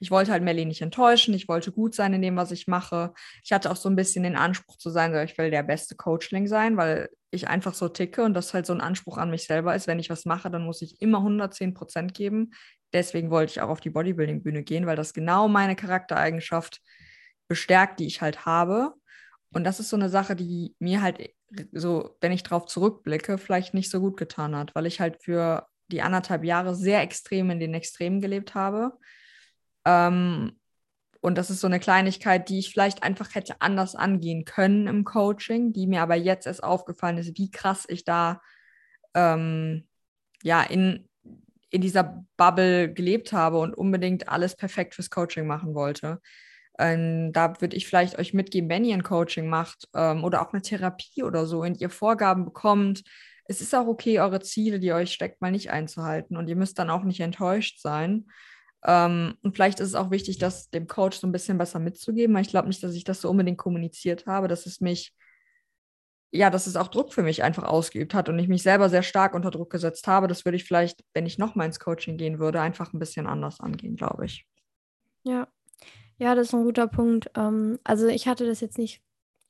ich 0.00 0.10
wollte 0.10 0.32
halt 0.32 0.42
Melly 0.42 0.64
nicht 0.64 0.82
enttäuschen. 0.82 1.32
Ich 1.32 1.46
wollte 1.46 1.70
gut 1.70 1.94
sein 1.94 2.12
in 2.12 2.22
dem, 2.22 2.36
was 2.36 2.50
ich 2.50 2.66
mache. 2.66 3.14
Ich 3.44 3.52
hatte 3.52 3.70
auch 3.70 3.76
so 3.76 3.88
ein 3.88 3.96
bisschen 3.96 4.24
den 4.24 4.36
Anspruch 4.36 4.78
zu 4.78 4.90
sein, 4.90 5.14
ich 5.24 5.38
will 5.38 5.52
der 5.52 5.62
beste 5.62 5.94
Coachling 5.94 6.48
sein, 6.48 6.76
weil 6.76 7.08
ich 7.34 7.48
einfach 7.48 7.74
so 7.74 7.88
ticke 7.88 8.22
und 8.22 8.34
das 8.34 8.54
halt 8.54 8.66
so 8.66 8.72
ein 8.72 8.80
Anspruch 8.80 9.18
an 9.18 9.30
mich 9.30 9.44
selber 9.44 9.74
ist. 9.74 9.86
Wenn 9.86 9.98
ich 9.98 10.10
was 10.10 10.24
mache, 10.24 10.50
dann 10.50 10.64
muss 10.64 10.82
ich 10.82 11.00
immer 11.02 11.18
110 11.18 11.74
Prozent 11.74 12.14
geben. 12.14 12.52
Deswegen 12.92 13.30
wollte 13.30 13.52
ich 13.52 13.60
auch 13.60 13.68
auf 13.68 13.80
die 13.80 13.90
Bodybuilding-Bühne 13.90 14.62
gehen, 14.62 14.86
weil 14.86 14.96
das 14.96 15.14
genau 15.14 15.48
meine 15.48 15.76
Charaktereigenschaft 15.76 16.80
bestärkt, 17.48 18.00
die 18.00 18.06
ich 18.06 18.20
halt 18.20 18.46
habe. 18.46 18.94
Und 19.52 19.64
das 19.64 19.80
ist 19.80 19.90
so 19.90 19.96
eine 19.96 20.08
Sache, 20.08 20.36
die 20.36 20.74
mir 20.78 21.02
halt 21.02 21.30
so, 21.72 22.16
wenn 22.20 22.32
ich 22.32 22.42
drauf 22.42 22.66
zurückblicke, 22.66 23.38
vielleicht 23.38 23.74
nicht 23.74 23.90
so 23.90 24.00
gut 24.00 24.16
getan 24.16 24.56
hat, 24.56 24.74
weil 24.74 24.86
ich 24.86 25.00
halt 25.00 25.22
für 25.22 25.66
die 25.88 26.02
anderthalb 26.02 26.44
Jahre 26.44 26.74
sehr 26.74 27.02
extrem 27.02 27.50
in 27.50 27.60
den 27.60 27.74
Extremen 27.74 28.20
gelebt 28.20 28.54
habe. 28.54 28.98
Ähm, 29.84 30.58
und 31.24 31.38
das 31.38 31.48
ist 31.48 31.60
so 31.60 31.66
eine 31.66 31.80
Kleinigkeit, 31.80 32.50
die 32.50 32.58
ich 32.58 32.70
vielleicht 32.70 33.02
einfach 33.02 33.34
hätte 33.34 33.62
anders 33.62 33.94
angehen 33.94 34.44
können 34.44 34.86
im 34.86 35.04
Coaching, 35.04 35.72
die 35.72 35.86
mir 35.86 36.02
aber 36.02 36.16
jetzt 36.16 36.46
erst 36.46 36.62
aufgefallen 36.62 37.16
ist, 37.16 37.38
wie 37.38 37.50
krass 37.50 37.86
ich 37.88 38.04
da 38.04 38.42
ähm, 39.14 39.88
ja 40.42 40.62
in, 40.62 41.08
in 41.70 41.80
dieser 41.80 42.26
Bubble 42.36 42.92
gelebt 42.92 43.32
habe 43.32 43.56
und 43.56 43.72
unbedingt 43.72 44.28
alles 44.28 44.54
perfekt 44.54 44.94
fürs 44.94 45.08
Coaching 45.08 45.46
machen 45.46 45.74
wollte. 45.74 46.20
Ähm, 46.78 47.32
da 47.32 47.58
würde 47.58 47.74
ich 47.74 47.86
vielleicht 47.86 48.18
euch 48.18 48.34
mitgeben, 48.34 48.68
wenn 48.68 48.84
ihr 48.84 48.92
ein 48.92 49.02
Coaching 49.02 49.48
macht 49.48 49.88
ähm, 49.94 50.24
oder 50.24 50.42
auch 50.42 50.52
eine 50.52 50.60
Therapie 50.60 51.22
oder 51.22 51.46
so 51.46 51.62
und 51.62 51.80
ihr 51.80 51.88
Vorgaben 51.88 52.44
bekommt. 52.44 53.02
Es 53.46 53.62
ist 53.62 53.74
auch 53.74 53.86
okay, 53.86 54.20
eure 54.20 54.40
Ziele, 54.40 54.78
die 54.78 54.88
ihr 54.88 54.96
euch 54.96 55.14
steckt, 55.14 55.40
mal 55.40 55.52
nicht 55.52 55.70
einzuhalten 55.70 56.36
und 56.36 56.48
ihr 56.48 56.56
müsst 56.56 56.78
dann 56.78 56.90
auch 56.90 57.04
nicht 57.04 57.20
enttäuscht 57.20 57.80
sein. 57.80 58.26
Ähm, 58.86 59.34
und 59.42 59.54
vielleicht 59.54 59.80
ist 59.80 59.88
es 59.88 59.94
auch 59.94 60.10
wichtig, 60.10 60.38
das 60.38 60.70
dem 60.70 60.86
Coach 60.86 61.18
so 61.18 61.26
ein 61.26 61.32
bisschen 61.32 61.58
besser 61.58 61.78
mitzugeben, 61.78 62.34
weil 62.34 62.42
ich 62.42 62.48
glaube 62.48 62.68
nicht, 62.68 62.82
dass 62.82 62.94
ich 62.94 63.04
das 63.04 63.20
so 63.20 63.30
unbedingt 63.30 63.58
kommuniziert 63.58 64.26
habe, 64.26 64.48
dass 64.48 64.66
es 64.66 64.80
mich 64.80 65.14
ja, 66.34 66.50
dass 66.50 66.66
es 66.66 66.74
auch 66.74 66.88
Druck 66.88 67.14
für 67.14 67.22
mich 67.22 67.44
einfach 67.44 67.62
ausgeübt 67.62 68.12
hat 68.12 68.28
und 68.28 68.36
ich 68.40 68.48
mich 68.48 68.64
selber 68.64 68.88
sehr 68.88 69.04
stark 69.04 69.34
unter 69.34 69.52
Druck 69.52 69.70
gesetzt 69.70 70.08
habe. 70.08 70.26
Das 70.26 70.44
würde 70.44 70.56
ich 70.56 70.64
vielleicht, 70.64 71.04
wenn 71.14 71.26
ich 71.26 71.38
nochmal 71.38 71.66
ins 71.66 71.78
Coaching 71.78 72.16
gehen 72.16 72.40
würde, 72.40 72.60
einfach 72.60 72.92
ein 72.92 72.98
bisschen 72.98 73.28
anders 73.28 73.60
angehen, 73.60 73.94
glaube 73.94 74.24
ich. 74.24 74.44
Ja, 75.22 75.46
ja, 76.18 76.34
das 76.34 76.48
ist 76.48 76.54
ein 76.54 76.64
guter 76.64 76.88
Punkt. 76.88 77.30
Ähm, 77.36 77.78
also 77.84 78.08
ich 78.08 78.26
hatte 78.26 78.46
das 78.46 78.60
jetzt 78.60 78.78
nicht 78.78 79.00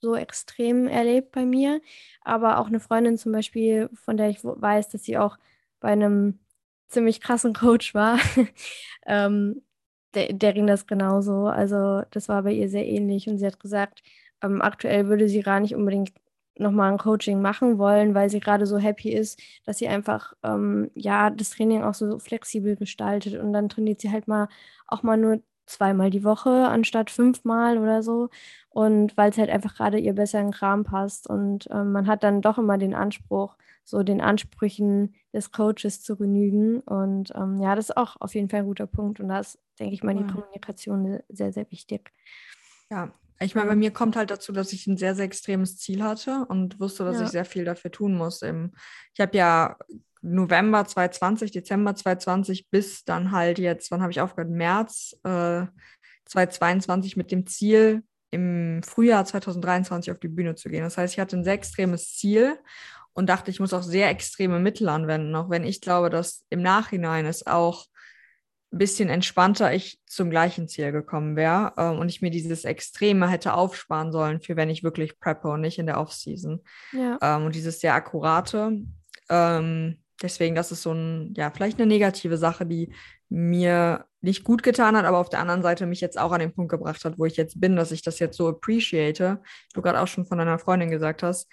so 0.01 0.15
extrem 0.15 0.87
erlebt 0.87 1.33
bei 1.33 1.47
mir, 1.47 1.81
aber 2.21 2.59
auch 2.59 2.67
eine 2.67 2.81
Freundin 2.81 3.17
zum 3.17 3.33
Beispiel, 3.33 3.89
von 3.95 4.19
der 4.19 4.29
ich 4.29 4.45
weiß, 4.45 4.91
dass 4.91 5.05
sie 5.05 5.17
auch 5.17 5.39
bei 5.81 5.89
einem 5.89 6.39
ziemlich 6.89 7.21
krassen 7.21 7.55
Coach 7.55 7.95
war, 7.95 8.19
ähm, 9.07 9.63
der, 10.15 10.33
der 10.33 10.53
ging 10.53 10.67
das 10.67 10.87
genauso. 10.87 11.47
Also 11.47 12.03
das 12.11 12.29
war 12.29 12.43
bei 12.43 12.53
ihr 12.53 12.69
sehr 12.69 12.87
ähnlich. 12.87 13.29
Und 13.29 13.39
sie 13.39 13.47
hat 13.47 13.61
gesagt, 13.61 14.03
ähm, 14.43 14.63
aktuell 14.63 15.09
würde 15.09 15.29
sie 15.29 15.43
gar 15.43 15.61
nicht 15.61 15.75
unbedingt 15.75 16.13
nochmal 16.57 16.93
ein 16.93 16.99
Coaching 16.99 17.43
machen 17.43 17.79
wollen, 17.79 18.15
weil 18.15 18.31
sie 18.31 18.41
gerade 18.41 18.67
so 18.67 18.79
happy 18.79 19.11
ist, 19.13 19.41
dass 19.65 19.79
sie 19.79 19.89
einfach 19.89 20.35
ähm, 20.45 20.91
ja 20.95 21.31
das 21.31 21.51
Training 21.51 21.83
auch 21.83 21.95
so 21.95 22.19
flexibel 22.19 22.77
gestaltet. 22.77 23.41
Und 23.41 23.53
dann 23.53 23.69
trainiert 23.69 24.01
sie 24.01 24.11
halt 24.11 24.29
mal 24.29 24.49
auch 24.87 25.03
mal 25.03 25.17
nur 25.17 25.43
zweimal 25.67 26.11
die 26.11 26.25
Woche 26.25 26.51
anstatt 26.69 27.11
fünfmal 27.11 27.79
oder 27.79 28.03
so. 28.03 28.29
Und 28.69 29.17
weil 29.17 29.31
es 29.31 29.39
halt 29.39 29.51
einfach 29.51 29.75
gerade 29.75 29.99
ihr 29.99 30.15
besser 30.15 30.41
in 30.41 30.49
den 30.49 30.53
Kram 30.53 30.85
passt. 30.85 31.29
Und 31.29 31.69
ähm, 31.71 31.93
man 31.93 32.07
hat 32.07 32.23
dann 32.23 32.43
doch 32.43 32.59
immer 32.59 32.79
den 32.79 32.95
Anspruch, 32.95 33.57
so 33.85 34.03
den 34.03 34.21
Ansprüchen 34.21 35.15
des 35.35 35.51
Coaches 35.51 36.03
zu 36.03 36.17
genügen 36.17 36.81
und 36.81 37.33
ähm, 37.35 37.61
ja, 37.61 37.75
das 37.75 37.91
ist 37.91 37.97
auch 37.97 38.17
auf 38.21 38.35
jeden 38.35 38.49
Fall 38.49 38.61
ein 38.61 38.67
guter 38.67 38.87
Punkt 38.87 39.21
und 39.21 39.29
da 39.29 39.41
ist, 39.41 39.59
denke 39.79 39.95
ich 39.95 40.03
mal, 40.03 40.15
die 40.15 40.27
Kommunikation 40.27 41.21
sehr, 41.29 41.53
sehr 41.53 41.71
wichtig. 41.71 42.13
Ja, 42.91 43.13
ich 43.41 43.55
meine, 43.57 43.69
bei 43.69 43.77
mir 43.77 43.91
kommt 43.91 44.17
halt 44.17 44.31
dazu, 44.31 44.53
dass 44.53 44.73
ich 44.73 44.87
ein 44.87 44.97
sehr, 44.97 45.17
sehr 45.17 45.25
extremes 45.25 45.77
Ziel 45.77 46.05
hatte 46.05 46.47
und 46.49 46.79
wusste, 46.79 47.05
dass 47.05 47.19
ja. 47.19 47.25
ich 47.25 47.31
sehr 47.31 47.45
viel 47.45 47.65
dafür 47.65 47.91
tun 47.91 48.15
muss. 48.15 48.43
Ich 48.43 49.21
habe 49.21 49.37
ja 49.37 49.77
November 50.23 50.87
2020, 50.87 51.51
Dezember 51.51 51.95
2020 51.95 52.71
bis 52.71 53.05
dann 53.05 53.33
halt 53.33 53.59
jetzt, 53.59 53.91
wann 53.91 54.01
habe 54.01 54.13
ich 54.13 54.21
aufgehört? 54.21 54.51
März 54.51 55.19
äh, 55.25 55.67
2022 56.27 57.17
mit 57.17 57.33
dem 57.33 57.47
Ziel, 57.47 58.03
im 58.31 58.83
Frühjahr 58.83 59.25
2023 59.25 60.11
auf 60.11 60.19
die 60.19 60.29
Bühne 60.29 60.55
zu 60.55 60.69
gehen. 60.69 60.83
Das 60.83 60.97
heißt, 60.97 61.15
ich 61.15 61.21
hatte 61.21 61.37
ein 61.37 61.45
sehr 61.45 61.53
extremes 61.53 62.17
Ziel 62.17 62.59
und 63.15 63.29
dachte, 63.29 63.51
ich 63.51 63.61
muss 63.61 63.73
auch 63.73 63.83
sehr 63.83 64.11
extreme 64.11 64.61
Mittel 64.61 64.89
anwenden, 64.89 65.35
auch 65.35 65.51
wenn 65.51 65.65
ich 65.65 65.81
glaube, 65.81 66.11
dass 66.11 66.45
im 66.51 66.63
Nachhinein 66.63 67.27
es 67.27 67.47
auch 67.47 67.87
bisschen 68.79 69.09
entspannter 69.09 69.73
ich 69.73 70.01
zum 70.07 70.31
gleichen 70.31 70.69
Ziel 70.69 70.93
gekommen 70.93 71.37
wäre 71.37 71.73
ähm, 71.77 71.99
und 71.99 72.09
ich 72.09 72.23
mir 72.23 72.31
dieses 72.31 72.65
Extreme 72.65 73.29
hätte 73.29 73.55
aufsparen 73.55 74.13
sollen, 74.13 74.41
für 74.41 74.57
wenn 74.57 74.71
ich 74.71 74.83
wirklich 74.83 75.19
preppe 75.19 75.49
und 75.49 75.61
nicht 75.61 75.79
in 75.79 75.87
der 75.87 76.01
Offseason. 76.01 76.61
Ja. 76.93 77.19
Ähm, 77.23 77.47
und 77.47 77.55
dieses 77.55 77.81
sehr 77.81 77.95
akkurate. 77.95 78.83
Ähm, 79.29 79.99
deswegen, 80.23 80.55
das 80.55 80.73
ist 80.73 80.83
so 80.83 80.93
ein, 80.93 81.35
ja, 81.37 81.51
vielleicht 81.51 81.79
eine 81.79 81.87
negative 81.87 82.37
Sache, 82.37 82.67
die 82.67 82.93
mir 83.29 84.07
nicht 84.21 84.45
gut 84.45 84.63
getan 84.63 84.97
hat, 84.97 85.05
aber 85.05 85.19
auf 85.19 85.29
der 85.29 85.41
anderen 85.41 85.63
Seite 85.63 85.87
mich 85.87 86.01
jetzt 86.01 86.19
auch 86.19 86.33
an 86.33 86.41
den 86.41 86.53
Punkt 86.53 86.71
gebracht 86.71 87.05
hat, 87.05 87.19
wo 87.19 87.25
ich 87.27 87.37
jetzt 87.37 87.61
bin, 87.61 87.77
dass 87.77 87.93
ich 87.93 88.03
das 88.03 88.19
jetzt 88.19 88.37
so 88.37 88.49
appreciate. 88.49 89.41
Du 89.73 89.83
gerade 89.83 90.01
auch 90.01 90.09
schon 90.09 90.25
von 90.25 90.39
deiner 90.39 90.59
Freundin 90.59 90.91
gesagt 90.91 91.23
hast, 91.23 91.49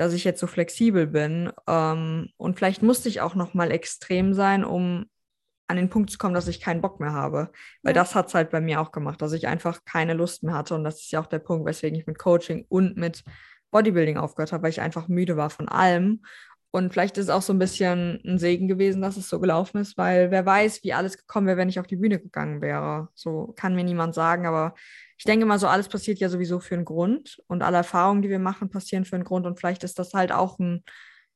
dass 0.00 0.14
ich 0.14 0.24
jetzt 0.24 0.40
so 0.40 0.46
flexibel 0.46 1.06
bin. 1.06 1.52
Ähm, 1.66 2.30
und 2.38 2.56
vielleicht 2.56 2.82
musste 2.82 3.10
ich 3.10 3.20
auch 3.20 3.34
noch 3.34 3.52
mal 3.52 3.70
extrem 3.70 4.32
sein, 4.32 4.64
um 4.64 5.04
an 5.68 5.76
den 5.76 5.90
Punkt 5.90 6.10
zu 6.10 6.16
kommen, 6.16 6.32
dass 6.32 6.48
ich 6.48 6.62
keinen 6.62 6.80
Bock 6.80 7.00
mehr 7.00 7.12
habe. 7.12 7.50
Weil 7.82 7.94
ja. 7.94 8.00
das 8.00 8.14
hat 8.14 8.28
es 8.28 8.34
halt 8.34 8.48
bei 8.48 8.62
mir 8.62 8.80
auch 8.80 8.92
gemacht, 8.92 9.20
dass 9.20 9.32
ich 9.32 9.46
einfach 9.46 9.84
keine 9.84 10.14
Lust 10.14 10.42
mehr 10.42 10.54
hatte. 10.54 10.74
Und 10.74 10.84
das 10.84 11.02
ist 11.02 11.12
ja 11.12 11.20
auch 11.20 11.26
der 11.26 11.38
Punkt, 11.38 11.66
weswegen 11.66 11.98
ich 11.98 12.06
mit 12.06 12.18
Coaching 12.18 12.64
und 12.70 12.96
mit 12.96 13.24
Bodybuilding 13.70 14.16
aufgehört 14.16 14.52
habe, 14.52 14.62
weil 14.62 14.70
ich 14.70 14.80
einfach 14.80 15.06
müde 15.06 15.36
war 15.36 15.50
von 15.50 15.68
allem. 15.68 16.22
Und 16.70 16.94
vielleicht 16.94 17.18
ist 17.18 17.24
es 17.24 17.30
auch 17.30 17.42
so 17.42 17.52
ein 17.52 17.58
bisschen 17.58 18.22
ein 18.24 18.38
Segen 18.38 18.68
gewesen, 18.68 19.02
dass 19.02 19.18
es 19.18 19.28
so 19.28 19.38
gelaufen 19.38 19.78
ist, 19.78 19.98
weil 19.98 20.30
wer 20.30 20.46
weiß, 20.46 20.82
wie 20.82 20.94
alles 20.94 21.18
gekommen 21.18 21.46
wäre, 21.46 21.58
wenn 21.58 21.68
ich 21.68 21.78
auf 21.78 21.86
die 21.86 21.96
Bühne 21.96 22.18
gegangen 22.18 22.62
wäre. 22.62 23.08
So 23.14 23.52
kann 23.54 23.74
mir 23.74 23.84
niemand 23.84 24.14
sagen, 24.14 24.46
aber 24.46 24.74
ich 25.20 25.24
denke 25.24 25.44
mal, 25.44 25.58
so 25.58 25.66
alles 25.66 25.88
passiert 25.88 26.18
ja 26.18 26.30
sowieso 26.30 26.60
für 26.60 26.74
einen 26.74 26.86
Grund 26.86 27.42
und 27.46 27.62
alle 27.62 27.76
Erfahrungen, 27.76 28.22
die 28.22 28.30
wir 28.30 28.38
machen, 28.38 28.70
passieren 28.70 29.04
für 29.04 29.16
einen 29.16 29.24
Grund. 29.24 29.44
Und 29.44 29.58
vielleicht 29.58 29.84
ist 29.84 29.98
das 29.98 30.14
halt 30.14 30.32
auch 30.32 30.58
ein 30.58 30.82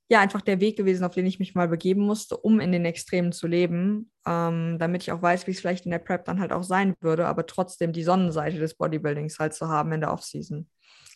ja 0.09 0.21
einfach 0.21 0.41
der 0.41 0.59
Weg 0.59 0.79
gewesen, 0.79 1.05
auf 1.05 1.13
den 1.13 1.27
ich 1.27 1.39
mich 1.39 1.55
mal 1.55 1.69
begeben 1.69 2.01
musste, 2.01 2.39
um 2.39 2.61
in 2.61 2.73
den 2.73 2.87
Extremen 2.87 3.31
zu 3.31 3.47
leben, 3.47 4.11
ähm, 4.27 4.79
damit 4.79 5.03
ich 5.03 5.13
auch 5.13 5.21
weiß, 5.21 5.47
wie 5.47 5.51
es 5.51 5.61
vielleicht 5.61 5.85
in 5.85 5.91
der 5.91 5.99
Prep 5.99 6.25
dann 6.25 6.41
halt 6.41 6.51
auch 6.51 6.63
sein 6.63 6.95
würde, 7.03 7.27
aber 7.27 7.45
trotzdem 7.45 7.93
die 7.93 8.05
Sonnenseite 8.05 8.59
des 8.59 8.75
Bodybuildings 8.75 9.39
halt 9.39 9.53
zu 9.53 9.69
haben 9.69 9.93
in 9.93 10.01
der 10.01 10.15
Offseason. 10.15 10.67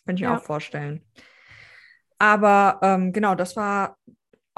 Könnte 0.05 0.21
ich 0.21 0.25
ja. 0.25 0.35
mir 0.35 0.39
auch 0.39 0.45
vorstellen. 0.45 1.07
Aber 2.19 2.81
ähm, 2.83 3.15
genau, 3.15 3.35
das 3.35 3.57
war 3.57 3.97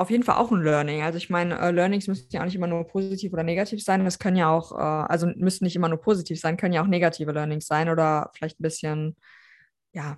auf 0.00 0.10
jeden 0.10 0.22
Fall 0.22 0.36
auch 0.36 0.50
ein 0.50 0.62
Learning. 0.62 1.02
Also 1.02 1.18
ich 1.18 1.28
meine, 1.28 1.58
äh, 1.58 1.70
Learnings 1.70 2.08
müssen 2.08 2.26
ja 2.30 2.40
auch 2.40 2.46
nicht 2.46 2.54
immer 2.54 2.66
nur 2.66 2.86
positiv 2.86 3.34
oder 3.34 3.42
negativ 3.42 3.82
sein. 3.82 4.02
Das 4.04 4.18
können 4.18 4.36
ja 4.36 4.48
auch, 4.50 4.72
äh, 4.72 4.76
also 4.82 5.26
müssen 5.36 5.64
nicht 5.64 5.76
immer 5.76 5.90
nur 5.90 6.00
positiv 6.00 6.40
sein, 6.40 6.56
können 6.56 6.72
ja 6.72 6.82
auch 6.82 6.86
negative 6.86 7.32
Learnings 7.32 7.66
sein 7.66 7.90
oder 7.90 8.30
vielleicht 8.34 8.58
ein 8.58 8.62
bisschen, 8.62 9.16
ja, 9.92 10.16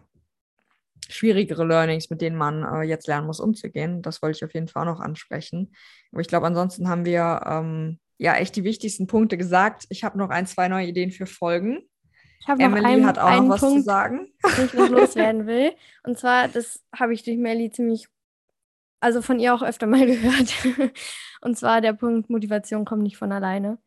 schwierigere 1.08 1.64
Learnings, 1.64 2.10
mit 2.10 2.20
denen 2.20 2.36
man 2.36 2.62
äh, 2.62 2.82
jetzt 2.82 3.08
lernen 3.08 3.26
muss, 3.26 3.40
umzugehen. 3.40 4.02
Das 4.02 4.22
wollte 4.22 4.36
ich 4.36 4.44
auf 4.44 4.54
jeden 4.54 4.68
Fall 4.68 4.82
auch 4.82 4.94
noch 4.94 5.00
ansprechen. 5.00 5.74
Aber 6.12 6.20
ich 6.20 6.28
glaube, 6.28 6.46
ansonsten 6.46 6.88
haben 6.88 7.04
wir 7.04 7.40
ähm, 7.44 7.98
ja 8.18 8.36
echt 8.36 8.54
die 8.54 8.64
wichtigsten 8.64 9.08
Punkte 9.08 9.36
gesagt. 9.36 9.86
Ich 9.88 10.04
habe 10.04 10.16
noch 10.16 10.30
ein, 10.30 10.46
zwei 10.46 10.68
neue 10.68 10.86
Ideen 10.86 11.10
für 11.10 11.26
Folgen. 11.26 11.80
Ich 12.38 12.48
habe 12.48 12.68
noch 12.68 12.84
einen, 12.84 13.06
hat 13.06 13.18
auch 13.18 13.26
einen 13.26 13.48
noch 13.48 13.54
was 13.54 13.60
Punkt, 13.60 13.80
zu 13.80 13.84
sagen. 13.84 14.32
Den 14.56 14.64
ich 14.66 14.74
noch 14.74 14.88
loswerden 14.88 15.46
will. 15.46 15.72
Und 16.04 16.18
zwar, 16.18 16.48
das 16.48 16.82
habe 16.94 17.14
ich 17.14 17.22
durch 17.22 17.36
Melly 17.36 17.70
ziemlich, 17.70 18.08
also 19.02 19.22
von 19.22 19.38
ihr 19.40 19.54
auch 19.54 19.62
öfter 19.62 19.86
mal 19.88 20.06
gehört. 20.06 20.54
Und 21.42 21.58
zwar 21.58 21.80
der 21.80 21.92
Punkt, 21.92 22.30
Motivation 22.30 22.84
kommt 22.84 23.02
nicht 23.02 23.16
von 23.16 23.32
alleine. 23.32 23.78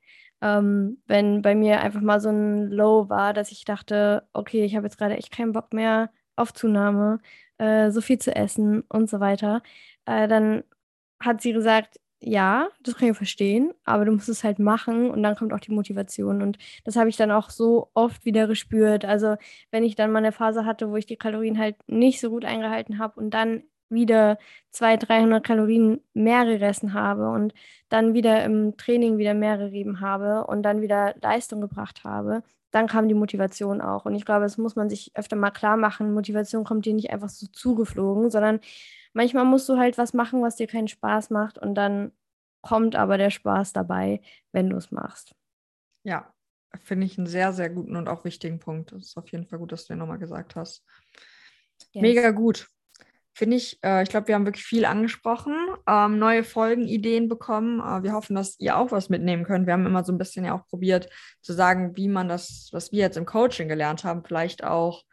Ähm, 0.41 1.01
wenn 1.07 1.41
bei 1.41 1.55
mir 1.55 1.81
einfach 1.81 2.01
mal 2.01 2.19
so 2.19 2.29
ein 2.29 2.69
Low 2.69 3.09
war, 3.09 3.33
dass 3.33 3.51
ich 3.51 3.65
dachte, 3.65 4.27
okay, 4.33 4.65
ich 4.65 4.75
habe 4.75 4.85
jetzt 4.85 4.97
gerade 4.97 5.15
echt 5.17 5.31
keinen 5.31 5.53
Bock 5.53 5.73
mehr, 5.73 6.11
auf 6.35 6.53
Zunahme, 6.53 7.19
äh, 7.57 7.91
so 7.91 8.01
viel 8.01 8.19
zu 8.19 8.35
essen 8.35 8.81
und 8.89 9.09
so 9.09 9.19
weiter, 9.21 9.61
äh, 10.05 10.27
dann 10.27 10.63
hat 11.21 11.41
sie 11.41 11.53
gesagt, 11.53 11.99
ja, 12.19 12.69
das 12.81 12.95
kann 12.97 13.09
ich 13.09 13.17
verstehen, 13.17 13.73
aber 13.85 14.05
du 14.05 14.11
musst 14.11 14.29
es 14.29 14.43
halt 14.43 14.59
machen 14.59 15.09
und 15.11 15.23
dann 15.23 15.35
kommt 15.35 15.53
auch 15.53 15.59
die 15.59 15.71
Motivation. 15.71 16.41
Und 16.41 16.57
das 16.83 16.95
habe 16.97 17.09
ich 17.09 17.17
dann 17.17 17.31
auch 17.31 17.49
so 17.49 17.91
oft 17.93 18.25
wieder 18.25 18.47
gespürt. 18.47 19.05
Also 19.05 19.37
wenn 19.71 19.83
ich 19.83 19.95
dann 19.95 20.11
mal 20.11 20.19
eine 20.19 20.31
Phase 20.31 20.65
hatte, 20.65 20.89
wo 20.89 20.95
ich 20.97 21.05
die 21.05 21.17
Kalorien 21.17 21.59
halt 21.59 21.77
nicht 21.87 22.19
so 22.19 22.29
gut 22.29 22.43
eingehalten 22.45 22.99
habe 22.99 23.19
und 23.19 23.31
dann 23.31 23.63
wieder 23.95 24.37
200, 24.75 25.09
300 25.09 25.43
Kalorien 25.43 26.01
mehr 26.13 26.45
gegessen 26.45 26.93
habe 26.93 27.29
und 27.29 27.53
dann 27.89 28.13
wieder 28.13 28.43
im 28.43 28.77
Training 28.77 29.17
wieder 29.17 29.33
mehr 29.33 29.57
gerieben 29.57 30.01
habe 30.01 30.45
und 30.45 30.61
dann 30.61 30.81
wieder 30.81 31.15
Leistung 31.21 31.61
gebracht 31.61 32.03
habe, 32.03 32.43
dann 32.71 32.87
kam 32.87 33.07
die 33.07 33.15
Motivation 33.15 33.81
auch. 33.81 34.05
Und 34.05 34.15
ich 34.15 34.25
glaube, 34.25 34.43
das 34.43 34.57
muss 34.57 34.75
man 34.75 34.89
sich 34.89 35.11
öfter 35.15 35.37
mal 35.37 35.51
klar 35.51 35.77
machen. 35.77 36.13
Motivation 36.13 36.65
kommt 36.65 36.85
dir 36.85 36.93
nicht 36.93 37.09
einfach 37.09 37.29
so 37.29 37.47
zugeflogen, 37.47 38.29
sondern 38.29 38.59
manchmal 39.13 39.45
musst 39.45 39.67
du 39.69 39.77
halt 39.77 39.97
was 39.97 40.13
machen, 40.13 40.41
was 40.41 40.57
dir 40.57 40.67
keinen 40.67 40.89
Spaß 40.89 41.29
macht 41.29 41.57
und 41.57 41.75
dann 41.75 42.11
kommt 42.61 42.95
aber 42.95 43.17
der 43.17 43.29
Spaß 43.29 43.73
dabei, 43.73 44.21
wenn 44.51 44.69
du 44.69 44.77
es 44.77 44.91
machst. 44.91 45.35
Ja, 46.03 46.33
finde 46.83 47.05
ich 47.05 47.17
einen 47.17 47.27
sehr, 47.27 47.53
sehr 47.53 47.69
guten 47.69 47.95
und 47.95 48.09
auch 48.09 48.25
wichtigen 48.25 48.59
Punkt. 48.59 48.91
Das 48.91 49.03
ist 49.03 49.17
auf 49.17 49.31
jeden 49.31 49.45
Fall 49.45 49.59
gut, 49.59 49.71
dass 49.71 49.85
du 49.85 49.93
den 49.93 49.99
nochmal 49.99 50.17
gesagt 50.17 50.55
hast. 50.55 50.83
Yes. 51.93 52.01
Mega 52.01 52.31
gut 52.31 52.67
finde 53.35 53.57
ich, 53.57 53.77
äh, 53.83 54.01
ich 54.01 54.09
glaube, 54.09 54.29
wir 54.29 54.35
haben 54.35 54.45
wirklich 54.45 54.63
viel 54.63 54.85
angesprochen, 54.85 55.55
ähm, 55.87 56.17
neue 56.17 56.43
Folgenideen 56.43 57.27
bekommen. 57.27 57.81
Äh, 57.81 58.03
wir 58.03 58.13
hoffen, 58.13 58.35
dass 58.35 58.57
ihr 58.59 58.77
auch 58.77 58.91
was 58.91 59.09
mitnehmen 59.09 59.43
könnt. 59.43 59.67
Wir 59.67 59.73
haben 59.73 59.85
immer 59.85 60.05
so 60.05 60.13
ein 60.13 60.17
bisschen 60.17 60.45
ja 60.45 60.57
auch 60.57 60.65
probiert 60.67 61.09
zu 61.41 61.53
sagen, 61.53 61.95
wie 61.97 62.07
man 62.07 62.29
das, 62.29 62.69
was 62.71 62.93
wir 62.93 62.99
jetzt 62.99 63.17
im 63.17 63.25
Coaching 63.25 63.67
gelernt 63.67 64.05
haben, 64.05 64.23
vielleicht 64.23 64.63
auch 64.63 65.03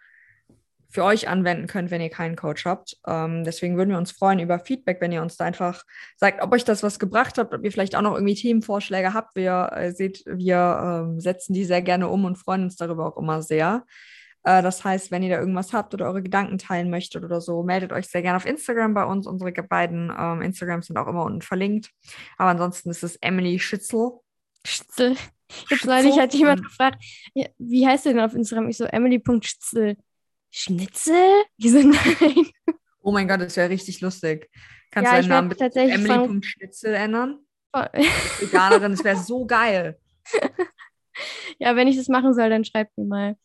für 0.88 1.04
euch 1.04 1.26
anwenden 1.26 1.66
könnt, 1.66 1.90
wenn 1.90 2.02
ihr 2.02 2.10
keinen 2.10 2.36
Coach 2.36 2.64
habt. 2.64 2.96
Ähm, 3.06 3.44
deswegen 3.44 3.76
würden 3.76 3.90
wir 3.90 3.98
uns 3.98 4.12
freuen 4.12 4.38
über 4.38 4.60
Feedback, 4.60 5.00
wenn 5.00 5.10
ihr 5.10 5.22
uns 5.22 5.36
da 5.36 5.46
einfach 5.46 5.82
sagt, 6.16 6.42
ob 6.42 6.52
euch 6.52 6.64
das 6.64 6.82
was 6.82 6.98
gebracht 6.98 7.38
habt, 7.38 7.54
ob 7.54 7.64
ihr 7.64 7.72
vielleicht 7.72 7.96
auch 7.96 8.02
noch 8.02 8.14
irgendwie 8.14 8.34
Themenvorschläge 8.34 9.14
habt. 9.14 9.34
Wir 9.34 9.70
äh, 9.72 9.90
seht, 9.90 10.22
wir 10.26 11.16
äh, 11.16 11.20
setzen 11.20 11.54
die 11.54 11.64
sehr 11.64 11.82
gerne 11.82 12.08
um 12.08 12.24
und 12.24 12.36
freuen 12.36 12.64
uns 12.64 12.76
darüber 12.76 13.06
auch 13.06 13.16
immer 13.16 13.42
sehr. 13.42 13.84
Äh, 14.44 14.62
das 14.62 14.84
heißt, 14.84 15.10
wenn 15.10 15.22
ihr 15.22 15.30
da 15.30 15.40
irgendwas 15.40 15.72
habt 15.72 15.94
oder 15.94 16.06
eure 16.06 16.22
Gedanken 16.22 16.58
teilen 16.58 16.90
möchtet 16.90 17.24
oder 17.24 17.40
so, 17.40 17.62
meldet 17.62 17.92
euch 17.92 18.08
sehr 18.08 18.22
gerne 18.22 18.36
auf 18.36 18.46
Instagram 18.46 18.94
bei 18.94 19.04
uns. 19.04 19.26
Unsere 19.26 19.52
beiden 19.52 20.12
ähm, 20.16 20.42
Instagrams 20.42 20.86
sind 20.86 20.96
auch 20.96 21.06
immer 21.06 21.24
unten 21.24 21.42
verlinkt. 21.42 21.90
Aber 22.36 22.50
ansonsten 22.50 22.90
ist 22.90 23.02
es 23.02 23.16
Emily 23.16 23.58
Schitzel. 23.58 24.12
Schitzel. 24.64 25.16
Jetzt 25.68 25.84
neulich 25.84 26.18
hat 26.18 26.32
jemand 26.34 26.62
gefragt, 26.64 27.04
wie 27.58 27.86
heißt 27.86 28.06
du 28.06 28.10
denn 28.10 28.20
auf 28.20 28.34
Instagram? 28.34 28.68
Ich 28.68 28.78
so, 28.78 28.84
Emily.schitzel. 28.84 29.96
Schnitzel? 30.50 31.44
So, 31.58 31.78
nein. 31.78 32.46
Oh 33.02 33.12
mein 33.12 33.28
Gott, 33.28 33.40
das 33.40 33.56
wäre 33.56 33.68
richtig 33.68 34.00
lustig. 34.00 34.50
Kannst 34.90 35.10
ja, 35.10 35.16
du 35.16 35.22
deinen 35.22 35.28
Namen 35.28 35.48
bitte 35.48 35.70
Emily.schnitzel 35.74 36.94
ändern? 36.94 37.38
Veganerin, 37.72 38.92
das 38.92 39.04
wäre 39.04 39.18
so 39.18 39.46
geil. 39.46 39.98
Ja, 41.58 41.76
wenn 41.76 41.88
ich 41.88 41.96
das 41.98 42.08
machen 42.08 42.32
soll, 42.32 42.48
dann 42.48 42.64
schreibt 42.64 42.96
mir 42.96 43.04
mal. 43.04 43.36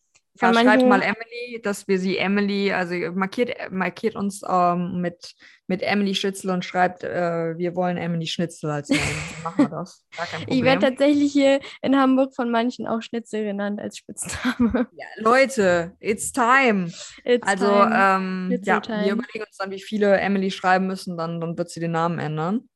Ja, 0.42 0.54
schreibt 0.54 0.86
mal 0.86 1.02
Emily, 1.02 1.62
dass 1.62 1.88
wir 1.88 2.00
sie 2.00 2.18
Emily, 2.18 2.72
also 2.72 2.94
markiert, 3.14 3.56
markiert 3.72 4.16
uns 4.16 4.42
ähm, 4.48 5.02
mit, 5.02 5.36
mit 5.68 5.82
Emily 5.82 6.16
Schnitzel 6.16 6.52
und 6.52 6.64
schreibt, 6.64 7.04
äh, 7.04 7.58
wir 7.58 7.76
wollen 7.76 7.98
Emily 7.98 8.28
Schnitzel 8.28 8.70
als 8.70 8.90
Name. 8.90 9.02
Dann 9.34 9.44
machen 9.44 9.58
wir 9.58 9.70
das. 9.70 10.06
Ich 10.48 10.64
werde 10.64 10.88
tatsächlich 10.88 11.32
hier 11.32 11.60
in 11.82 11.98
Hamburg 11.98 12.36
von 12.36 12.52
manchen 12.52 12.88
auch 12.88 13.02
Schnitzel 13.02 13.44
genannt 13.44 13.80
als 13.80 13.98
Spitzname. 13.98 14.88
ja, 14.94 15.06
Leute, 15.18 15.96
it's 16.00 16.32
time. 16.32 16.92
It's 17.24 17.48
Also, 17.48 17.68
time. 17.68 18.50
ähm, 18.52 18.60
ja, 18.64 18.80
time. 18.80 19.06
wir 19.06 19.12
überlegen 19.14 19.46
uns 19.46 19.58
dann, 19.58 19.72
wie 19.72 19.82
viele 19.82 20.18
Emily 20.20 20.52
schreiben 20.52 20.88
müssen, 20.88 21.18
dann, 21.18 21.42
dann 21.42 21.58
wird 21.58 21.70
sie 21.70 21.80
den 21.80 21.92
Namen 21.92 22.20
ändern. 22.20 22.70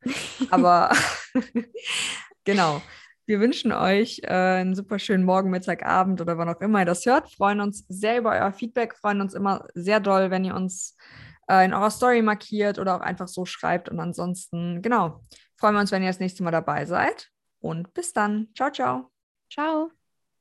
Aber 0.49 0.91
genau. 2.43 2.81
Wir 3.31 3.39
wünschen 3.39 3.71
euch 3.71 4.19
äh, 4.25 4.27
einen 4.27 4.75
super 4.75 4.99
schönen 4.99 5.23
Morgen, 5.23 5.51
Mittag, 5.51 5.85
Abend 5.85 6.19
oder 6.19 6.37
wann 6.37 6.49
auch 6.49 6.59
immer 6.59 6.79
ihr 6.79 6.85
das 6.85 7.05
hört. 7.05 7.31
Freuen 7.31 7.61
uns 7.61 7.85
sehr 7.87 8.17
über 8.17 8.31
euer 8.31 8.51
Feedback, 8.51 8.93
freuen 8.93 9.21
uns 9.21 9.33
immer 9.33 9.69
sehr 9.73 10.01
doll, 10.01 10.31
wenn 10.31 10.43
ihr 10.43 10.53
uns 10.53 10.97
äh, 11.47 11.63
in 11.63 11.73
eurer 11.73 11.91
Story 11.91 12.21
markiert 12.21 12.77
oder 12.77 12.93
auch 12.93 12.99
einfach 12.99 13.29
so 13.29 13.45
schreibt. 13.45 13.87
Und 13.87 14.01
ansonsten, 14.01 14.81
genau, 14.81 15.21
freuen 15.55 15.75
wir 15.75 15.79
uns, 15.79 15.93
wenn 15.93 16.03
ihr 16.03 16.09
das 16.09 16.19
nächste 16.19 16.43
Mal 16.43 16.51
dabei 16.51 16.85
seid. 16.85 17.29
Und 17.61 17.93
bis 17.93 18.11
dann. 18.11 18.49
Ciao, 18.53 18.69
ciao. 18.69 19.09
Ciao. 19.49 20.00